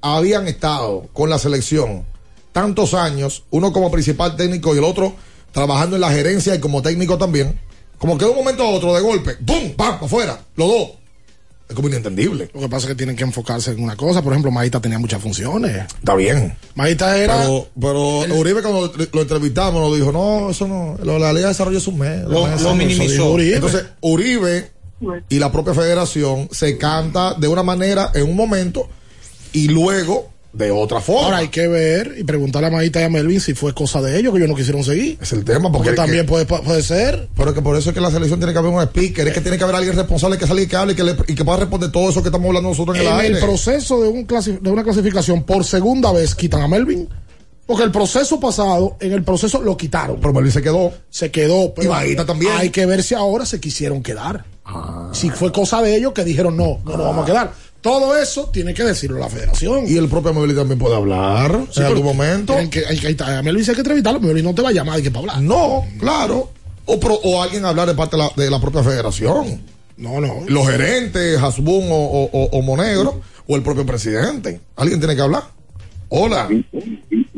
[0.00, 2.04] habían estado con la selección
[2.52, 5.14] tantos años, uno como principal técnico y el otro
[5.52, 7.58] trabajando en la gerencia y como técnico también,
[7.98, 9.72] como que de un momento a otro de golpe, ¡pum!
[9.76, 9.98] ¡pam!
[10.02, 10.90] afuera, los dos.
[11.68, 12.50] Es como inentendible.
[12.52, 14.20] Lo que pasa es que tienen que enfocarse en una cosa.
[14.22, 15.86] Por ejemplo, Maíta tenía muchas funciones.
[15.98, 16.54] Está bien.
[16.74, 17.38] Maíta era.
[17.40, 21.52] Pero, pero Uribe cuando lo entrevistamos nos dijo, no, eso no, lo- la Liga de
[21.54, 22.22] Desarrollo es un mes.
[22.24, 23.30] Lo- minimizó.
[23.32, 23.54] Uribe.
[23.54, 24.70] Entonces, Uribe
[25.30, 28.88] y la propia federación se canta de una manera en un momento
[29.54, 31.24] y luego de otra forma.
[31.24, 34.18] Ahora hay que ver y preguntarle a Maíta y a Melvin si fue cosa de
[34.18, 35.18] ellos que ellos no quisieron seguir.
[35.20, 37.28] Es el tema, porque, Porque también que- puede, puede ser.
[37.36, 39.40] Pero que por eso es que la selección tiene que haber un speaker, es que
[39.40, 41.44] tiene que haber alguien responsable que salga y que hable y que, le- y que
[41.44, 43.34] pueda responder todo eso que estamos hablando nosotros en el En aire.
[43.38, 47.08] el proceso de, un clasi- de una clasificación por segunda vez quitan a Melvin.
[47.66, 50.18] Porque el proceso pasado, en el proceso lo quitaron.
[50.20, 50.92] Pero Melvin se quedó.
[51.08, 51.72] Se quedó.
[51.74, 52.52] Pero Y Maíta también.
[52.56, 54.44] Hay que ver si ahora se quisieron quedar.
[55.12, 57.52] Si fue cosa de ellos que dijeron no, no nos vamos a quedar.
[57.84, 59.84] Todo eso tiene que decirlo la federación.
[59.86, 62.56] Y el propio Melvin también puede hablar Sí, en algún momento.
[62.70, 64.98] que, hay que, a Melvin sí hay que entrevistarlo, Melvin no te va a llamar
[64.98, 65.42] y que para hablar.
[65.42, 66.50] No, claro.
[66.86, 69.60] O, pro- o alguien hablar de parte de la, de la propia federación.
[69.98, 70.44] No, no.
[70.48, 74.60] Los gerentes, Hasbun o, o, o- o Monegro, o el propio presidente.
[74.76, 75.42] Alguien tiene que hablar.
[76.08, 76.48] Hola.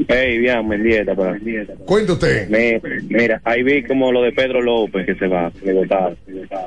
[0.08, 1.36] Hey, bien, Mendieta, para
[1.84, 2.48] Cuente usted.
[2.48, 6.16] Me- mira, ahí vi como lo de Pedro López que se va, votaron.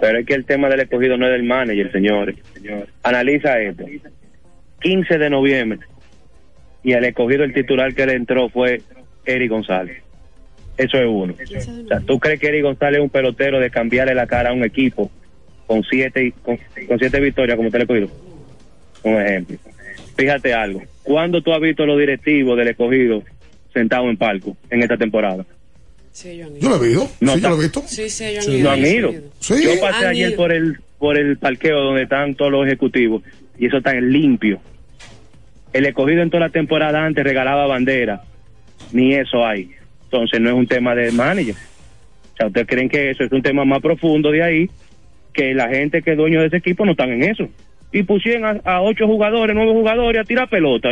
[0.01, 2.35] Pero es que el tema del escogido no es del manager, señores.
[3.03, 3.85] Analiza esto.
[4.81, 5.79] 15 de noviembre.
[6.83, 8.81] Y el escogido, el titular que le entró fue
[9.25, 10.01] Eric González.
[10.77, 11.33] Eso es uno.
[11.33, 14.53] O sea, ¿tú crees que Eric González es un pelotero de cambiarle la cara a
[14.53, 15.11] un equipo
[15.67, 18.09] con siete, con siete victorias como usted le escogido?
[19.03, 19.57] Un ejemplo.
[20.17, 20.81] Fíjate algo.
[21.09, 23.23] ¿Cuándo tú has visto a los directivos del escogido
[23.73, 25.43] sentados en palco en esta temporada?
[26.11, 27.09] Sí, yo Yo lo he visto.
[27.19, 27.81] No sí, yo lo he visto.
[27.87, 29.11] Sí, sí, ellos Sí, no han ido.
[29.11, 29.21] ido.
[29.39, 29.55] Sí.
[29.63, 30.37] Yo pasé Han ayer ido.
[30.37, 33.23] por el por el parqueo donde están todos los ejecutivos
[33.57, 34.59] y eso está limpio.
[35.73, 38.21] El escogido en toda la temporada antes regalaba bandera,
[38.91, 39.71] ni eso hay.
[40.03, 41.55] Entonces no es un tema de manager.
[41.55, 44.69] O sea, ¿ustedes creen que eso es un tema más profundo de ahí?
[45.33, 47.49] Que la gente que es dueño de ese equipo no están en eso.
[47.91, 50.89] Y pusieron a, a ocho jugadores, nueve jugadores a tirar pelota.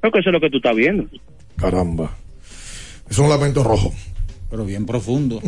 [0.00, 1.04] Creo que eso es lo que tú estás viendo.
[1.56, 2.16] Caramba.
[3.10, 3.92] Es un lamento rojo.
[4.50, 5.40] Pero bien profundo.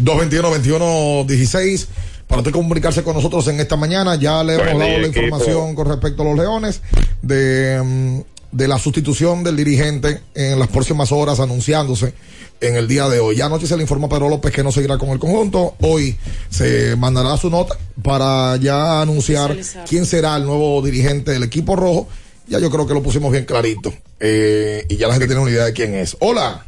[0.00, 1.88] 221-21-16.
[2.26, 5.22] Para usted comunicarse con nosotros en esta mañana, ya le hemos dado la equipo.
[5.24, 6.82] información con respecto a los Leones
[7.22, 8.20] de, mm,
[8.52, 12.14] de la sustitución del dirigente en las próximas horas anunciándose
[12.60, 13.36] en el día de hoy.
[13.36, 15.74] Ya anoche se le informó a Pedro López que no seguirá con el conjunto.
[15.80, 16.16] Hoy
[16.50, 19.56] se mandará su nota para ya anunciar
[19.88, 22.08] quién será el nuevo dirigente del equipo rojo.
[22.48, 23.92] Ya yo creo que lo pusimos bien clarito.
[24.20, 26.16] Eh, y ya la gente tiene una idea de quién es.
[26.20, 26.64] Hola.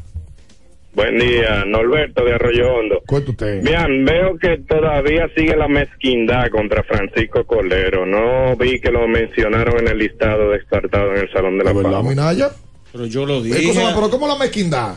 [0.93, 3.03] Buen día, Norberto de Arroyo Hondo.
[3.07, 3.62] Cuenta usted.
[3.62, 8.05] Bien, veo que todavía sigue la mezquindad contra Francisco Cordero.
[8.05, 11.93] No vi que lo mencionaron en el listado descartado en el Salón de la ¿Verdad,
[11.93, 12.09] Fama.
[12.11, 12.51] Minaya?
[12.93, 13.61] Pero yo lo dije.
[13.61, 14.97] Escúchame, pero ¿cómo la mezquindad?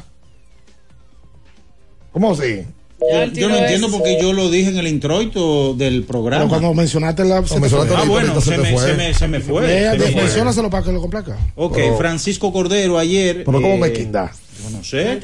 [2.12, 2.64] ¿Cómo así?
[3.34, 6.44] Yo no entiendo porque yo lo dije en el introito del programa.
[6.46, 7.46] Pero cuando mencionaste la.
[7.46, 7.94] se mencionaste.
[7.98, 8.82] Ah, bueno, se me, fue.
[8.88, 9.62] se me- se me fue.
[9.68, 10.22] Vea, se me de- fue.
[10.24, 11.38] menciónaselo para que lo complazca.
[11.56, 13.44] Ok, Pero- Francisco Cordero ayer.
[13.44, 14.32] ¿Pero cómo eh, mezquindad?
[14.74, 15.20] No sé.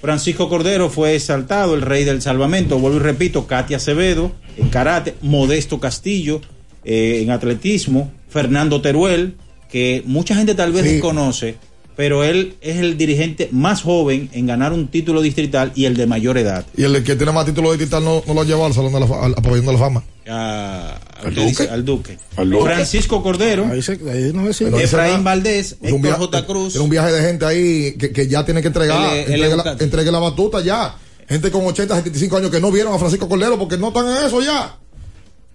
[0.00, 2.78] Francisco Cordero fue exaltado, el rey del salvamento.
[2.78, 6.40] Vuelvo y repito, Katia Acevedo en karate, Modesto Castillo
[6.84, 9.34] eh, en atletismo, Fernando Teruel,
[9.70, 10.92] que mucha gente tal vez Sí.
[10.92, 11.56] desconoce,
[11.96, 16.06] pero él es el dirigente más joven en ganar un título distrital y el de
[16.06, 16.64] mayor edad.
[16.76, 18.92] Y el que tiene más títulos de digital no, no lo ha llevado al Salón
[18.92, 20.04] de la Fa- al, Pabellón de la Fama.
[20.28, 21.74] a- ¿Al usted dice, Duque?
[21.74, 22.18] al Duque.
[22.36, 22.64] Al Duque.
[22.64, 24.48] Francisco Cordero, Ahí se, ahí no
[24.78, 26.46] Efraín Valdés, Es un, Héctor via- J.
[26.46, 26.74] Cruz.
[26.74, 29.16] era un viaje de gente ahí que, que ya tiene que entregar.
[29.16, 30.96] Entregue, la, un- entregue la batuta ya.
[31.28, 34.26] Gente con 80, 75 años que no vieron a Francisco Cordero porque no están en
[34.26, 34.76] eso ya.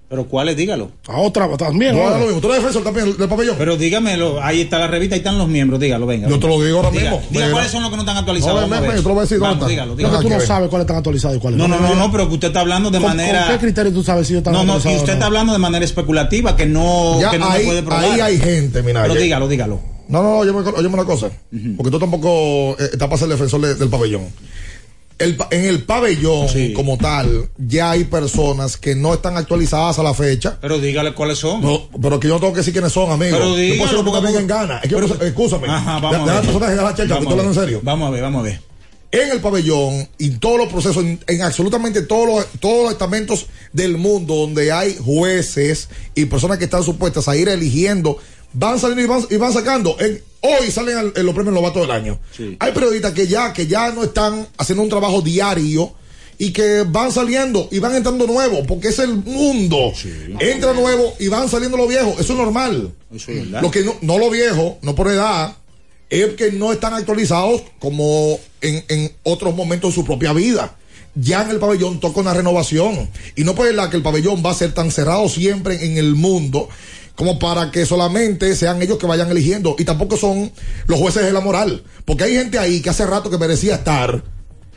[0.09, 0.57] Pero ¿cuáles?
[0.57, 0.89] Dígalo.
[1.07, 1.95] A otra también.
[1.95, 2.41] No, lo mismo.
[2.41, 3.55] Tú eres defensor también del pabellón.
[3.59, 6.27] Pero dígamelo, ahí está la revista, ahí están los miembros, dígalo, venga.
[6.27, 7.21] Yo te lo digo ahora mismo.
[7.29, 8.67] diga cuáles son los que no están actualizados.
[8.67, 10.17] No, yo te lo voy a decir Vamos, dígalo, Lo dígalo.
[10.17, 12.27] que tú que no sabes cuáles están actualizados y cuáles No, no, no, no, pero
[12.27, 13.45] que usted está hablando de ¿Con, manera.
[13.45, 15.59] ¿Con qué criterio tú sabes si ellos están No, no, actualizados usted está hablando de
[15.59, 18.03] manera especulativa que no, que no me puede probar.
[18.03, 19.03] ahí hay gente, mira.
[19.03, 19.79] Pero dígalo, dígalo.
[20.07, 21.29] No, no, no, óyeme, óyeme una cosa.
[21.77, 24.23] Porque tú tampoco eh, estás para ser defensor de- del pabellón.
[25.19, 26.71] El en el pabellón, Sí.
[26.73, 30.57] como tal, ya hay personas que no están actualizadas a la fecha.
[30.61, 31.61] Pero dígale cuáles son.
[31.61, 33.37] No, pero que yo no tengo que decir quiénes son, amigos.
[33.37, 34.79] Pero Yo puedo dígalo, decirlo porque vengan gana.
[34.79, 35.67] Es que, escúchame.
[35.67, 36.43] Ajá, vamos De- a ver.
[36.45, 37.81] personas ganan checha, Vamos estoy a hablando en serio.
[37.83, 38.61] Vamos a ver, vamos a ver.
[39.11, 43.47] En el pabellón y todos los procesos, en, en absolutamente todos los, todos los estamentos
[43.73, 48.19] del mundo donde hay jueces y personas que están supuestas a ir eligiendo,
[48.53, 49.95] van saliendo y van, y van sacando.
[49.99, 52.19] En- hoy salen al- en los premios Novato del Año.
[52.35, 52.55] Sí.
[52.59, 55.93] Hay periodistas que ya, que ya no están haciendo un trabajo diario
[56.37, 59.91] y que van saliendo y van entrando nuevos, porque es el mundo.
[60.39, 62.13] Entra nuevo y van saliendo los viejos.
[62.19, 62.93] Eso es normal.
[63.13, 63.47] Eso es.
[63.61, 65.57] Lo que no, no lo viejo, no por edad,
[66.09, 70.75] es que no están actualizados como en, en otros momentos de su propia vida.
[71.15, 73.09] Ya en el pabellón toca una renovación.
[73.35, 76.15] Y no puede ser que el pabellón va a ser tan cerrado siempre en el
[76.15, 76.69] mundo
[77.19, 79.75] como para que solamente sean ellos que vayan eligiendo.
[79.77, 80.53] Y tampoco son
[80.87, 81.83] los jueces de la moral.
[82.05, 84.23] Porque hay gente ahí que hace rato que merecía estar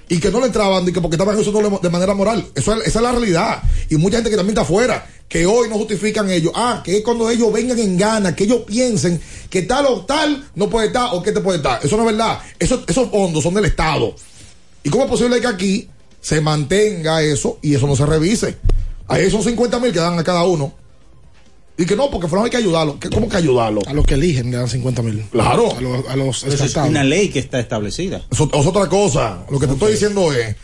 [0.08, 2.44] y que no le entraban y que porque estaban usando de manera moral.
[2.56, 3.62] Eso es, esa es la realidad.
[3.90, 6.52] Y mucha gente que también está afuera, que hoy no justifican ellos.
[6.56, 10.44] Ah, que es cuando ellos vengan en gana, que ellos piensen que tal o tal
[10.56, 11.78] no puede estar o que te puede estar.
[11.80, 12.40] Eso no es verdad.
[12.58, 14.16] Eso, esos fondos son del Estado.
[14.82, 15.88] ¿Y cómo es posible que aquí
[16.20, 18.56] se mantenga eso y eso no se revise?
[19.06, 20.81] Ahí son 50 mil que dan a cada uno.
[21.78, 22.98] Y que no, porque fueron hay que ayudarlo.
[23.00, 23.80] ¿Qué- ¿Cómo que ayudarlo?
[23.86, 25.22] A los que eligen le dan 50 mil.
[25.30, 25.74] Claro.
[25.76, 28.22] A los, a los Eso es una ley que está establecida.
[28.30, 29.44] Eso es otra cosa.
[29.50, 30.54] Lo que te estoy diciendo es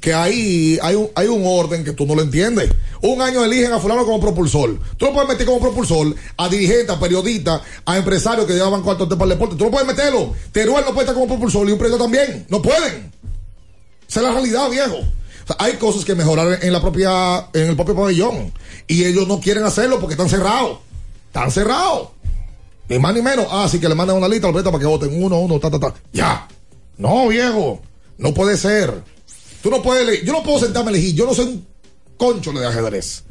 [0.00, 2.70] que ahí hay un, hay un orden que tú no lo entiendes.
[3.02, 4.78] Un año eligen a fulano como propulsor.
[4.96, 9.06] Tú no puedes meter como propulsor a dirigentes, a periodistas, a empresarios que llevaban cuartos
[9.08, 9.56] para el deporte.
[9.56, 10.34] Tú no puedes meterlo.
[10.50, 12.46] Teruel no puede estar como propulsor y un periodista también.
[12.48, 13.12] No pueden.
[14.08, 14.98] Esa es la realidad, viejo.
[15.58, 18.52] Hay cosas que mejorar en la propia, en el propio pabellón.
[18.86, 20.78] Y ellos no quieren hacerlo porque están cerrados.
[21.26, 22.08] Están cerrados.
[22.88, 23.46] Ni más ni menos.
[23.50, 25.70] Ah, sí que le mandan una lista a los para que voten uno, uno, ta,
[25.70, 25.94] ta, ta.
[26.12, 26.48] Ya.
[26.96, 27.80] No, viejo.
[28.18, 29.02] No puede ser.
[29.62, 30.24] Tú no puedes elegir.
[30.26, 31.14] Yo no puedo sentarme a elegir.
[31.14, 31.66] Yo no soy un
[32.16, 33.24] concho de ajedrez.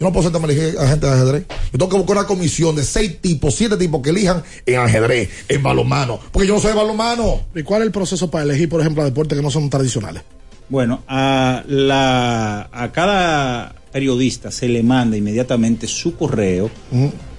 [0.00, 1.44] Yo no puedo sentarme a elegir a gente de ajedrez.
[1.72, 5.30] Yo tengo que buscar una comisión de seis tipos, siete tipos que elijan en ajedrez,
[5.48, 6.18] en balonmano.
[6.32, 7.42] Porque yo no soy balonmano.
[7.54, 10.22] ¿Y cuál es el proceso para elegir, por ejemplo, a deportes que no son tradicionales?
[10.68, 16.70] Bueno, a, la, a cada periodista se le manda inmediatamente su correo,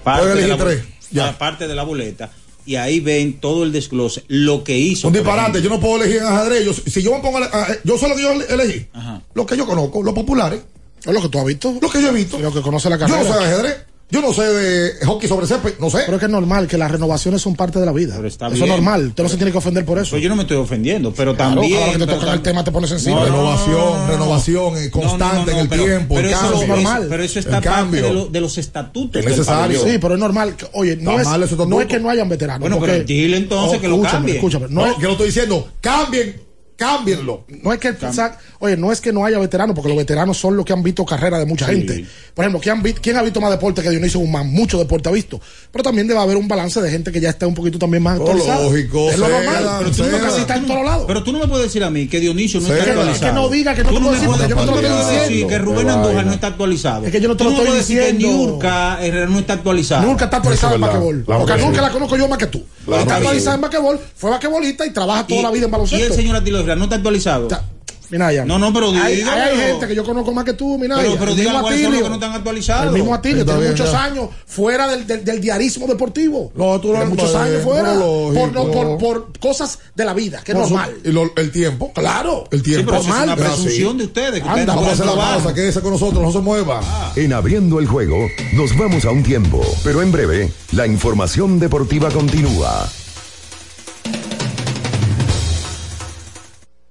[0.03, 2.29] parte, Puede de elegir la, tres, la parte de la boleta,
[2.65, 5.07] y ahí ven todo el desglose, lo que hizo.
[5.07, 5.61] Un disparate.
[5.61, 6.65] Yo no puedo elegir en ajedrez.
[6.65, 8.87] Yo, si yo me pongo a, a- yo sé lo que yo elegí.
[9.33, 10.61] Lo que yo conozco, los populares.
[11.05, 11.77] ¿Es lo que tú has visto?
[11.79, 12.39] Lo que yo he visto.
[12.39, 13.19] Lo que conoce la Yo carrera.
[13.29, 13.75] no sé de ajedrez.
[14.11, 15.73] Yo no sé de hockey sobre césped.
[15.79, 15.99] No sé.
[16.05, 18.15] Pero es que es normal que las renovaciones son parte de la vida.
[18.25, 18.65] está eso bien.
[18.65, 19.07] es normal.
[19.07, 20.11] Usted no se tiene que ofender por eso.
[20.11, 21.79] Pues yo no me estoy ofendiendo, pero Claro, también.
[21.79, 23.15] ahora que te pero tocan el tema te pones sensible.
[23.15, 24.07] No, no, renovación, no, no, no.
[24.11, 26.61] renovación eh, constante No, no, no, en el pero- tiempo, pero el eso cambio.
[26.61, 27.07] es normal.
[27.09, 29.19] Pero eso está el parte de, lo- de los estatutos.
[29.21, 29.83] Es necesario.
[29.83, 30.55] Sí, pero es normal.
[30.55, 31.27] que- oye, no es,
[31.67, 32.59] no es que no hayan veteranos.
[32.61, 34.35] Bueno, porque- pero dile entonces que lo escúchame, cambien.
[34.37, 35.67] Escúchame, no, No, es, que lo estoy diciendo.
[35.81, 36.35] Cambien,
[36.75, 37.45] cámbienlo.
[37.63, 40.37] no es que, o sea, oye, no es que no haya veteranos, porque los veteranos
[40.37, 42.05] son los que han visto carrera de mucha gente.
[42.33, 44.47] Por ejemplo, ¿quién, han vi- quién ha visto más deporte que Dionisio Guzmán?
[44.51, 45.39] Mucho deporte ha visto.
[45.71, 48.19] Pero también debe haber un balance de gente que ya está un poquito también más
[48.19, 48.63] Oh, actualizada.
[48.63, 49.65] lógico, Es lo normal.
[49.79, 51.03] Pero tú, no me puedes- está en tú no- todos lados.
[51.07, 53.11] pero tú no me puedes decir a mí que Dionisio no está actualizado.
[53.15, 54.71] Es que no diga que no Tú te no puedo decir, porque yo no te
[54.71, 55.47] lo estoy decir diciendo.
[55.47, 57.05] que Rubén Andújar no está actualizado.
[57.05, 58.37] Es que yo no te lo estoy puedes decir que diciendo.
[58.47, 60.05] Niurka Herrera no está actualizado.
[60.07, 61.23] Nunca está actualizada en basquetbol.
[61.25, 61.81] Porque sí.
[61.81, 62.65] la conozco yo más que tú.
[62.99, 66.05] Está actualizada en basquetbol, fue basquetbolista y trabaja toda Y- la vida en Y baloncesto.
[66.05, 66.35] el señor
[66.75, 67.47] No está actualizado.
[67.47, 67.63] Ta-
[68.11, 68.45] Minaya.
[68.45, 71.01] No, no, pero hay, hay gente que yo conozco más que tú, Minaya.
[71.01, 72.85] Pero- pero mismo cuáles son los que no están actualizados.
[72.85, 74.03] El mismo Atilio, tiene bien, muchos ya.
[74.03, 76.51] años fuera del, del, del diarismo deportivo.
[76.55, 77.95] No, tú no- Tiene muchos años fuera.
[77.95, 80.93] no, por, no, por, por cosas de la vida, que es su- normal.
[81.03, 81.91] y lo- el tiempo.
[81.95, 82.43] Claro.
[82.51, 82.91] El Sí, tiempo.
[82.91, 83.97] pero eso es normal, una pero presunción sí.
[83.97, 84.43] de ustedes.
[84.43, 85.53] Que Anda, Vamos a hacer la pausa.
[85.55, 86.21] Quédese con nosotros.
[86.21, 87.11] No se mueva.
[87.15, 88.17] En abriendo el juego,
[88.53, 92.87] nos vamos a un tiempo, pero en breve, la información deportiva continúa.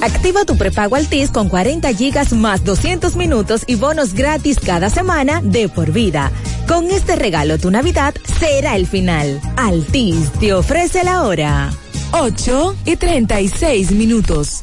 [0.00, 5.40] Activa tu prepago Altis con 40 gigas más 200 minutos y bonos gratis cada semana
[5.42, 6.30] de por vida.
[6.68, 9.40] Con este regalo tu Navidad será el final.
[9.56, 11.72] Altis te ofrece la hora.
[12.12, 14.62] 8 y 36 minutos.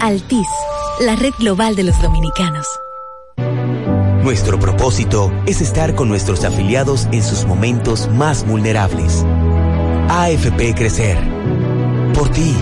[0.00, 0.46] Altis,
[1.00, 2.66] la red global de los dominicanos.
[4.22, 9.24] Nuestro propósito es estar con nuestros afiliados en sus momentos más vulnerables.
[10.08, 11.18] AFP Crecer.
[12.14, 12.54] Por ti,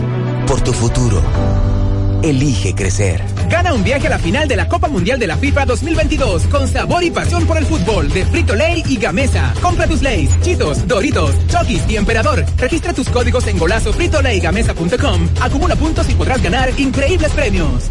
[0.47, 1.21] por tu futuro.
[2.23, 3.36] Elige crecer.
[3.49, 6.67] Gana un viaje a la final de la Copa Mundial de la FIFA 2022 con
[6.69, 9.55] sabor y pasión por el fútbol de Frito Lay y Gamesa.
[9.63, 12.45] Compra tus Lays, Chitos, Doritos, Chokis y Emperador.
[12.57, 15.29] Registra tus códigos en golazo fritolaygamesa.com.
[15.41, 17.91] Acumula puntos y podrás ganar increíbles premios.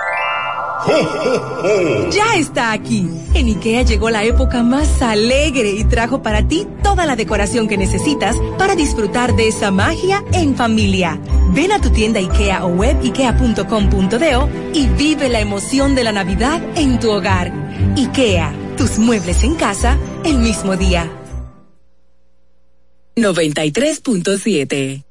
[2.11, 3.07] Ya está aquí.
[3.33, 7.77] En IKEA llegó la época más alegre y trajo para ti toda la decoración que
[7.77, 11.19] necesitas para disfrutar de esa magia en familia.
[11.53, 16.61] Ven a tu tienda IKEA o web ikea.com.do y vive la emoción de la Navidad
[16.75, 17.53] en tu hogar.
[17.95, 21.09] IKEA, tus muebles en casa el mismo día.
[23.15, 25.10] 93.7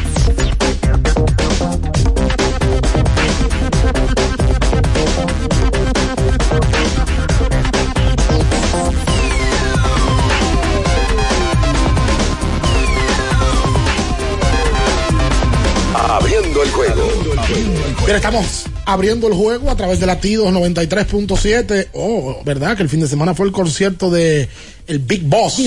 [17.53, 21.89] Bien, estamos abriendo el juego a través de Latidos 93.7.
[21.93, 22.77] Oh, ¿verdad?
[22.77, 24.47] Que el fin de semana fue el concierto de
[24.87, 25.61] el Big Boss.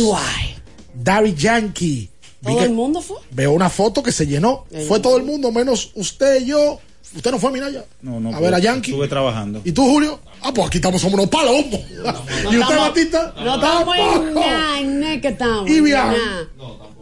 [0.94, 2.08] Daddy Yankee.
[2.42, 3.18] ¿Todo el mundo fue?
[3.30, 4.64] Veo una foto que se llenó.
[4.88, 6.80] Fue todo el mundo, menos usted y yo.
[7.14, 7.84] Usted no fue, Minaya.
[8.00, 8.34] No, no.
[8.34, 8.90] A ver, a Yankee.
[8.90, 9.60] Estuve trabajando.
[9.64, 10.20] ¿Y tú, Julio?
[10.42, 11.64] Ah, pues aquí estamos, somos unos palomos.
[11.90, 13.34] ¿Y usted, estamos- Batista?
[13.36, 15.20] No estamos en Tampoco.
[15.22, 15.70] que estamos.
[15.70, 16.08] ¿Y Bian?
[16.08, 16.48] nada.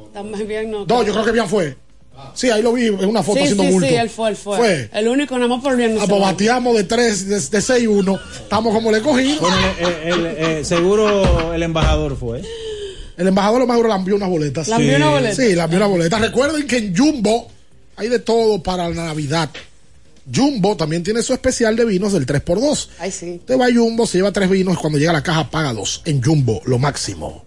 [0.07, 0.85] Estamos bien, no.
[0.85, 1.77] No, yo creo que bien fue.
[2.35, 3.89] Sí, ahí lo vi en una foto sí, haciendo sí, bulto.
[3.89, 4.57] sí, él fue, él fue.
[4.57, 4.91] Fue.
[4.93, 5.95] El único, nada más por bien.
[5.95, 8.21] no Ah, pues bateamos de 3, de, de 6-1.
[8.43, 9.37] Estamos como le cogí.
[9.41, 12.43] Bueno, eh, el- eh, seguro el embajador fue.
[13.17, 14.69] El embajador lo más seguro le envió unas boletas.
[14.69, 14.97] ¿Le envió Sí.
[14.97, 15.35] una boleta?
[15.37, 16.19] Sí, le envió una boleta.
[16.19, 17.49] Recuerden que en Jumbo
[17.97, 19.51] hay de todo para la Navidad.
[20.35, 22.89] Jumbo también tiene su especial de vinos del 3x2.
[22.99, 23.37] Ay, sí.
[23.41, 26.01] Usted va a Jumbo, se lleva tres vinos, cuando llega a la caja paga dos.
[26.05, 27.45] En Jumbo, lo máximo.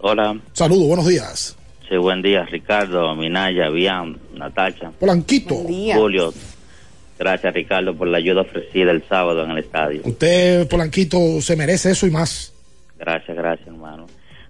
[0.00, 1.56] Hola, Saludos, buenos días.
[1.88, 5.54] Sí, buen día, Ricardo, Minaya, Bian, Natacha, Polanquito.
[5.56, 6.32] Julio.
[7.18, 10.02] Gracias, Ricardo, por la ayuda ofrecida el sábado en el estadio.
[10.04, 12.52] Usted, Polanquito, se merece eso y más.
[12.98, 14.06] Gracias, gracias, hermano.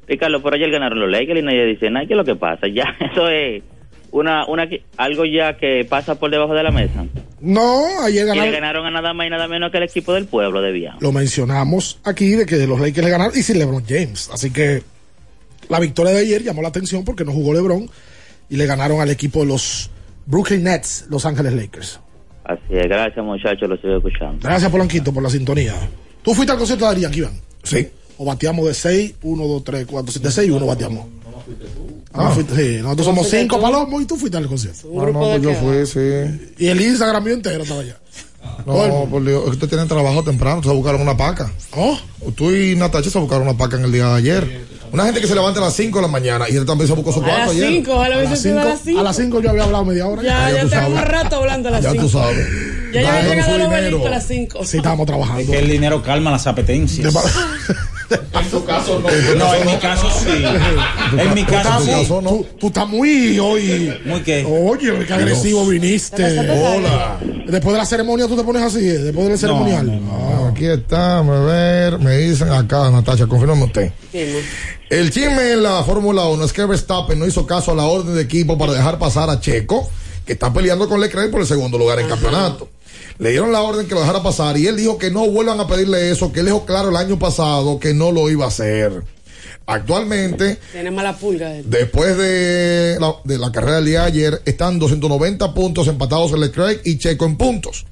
[0.06, 2.06] Ricardo, por ayer ganaron los Lakers y nadie dice nada.
[2.06, 2.66] ¿Qué es lo que pasa?
[2.68, 3.62] Ya, eso es
[4.10, 7.06] una, una, algo ya que pasa por debajo de la mesa.
[7.40, 8.52] No, ayer Y le ganaron.
[8.52, 10.96] ganaron a nada más y nada menos que el equipo del pueblo de Bian.
[11.00, 14.28] Lo mencionamos aquí de que los Lakers le ganaron y sin LeBron James.
[14.32, 14.82] Así que
[15.68, 17.88] la victoria de ayer llamó la atención porque no jugó LeBron
[18.50, 19.90] y le ganaron al equipo de los
[20.26, 22.00] Brooklyn Nets, Los Ángeles Lakers.
[22.44, 24.38] Así es, gracias, muchachos, lo estoy escuchando.
[24.42, 25.74] Gracias, Polanquito, por la sintonía.
[26.22, 27.32] ¿Tú fuiste al concierto de Adrián, Iván?
[27.62, 27.88] Sí.
[28.16, 31.06] O bateamos de 6, 1, 2, 3, 4, 7, de 6 y 1 bateamos.
[32.12, 32.82] Ah, no fuiste, sí.
[32.82, 33.62] Nosotros somos fuiste 5 tú?
[33.62, 34.88] palomos y tú fuiste al concierto.
[34.92, 36.54] No, no, pues yo fui, sí.
[36.58, 37.98] Y el Instagram mío entero estaba allá.
[38.66, 41.50] No, por Dios, es que ustedes tienen trabajo temprano, se buscaron una paca.
[41.76, 41.98] ¿Oh?
[42.34, 44.68] Tú y Natacha se buscaron una paca en el día de ayer.
[44.92, 46.94] Una gente que se levanta a las 5 de la mañana y él también se
[46.94, 47.68] buscó su A cuarto las ayer.
[47.68, 49.00] 5, ojalá A hubiese las sido a 5 las 5.
[49.00, 50.22] a las 5 yo había hablado media hora.
[50.22, 51.10] Ya, Ah, ya ya tenemos sabes.
[51.12, 52.02] rato hablando a las Ya 5.
[52.04, 52.46] tú sabes.
[52.92, 54.64] Ya ya Ganando había su regalado los a las 5.
[54.64, 55.40] Sí, estábamos trabajando.
[55.42, 57.14] Es que el dinero calma las apetencias.
[58.10, 59.34] En tu caso no.
[59.36, 60.42] No, en mi caso sí.
[61.18, 62.06] En mi caso sí.
[62.08, 63.92] tú, tú estás muy hoy.
[64.06, 64.46] ¿Muy qué?
[64.48, 66.24] Oye, qué agresivo viniste.
[66.50, 67.18] Hola.
[67.48, 70.02] Después de la ceremonia tú te pones así, eh, después del ceremonial.
[70.10, 73.90] Ah, aquí está, a ver, me dicen acá, Natacha, confírmame usted.
[74.90, 78.14] El chisme en la Fórmula 1 es que Verstappen no hizo caso a la orden
[78.14, 79.88] de equipo para dejar pasar a Checo,
[80.26, 82.68] que está peleando con Leclerc por el segundo lugar en campeonato.
[83.18, 85.66] Le dieron la orden que lo dejara pasar y él dijo que no vuelvan a
[85.66, 89.02] pedirle eso, que él dejó claro el año pasado que no lo iba a hacer.
[89.70, 91.50] Actualmente, Tiene mala pulga.
[91.62, 96.40] después de la, de la carrera del día de ayer, están 290 puntos empatados en
[96.40, 97.84] Leclerc y Checo en puntos.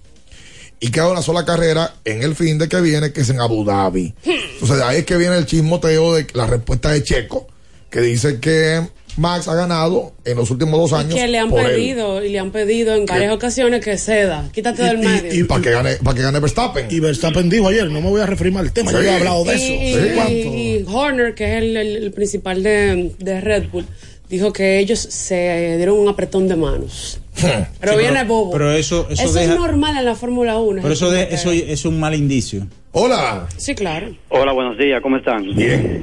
[0.81, 3.63] y queda una sola carrera en el fin de que viene, que es en Abu
[3.65, 4.15] Dhabi.
[4.25, 7.47] Entonces, de ahí es que viene el chismoteo de la respuesta de Checo,
[7.91, 11.15] que dice que Max ha ganado en los últimos dos años.
[11.15, 11.67] que le han por él.
[11.69, 14.49] pedido y le han pedido en varias ocasiones que ceda.
[14.53, 15.35] Quítate del medio.
[15.35, 16.87] Y para que gane, para que gane Verstappen.
[16.91, 19.07] Y Verstappen dijo ayer, no me voy a referir mal al tema, yo Sí.
[19.07, 20.29] he hablado de y, eso.
[20.29, 23.87] y- y Horner, que es el, el- el principal de, de Red Bull,
[24.29, 27.21] dijo que ellos se dieron un apretón de manos.
[27.81, 28.51] Pero Sí, viene pero- bobo.
[28.53, 30.83] pero eso- eso es deja- normal en la Fórmula 1.
[30.83, 32.67] Pero eso, de, eso es un mal indicio.
[32.93, 33.47] Hola.
[33.57, 34.15] Sí, claro.
[34.31, 35.55] Hola, buenos días, ¿cómo están?
[35.55, 36.03] Bien.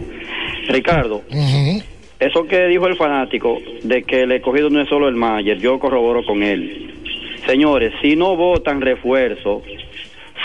[0.69, 1.22] Ricardo,
[2.26, 5.80] eso que dijo el fanático de que el escogido no es solo el Mayer, yo
[5.80, 6.94] corroboro con él.
[7.45, 9.62] Señores, si no votan refuerzo,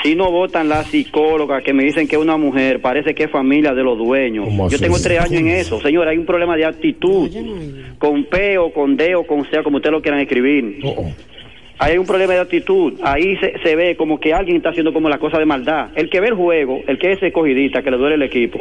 [0.02, 3.30] si no votan la psicóloga que me dicen que es una mujer, parece que es
[3.30, 4.48] familia de los dueños.
[4.70, 5.80] Yo tengo tres años en eso.
[5.80, 7.30] Señores, hay un problema de actitud.
[7.98, 10.80] Con P o con D o con C, como ustedes lo quieran escribir.
[11.80, 12.94] Ahí hay un problema de actitud.
[13.02, 15.90] Ahí se, se ve como que alguien está haciendo como la cosa de maldad.
[15.94, 18.60] El que ve el juego, el que es escogidista, que le duele el equipo,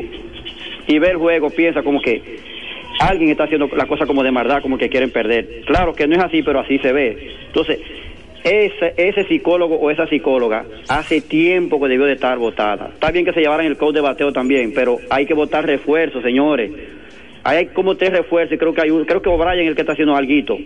[0.87, 2.21] y ve el juego, piensa como que
[2.99, 5.61] alguien está haciendo la cosa como de maldad, como que quieren perder.
[5.65, 7.35] Claro que no es así, pero así se ve.
[7.47, 7.79] Entonces,
[8.43, 12.89] ese, ese psicólogo o esa psicóloga hace tiempo que debió de estar votada.
[12.93, 16.23] Está bien que se llevaran el code de bateo también, pero hay que votar refuerzos,
[16.23, 16.71] señores.
[17.43, 19.81] Hay como tres refuerzos y creo que hay un, creo que O'Brien es el que
[19.81, 20.57] está haciendo alguito.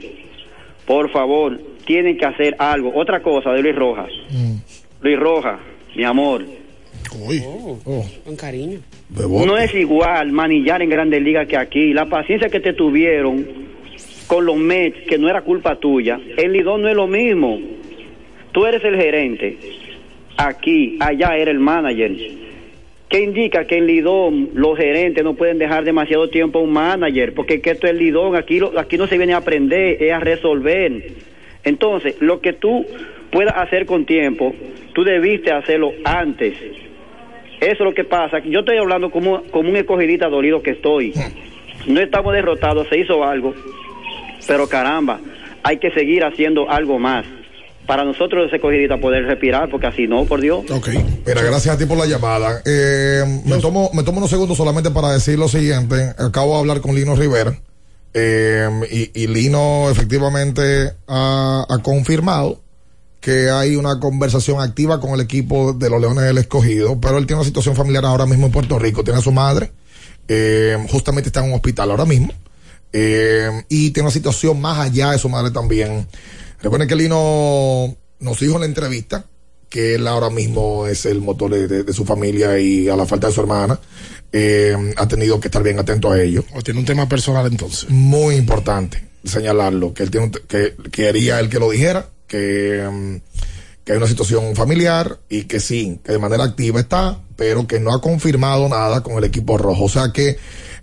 [0.85, 2.91] Por favor, tienen que hacer algo.
[2.95, 4.09] Otra cosa de Luis Rojas.
[5.01, 5.59] Luis Rojas,
[5.95, 6.43] mi amor.
[7.13, 8.79] Oh, Con cariño.
[9.45, 11.93] No es igual manillar en Grandes Ligas que aquí.
[11.93, 13.45] La paciencia que te tuvieron
[14.27, 17.59] con los Mets, que no era culpa tuya, el Lidón no es lo mismo.
[18.51, 19.57] Tú eres el gerente.
[20.37, 22.15] Aquí, allá era el manager.
[23.09, 27.33] ¿Qué indica que en Lidón los gerentes no pueden dejar demasiado tiempo a un manager?
[27.33, 30.19] Porque que esto es Lidón, aquí, lo- aquí no se viene a aprender, es a
[30.21, 31.11] resolver.
[31.65, 32.85] Entonces, lo que tú
[33.31, 34.55] puedas hacer con tiempo,
[34.93, 36.53] tú debiste hacerlo antes.
[37.61, 38.39] Eso es lo que pasa.
[38.43, 41.13] Yo estoy hablando como, como un escogidita dolido que estoy.
[41.87, 43.53] No estamos derrotados, se hizo algo.
[44.47, 45.19] Pero caramba,
[45.63, 47.25] hay que seguir haciendo algo más.
[47.85, 50.63] Para nosotros los escogiditas poder respirar, porque así no, por Dios.
[51.25, 52.61] Mira, gracias a ti por la llamada.
[52.65, 55.95] Eh, me, tomo, me tomo unos segundos solamente para decir lo siguiente.
[56.17, 57.53] Acabo de hablar con Lino Rivera.
[58.13, 62.59] eh, y, y Lino efectivamente ha, ha confirmado
[63.21, 67.25] que hay una conversación activa con el equipo de los Leones del Escogido, pero él
[67.27, 69.03] tiene una situación familiar ahora mismo en Puerto Rico.
[69.03, 69.71] Tiene a su madre,
[70.27, 72.33] eh, justamente está en un hospital ahora mismo,
[72.91, 76.07] eh, y tiene una situación más allá de su madre también.
[76.61, 79.25] Recuerden que Lino nos dijo en la entrevista
[79.69, 83.05] que él ahora mismo es el motor de, de- de su familia y a la
[83.05, 83.79] falta de su hermana,
[84.33, 86.43] eh, ha tenido que estar bien atento a ello.
[86.55, 87.89] O tiene un tema personal entonces.
[87.89, 93.15] Muy importante señalarlo, que él tiene un que quería él que lo dijera, que, mm,
[93.83, 97.79] que hay una situación familiar y que sí, que de manera activa está, pero que
[97.79, 99.83] no ha confirmado nada con el equipo rojo.
[99.85, 100.37] O sea que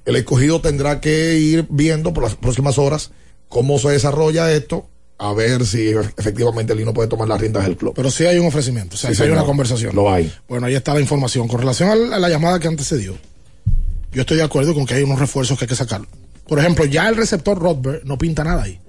[0.05, 3.11] el escogido tendrá que ir viendo por las próximas horas
[3.49, 7.93] cómo se desarrolla esto, a ver si efectivamente Lino puede tomar las riendas del club.
[7.97, 9.39] Pero sí hay un ofrecimiento, o sea, Sí, sí hay señor.
[9.39, 9.95] una conversación.
[9.97, 10.31] Lo hay.
[10.49, 11.49] Bueno, ahí está la información.
[11.49, 13.17] Con relación al- a la llamada que antecedió,
[14.13, 16.03] yo estoy de acuerdo con que hay unos refuerzos que hay que sacar.
[16.47, 18.81] Por ejemplo, ya el receptor Rodberg no pinta nada ahí.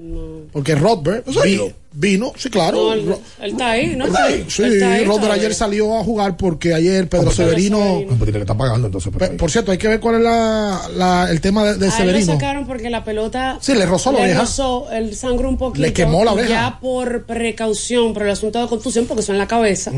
[0.52, 2.78] Porque Rodberg vi- vino, sí, claro.
[2.78, 4.06] No, él, él está ahí, ¿no?
[4.08, 4.12] Sí,
[4.48, 7.78] sí, Él está ahí Rodberg ayer salió a jugar porque ayer Pedro Severino.
[7.78, 8.16] Severino.
[8.18, 9.12] Tiene que estar pagando entonces.
[9.38, 11.92] Por cierto, hay que ver cuál es la, la- el tema de, de A él
[11.92, 12.34] lo Severino.
[12.34, 14.40] sacaron porque la pelota Sí, le rozó la oreja.
[14.42, 15.82] rozó, el sangró un poquito.
[15.86, 16.50] Le quemó la oreja.
[16.50, 19.92] Ya por precaución, por el asunto de contusión, porque son en la cabeza.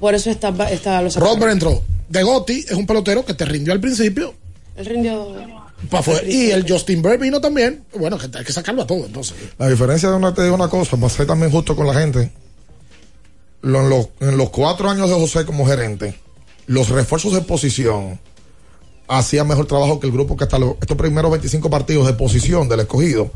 [0.00, 1.34] Por eso está, está lo sacaron.
[1.36, 1.82] Rodberg entró.
[2.08, 4.34] De Gotti es un pelotero que te rindió al principio.
[4.76, 5.34] El rindió.
[5.92, 6.22] Afuera.
[6.26, 7.84] Y el Justin Bird vino también.
[7.98, 9.34] Bueno, hay que sacarlo a todo entonces.
[9.58, 12.30] La diferencia de una, te digo una cosa, para ser también justo con la gente.
[13.62, 16.18] Lo- en, los, en los cuatro años de José como gerente,
[16.66, 18.20] los refuerzos de posición
[19.08, 22.68] hacían mejor trabajo que el grupo que hasta los- estos primeros 25 partidos de posición
[22.68, 23.30] del escogido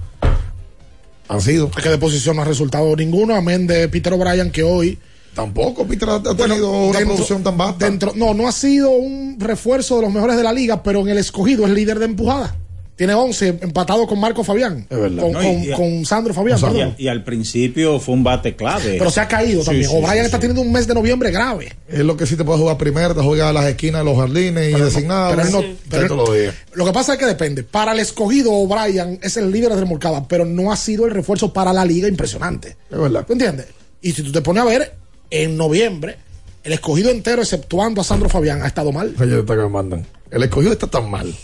[1.28, 1.70] han sido.
[1.76, 4.98] Es que de posición no ha resultado ninguno, amén de Peter O'Brien, que hoy.
[5.34, 7.76] Tampoco, Peter ha, ha tenido una producción tan baja.
[7.78, 11.08] Dentro, no, no ha sido un refuerzo de los mejores de la liga, pero en
[11.08, 12.56] el escogido es líder de empujada.
[12.96, 14.84] Tiene 11 empatado con Marco Fabián.
[14.90, 18.96] Con, No, y- con- y- con Sandro Fabián, Y, al principio fue un bate clave.
[18.98, 19.88] Pero se ha caído Sí, también.
[19.88, 20.40] sí, O'Brien sí, está sí.
[20.42, 21.72] teniendo un mes de noviembre grave.
[21.88, 24.18] Es lo que sí te puede jugar primero, te juega a las esquinas de los
[24.18, 25.34] jardines y designados.
[25.34, 25.76] pero no- Sí.
[25.88, 26.52] pero él- lo.
[26.74, 27.62] Lo que pasa es que depende.
[27.62, 31.54] Para el escogido, O'Brien es el líder de remolcada, pero no ha sido el refuerzo
[31.54, 32.76] para la liga impresionante.
[32.90, 33.24] Es verdad.
[33.26, 33.64] ¿Tú entiendes?
[34.02, 34.92] Y si tú te pones a ver,
[35.30, 36.16] en noviembre,
[36.62, 39.14] el escogido entero, exceptuando a Sandro Fabián, ha estado mal.
[39.18, 40.06] Oye, que me mandan.
[40.30, 41.34] El escogido está tan mal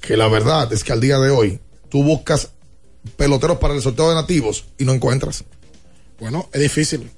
[0.00, 2.50] que la verdad es que al día de hoy tú buscas
[3.16, 5.44] peloteros para el sorteo de nativos y no encuentras.
[6.20, 7.10] Bueno, es difícil.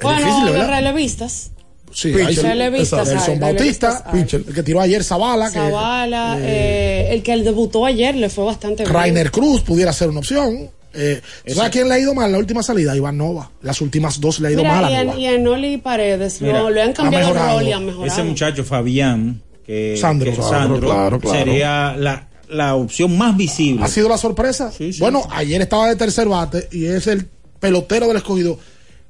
[0.00, 1.50] Bueno, difícil, los relevistas.
[1.92, 7.36] Sí, Relevistas hay, Nelson Bautista, el que tiró ayer Zavala, que Zavala, eh, el que
[7.36, 8.92] debutó ayer le fue bastante bien.
[8.92, 10.70] Rainer Cruz pudiera ser una opción.
[10.94, 12.94] Eh, ¿Sabes a quién le ha ido mal la última salida?
[12.96, 13.50] Iván Nova.
[13.62, 15.18] Las últimas dos le ha ido Mira, mal y, a Nova.
[15.18, 18.12] y a Noli Paredes Mira, lo, le han ha cambiado el rol y han mejorado.
[18.12, 20.30] Ese muchacho Fabián, que, Sandro.
[20.30, 21.38] que Claro, Sandro claro, claro.
[21.38, 23.82] sería la, la opción más visible.
[23.84, 24.70] ¿Ha sido la sorpresa?
[25.00, 27.26] Bueno, ayer estaba de tercer bate y es el
[27.60, 28.58] pelotero del escogido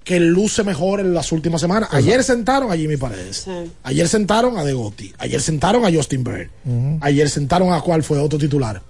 [0.05, 1.89] que luce mejor en las últimas semanas.
[1.93, 3.47] Ayer sentaron a Jimmy Paredes.
[3.83, 5.13] Ayer sentaron a Degotti.
[5.19, 6.49] Ayer sentaron a Justin Bird.
[7.01, 8.83] Ayer sentaron a cuál fue otro titular.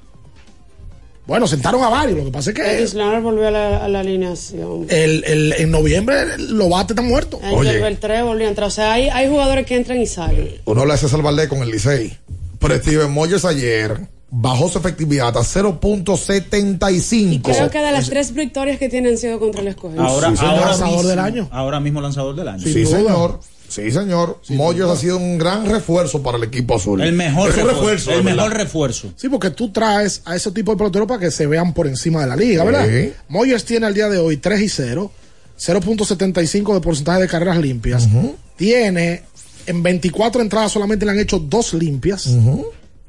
[1.27, 2.19] Bueno, sentaron a varios.
[2.19, 4.87] Lo que pasa es que Leonard volvió a la, a la alineación.
[4.91, 7.41] el, el- en noviembre los bates están muertos.
[7.43, 8.69] Angel Beltré volvió a entrar.
[8.69, 10.51] O sea, hay, hay jugadores que entran y salen.
[10.67, 12.17] Uno le hace Valdés con el Licey.
[12.59, 17.43] Pero Steven Moyes ayer bajó su efectividad a 0.75.
[17.43, 20.03] Creo que de las tres victorias que tienen han sido contra el escogido.
[20.03, 21.49] Ahora, Sí, ahora Lanzador mismo, del año.
[21.53, 22.63] Ahora mismo lanzador del año.
[22.63, 23.41] Sí, señor.
[23.75, 24.41] Sí, señor.
[24.51, 27.01] Moyes ha sido un gran refuerzo para el equipo azul.
[27.01, 28.13] El mejor refuerzo.
[28.13, 28.37] el verdad.
[28.37, 29.13] mejor refuerzo.
[29.17, 32.21] Sí, porque tú traes a ese tipo de peloteros para que se vean por encima
[32.21, 32.87] de la liga, ¿verdad?
[32.89, 33.13] Sí.
[33.29, 35.11] Moyers tiene al día de hoy 3 y 0,
[35.59, 38.09] 0.75 de porcentaje de carreras limpias.
[38.57, 39.23] Tiene
[39.67, 42.29] en 24 entradas solamente le han hecho dos limpias,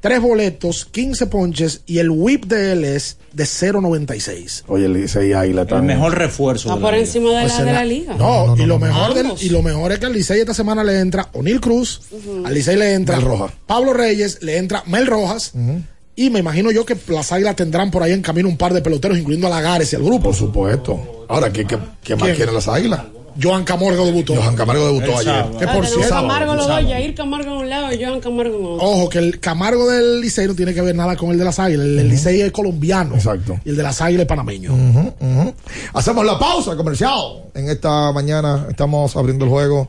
[0.06, 4.62] tres boletos, 15 ponches y el whip de él es de 0.96.
[4.68, 6.68] Oye, el Licey ahí la El mejor refuerzo.
[6.68, 7.06] Está por la liga.
[7.06, 8.14] encima de, Pues la, de la- la liga.
[8.16, 11.00] No, y, lo mejor del- y lo mejor es que al Licey esta semana le
[11.00, 12.02] entra O'Neill Cruz,
[12.44, 13.52] al Licey le entra Mel Rojas.
[13.66, 15.52] Pablo Reyes, le entra Mel Rojas.
[16.18, 18.80] Y me imagino yo que las águilas tendrán por ahí en camino un par de
[18.80, 20.24] peloteros, incluyendo a Lagares y al grupo.
[20.24, 21.26] Por supuesto.
[21.28, 23.00] Ahora, ¿qué, qué, qué más quieren las águilas?
[23.42, 24.34] Joan Camargo debutó.
[24.34, 25.24] Johan Camargo debutó El ayer.
[25.24, 25.58] sábado.
[25.58, 26.14] Que Ah, por tenemos cierto.
[26.14, 26.88] Camargo sábado.
[26.88, 28.86] Jair Camargo en un lado y Johan Camargo en otro.
[28.86, 31.58] Ojo, que el Camargo del Licey no tiene que ver nada con el de las
[31.58, 31.86] águilas.
[31.86, 33.14] El del Licey es colombiano.
[33.14, 33.58] Exacto.
[33.64, 34.72] Y el de las águilas es panameño.
[35.94, 37.44] Hacemos la pausa comercial.
[37.54, 39.88] En esta mañana estamos abriendo el juego.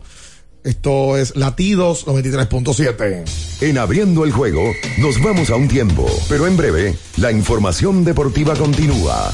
[0.63, 3.23] Esto es Latidos 93.7.
[3.61, 4.61] En abriendo el juego,
[4.97, 9.33] nos vamos a un tiempo, pero en breve, la información deportiva continúa.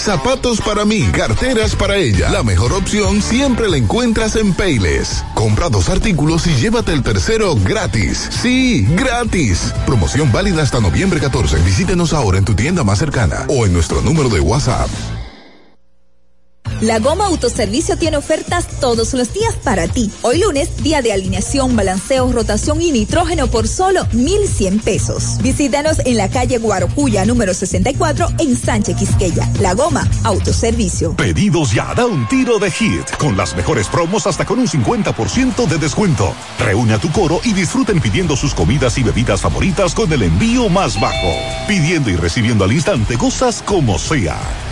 [0.00, 2.30] Zapatos para mí, carteras para ella.
[2.30, 5.22] La mejor opción siempre la encuentras en Payless.
[5.34, 8.30] Compra dos artículos y llévate el tercero gratis.
[8.30, 9.74] Sí, gratis.
[9.84, 11.58] Promoción válida hasta noviembre 14.
[11.58, 14.88] Visítenos ahora en tu tienda más cercana o en nuestro número de WhatsApp.
[16.80, 20.10] La Goma Autoservicio tiene ofertas todos los días para ti.
[20.22, 25.36] Hoy lunes, día de alineación, balanceo, rotación y nitrógeno por solo 1,100 pesos.
[25.42, 29.46] Visítanos en la calle Guarocuya, número 64, en Sánchez Quisqueya.
[29.60, 31.14] La Goma Autoservicio.
[31.16, 35.66] Pedidos ya, da un tiro de hit, con las mejores promos hasta con un 50%
[35.66, 36.32] de descuento.
[36.58, 40.70] Reúne a tu coro y disfruten pidiendo sus comidas y bebidas favoritas con el envío
[40.70, 41.28] más bajo.
[41.68, 44.38] Pidiendo y recibiendo al instante cosas como sea.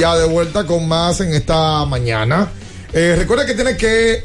[0.00, 2.50] Ya de vuelta con más en esta mañana.
[2.94, 4.24] Eh, recuerda que tiene que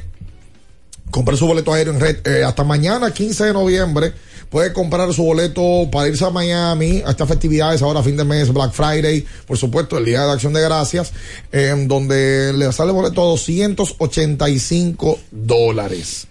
[1.12, 4.14] comprar su boleto aéreo en red eh, hasta mañana, 15 de noviembre.
[4.50, 8.54] Puede comprar su boleto para irse a Miami a estas festividades ahora, fin de mes,
[8.54, 11.12] Black Friday, por supuesto, el Día de Acción de Gracias,
[11.52, 16.28] en donde le sale el boleto a 285 dólares,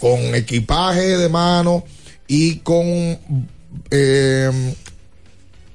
[0.00, 1.84] con equipaje de mano
[2.26, 3.16] y con
[3.92, 4.74] eh,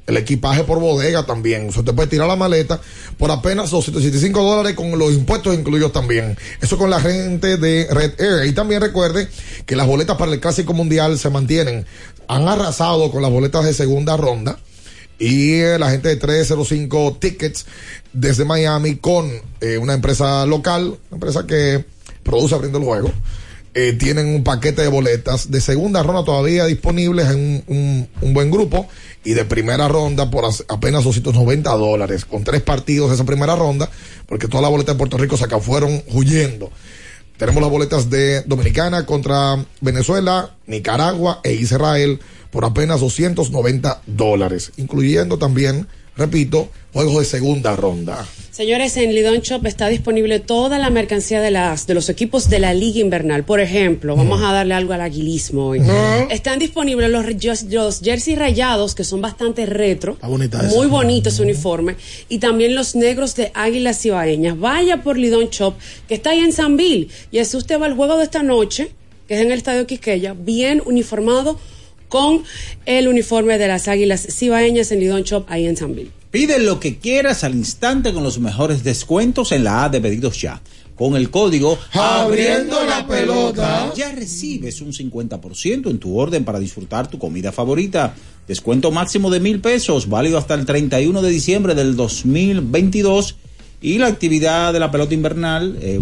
[0.06, 1.68] el equipaje por bodega también.
[1.68, 2.80] O usted puede tirar la maleta
[3.18, 6.38] por apenas 275 dólares con los impuestos incluidos también.
[6.62, 8.46] Eso con la gente de Red Air.
[8.48, 9.28] Y también recuerde
[9.66, 11.86] que las boletas para el Clásico Mundial se mantienen.
[12.28, 14.58] Han arrasado con las boletas de segunda ronda.
[15.20, 17.66] Y eh, la gente de 305 Tickets
[18.12, 19.32] desde Miami con
[19.62, 21.86] eh, una empresa local, una empresa que
[22.24, 23.12] produce abriendo el juego.
[23.76, 28.52] Eh, tienen un paquete de boletas de segunda ronda todavía disponibles en un, un- buen
[28.52, 28.88] grupo
[29.24, 33.56] y de primera ronda por as- apenas 290 dólares con tres partidos de esa primera
[33.56, 33.90] ronda
[34.28, 36.72] porque todas las boletas de Puerto Rico se acá fueron huyendo.
[37.38, 42.20] Tenemos las boletas de Dominicana contra Venezuela, Nicaragua e Israel
[42.52, 48.26] por apenas 290 dólares, incluyendo también, repito, juegos de segunda ronda.
[48.54, 52.60] Señores, en Lidon Shop está disponible toda la mercancía de las de los equipos de
[52.60, 53.44] la Liga Invernal.
[53.44, 55.82] Por ejemplo, vamos a darle algo al aguilismo hoy.
[56.30, 57.26] Están disponibles los,
[57.72, 60.18] los, jerseys rayados, que son bastante retro.
[60.22, 60.76] bonita esa.
[60.76, 61.96] Muy bonito ese uniforme.
[62.30, 64.60] Y también los negros de Águilas Ibaeñas.
[64.60, 65.74] Vaya por Lidon Shop,
[66.08, 67.10] que está ahí en San Bill.
[67.32, 68.92] Y así usted va al juego de esta noche,
[69.28, 71.58] que es en el Estadio Quisqueya, bien uniformado
[72.14, 72.44] con
[72.86, 76.12] el uniforme de las Águilas Cibaeñas en Lidon Shop, ahí en San Bill.
[76.30, 80.40] Pide lo que quieras al instante con los mejores descuentos en la A de pedidos
[80.40, 80.62] ya.
[80.94, 83.92] Con el código Abriendo la pelota.
[83.96, 88.14] ya recibes un 50% en tu orden para disfrutar tu comida favorita.
[88.48, 93.38] Descuento máximo de mil pesos, válido hasta el 31 de diciembre del 2022.
[93.82, 96.00] Y la actividad de la pelota invernal eh,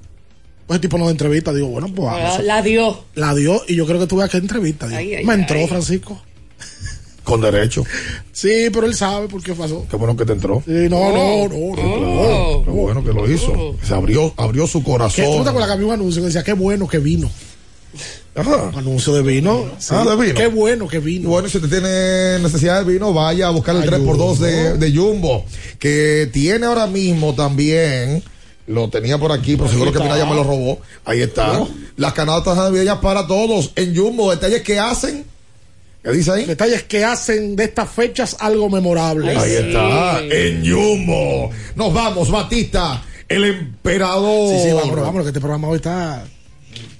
[0.67, 1.53] Pues ese tipo no de entrevista.
[1.53, 2.43] Digo, bueno, pues vamos.
[2.43, 3.03] La, dio.
[3.15, 4.87] La dio y yo creo que tuve que entrevista.
[4.87, 5.67] Digo, Ay, ay, me entró ay.
[5.67, 6.21] Francisco.
[7.23, 7.83] Con derecho.
[8.31, 9.85] Sí, pero él sabe por qué pasó.
[9.89, 10.63] Qué bueno que te entró.
[10.65, 12.63] Sí, no, no, no, no.
[12.65, 13.75] Qué bueno que lo hizo.
[13.83, 15.43] Se abrió, abrió su ¿Qué, ¿Tú corazón.
[15.43, 17.29] te acuerdas que había un anuncio que decía, qué bueno que vino?
[18.35, 18.71] Ajá.
[18.75, 19.65] Anuncio de vino.
[19.79, 19.93] Sí.
[19.95, 20.35] Ah, de vino.
[20.35, 21.29] Qué bueno que vino.
[21.29, 24.77] bueno, si usted tiene necesidad de vino, vaya a buscar el A 3x2 de, Jumbo.
[24.77, 25.45] de Jumbo,
[25.79, 28.23] que tiene ahora mismo también,
[28.67, 30.03] lo tenía por aquí, pero seguro que está.
[30.03, 30.79] Minaya me lo robó.
[31.05, 31.61] Ahí está.
[31.61, 31.69] Oh.
[31.97, 34.31] Las canastas navideñas para todos en Jumbo.
[34.31, 35.25] Detalles que hacen.
[36.03, 36.45] ¿Qué dice ahí?
[36.45, 39.35] Detalles que hacen de estas fechas algo memorable.
[39.35, 41.51] Ahí está, en Jumbo.
[41.75, 44.55] Nos vamos, Batista, el emperador.
[44.55, 46.25] Sí, sí, vámonos, vámonos, que este programa hoy está.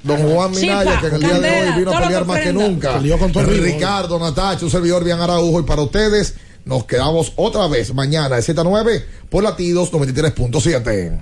[0.03, 3.01] Don Juan Minaya, que en el día de hoy vino a pelear más que nunca.
[3.19, 3.43] Con todo.
[3.45, 5.59] Ricardo, Natacha, un servidor bien Araujo.
[5.59, 6.35] Y para ustedes,
[6.65, 11.19] nos quedamos otra vez mañana de 7 a 9 por latidos 93.7.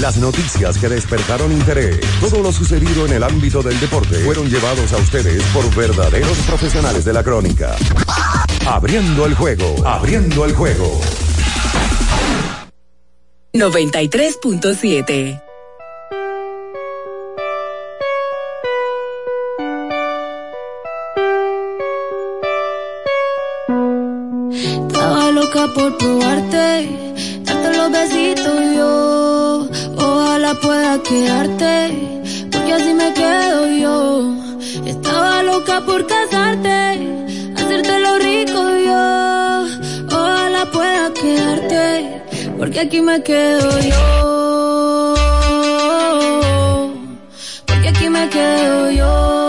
[0.00, 4.92] Las noticias que despertaron interés, todo lo sucedido en el ámbito del deporte, fueron llevados
[4.92, 7.76] a ustedes por verdaderos profesionales de la crónica.
[8.66, 11.00] Abriendo el juego, abriendo el juego.
[13.52, 15.40] 93.7
[31.04, 31.74] quedarte,
[32.50, 34.34] porque así me quedo yo.
[34.86, 36.78] Estaba loca por casarte,
[37.56, 39.66] hacerte lo rico yo.
[40.16, 42.22] Ojalá pueda quedarte,
[42.58, 45.14] porque aquí me quedo yo.
[47.66, 49.43] Porque aquí me quedo yo.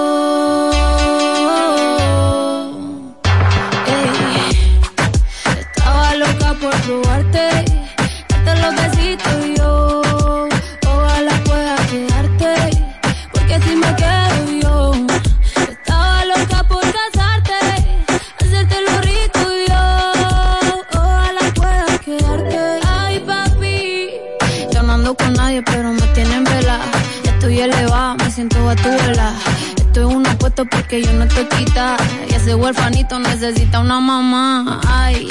[30.64, 31.98] Porque yo no estoy quita.
[32.30, 34.80] Y ese huerfanito necesita una mamá.
[34.88, 35.27] Ay,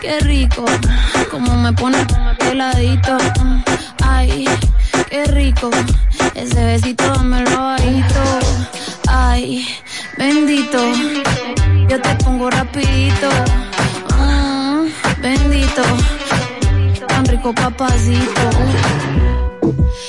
[0.00, 0.64] qué rico.
[1.30, 2.04] Como me pone
[2.38, 3.16] peladito.
[4.02, 4.44] Ay,
[5.08, 5.70] qué rico.
[6.34, 8.22] Ese besito dámelo bajito.
[9.06, 9.68] Ay,
[10.18, 10.78] bendito.
[11.88, 13.28] Yo te pongo rapidito.
[14.18, 14.88] Mm,
[15.22, 15.82] bendito.
[17.06, 18.50] Tan rico papacito.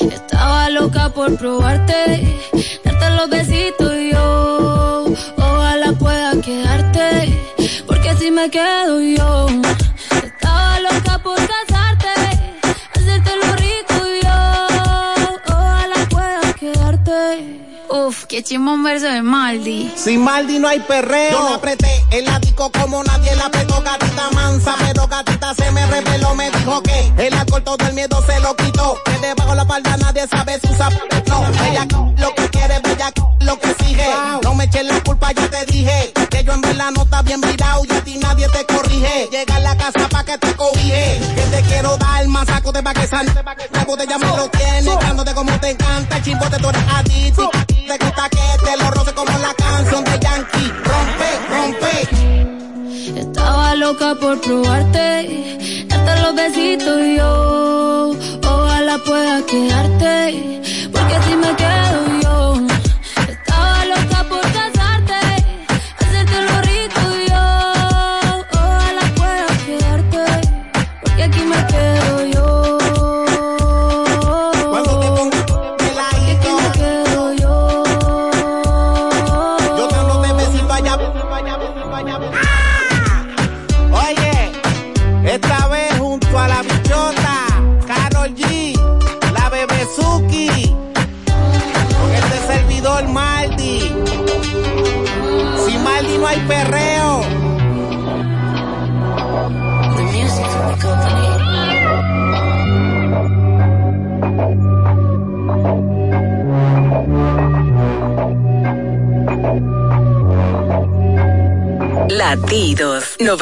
[0.01, 2.39] Estaba loca por probarte,
[2.83, 4.36] darte los besitos yo.
[8.27, 9.47] Si me quedo yo.
[10.21, 12.13] Estaba loca por casarte,
[12.93, 15.47] hacerte lo rico yo.
[15.47, 17.63] Ojalá pueda quedarte.
[17.89, 19.93] Uf, qué chimón verso de Maldi.
[19.95, 21.31] Sin Maldi no hay perreo.
[21.31, 23.81] Yo me apreté el látigo como nadie la apretó.
[23.81, 26.35] Gatita mansa, pero gatita se me reveló.
[26.35, 28.97] Me dijo que el alcohol todo el miedo se lo quitó.
[29.05, 31.15] Que debajo la falda nadie sabe su zapato.
[31.27, 31.87] No, ella
[32.17, 33.09] lo que quiere, bella
[33.39, 34.09] lo que exige.
[34.43, 36.11] No me eches la culpa, ya te dije.
[36.29, 37.55] Que yo en verdad no está bien ti
[38.27, 39.29] nadie te corrige.
[39.31, 41.19] Llega a la casa pa' que te cobije.
[41.35, 43.25] Que te quiero dar más saco de pa' que sal.
[43.71, 46.17] La botella me lo tiene, dándote como te encanta.
[46.17, 47.49] El chimbote tú eres adicto.
[47.89, 50.71] Te gusta que te lo roce como la canción de Yankee.
[50.89, 51.95] Rompe, rompe.
[53.21, 58.15] Estaba loca por probarte, darte los besitos yo.
[58.43, 60.61] Ojalá pueda quedarte,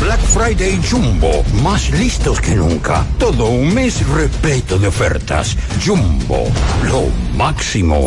[0.00, 1.42] Black Friday Jumbo.
[1.62, 3.04] Más listos que nunca.
[3.18, 5.56] Todo un mes repleto de ofertas.
[5.84, 6.44] Jumbo.
[6.84, 7.04] Lo
[7.36, 8.06] máximo.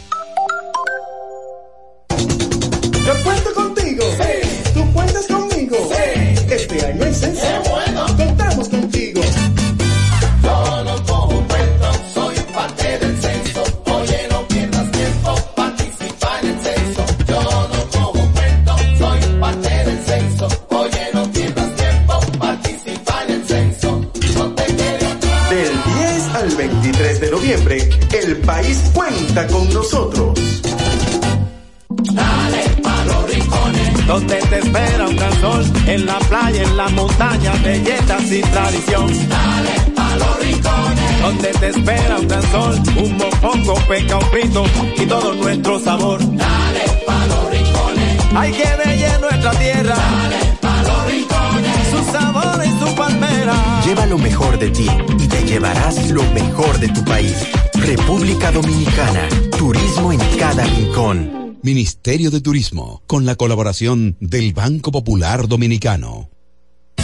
[43.91, 44.63] Peca, un frito
[44.97, 46.19] y todo nuestro sabor.
[46.19, 48.19] Dale pa' los rincones.
[48.33, 49.95] Hay que bella nuestra tierra.
[49.95, 51.87] Dale pa' los rincones.
[51.91, 53.81] Su sabor y su palmera.
[53.85, 54.87] Lleva lo mejor de ti
[55.19, 57.35] y te llevarás lo mejor de tu país.
[57.73, 59.27] República Dominicana.
[59.57, 61.59] Turismo en cada rincón.
[61.61, 66.29] Ministerio de Turismo, con la colaboración del Banco Popular Dominicano.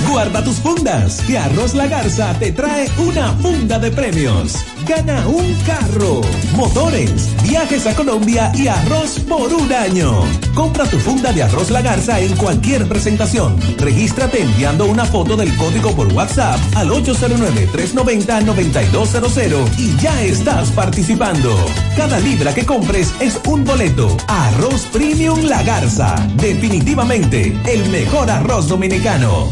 [0.09, 4.55] Guarda tus fundas, que Arroz La Garza te trae una funda de premios.
[4.87, 6.21] Gana un carro,
[6.55, 10.23] motores, viajes a Colombia y arroz por un año.
[10.55, 13.57] Compra tu funda de Arroz La Garza en cualquier presentación.
[13.77, 21.53] Regístrate enviando una foto del código por WhatsApp al 809-390-9200 y ya estás participando.
[21.97, 24.15] Cada libra que compres es un boleto.
[24.29, 26.15] Arroz Premium La Garza.
[26.37, 29.51] Definitivamente el mejor arroz dominicano.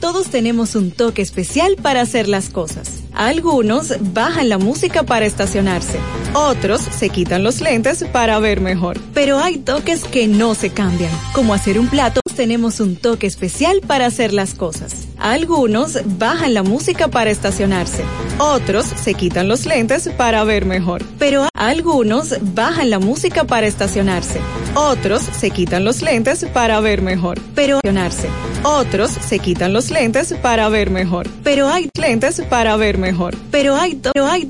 [0.00, 2.97] Todos tenemos un toque especial para hacer las cosas.
[3.18, 5.98] Algunos bajan la música para estacionarse.
[6.34, 8.96] Otros se quitan los lentes para ver mejor.
[9.12, 12.20] Pero hay toques que no se cambian, como hacer un plato.
[12.36, 15.07] Tenemos un toque especial para hacer las cosas.
[15.18, 18.04] Algunos bajan la música para estacionarse.
[18.38, 21.02] Otros se quitan los lentes para ver mejor.
[21.18, 24.40] Pero algunos bajan la música para estacionarse.
[24.74, 27.40] Otros se quitan los lentes para ver mejor.
[27.54, 28.28] Pero estacionarse.
[28.62, 31.28] Otros se quitan los lentes para ver mejor.
[31.42, 33.36] Pero hay lentes para ver mejor.
[33.50, 34.44] Pero hay, pero hay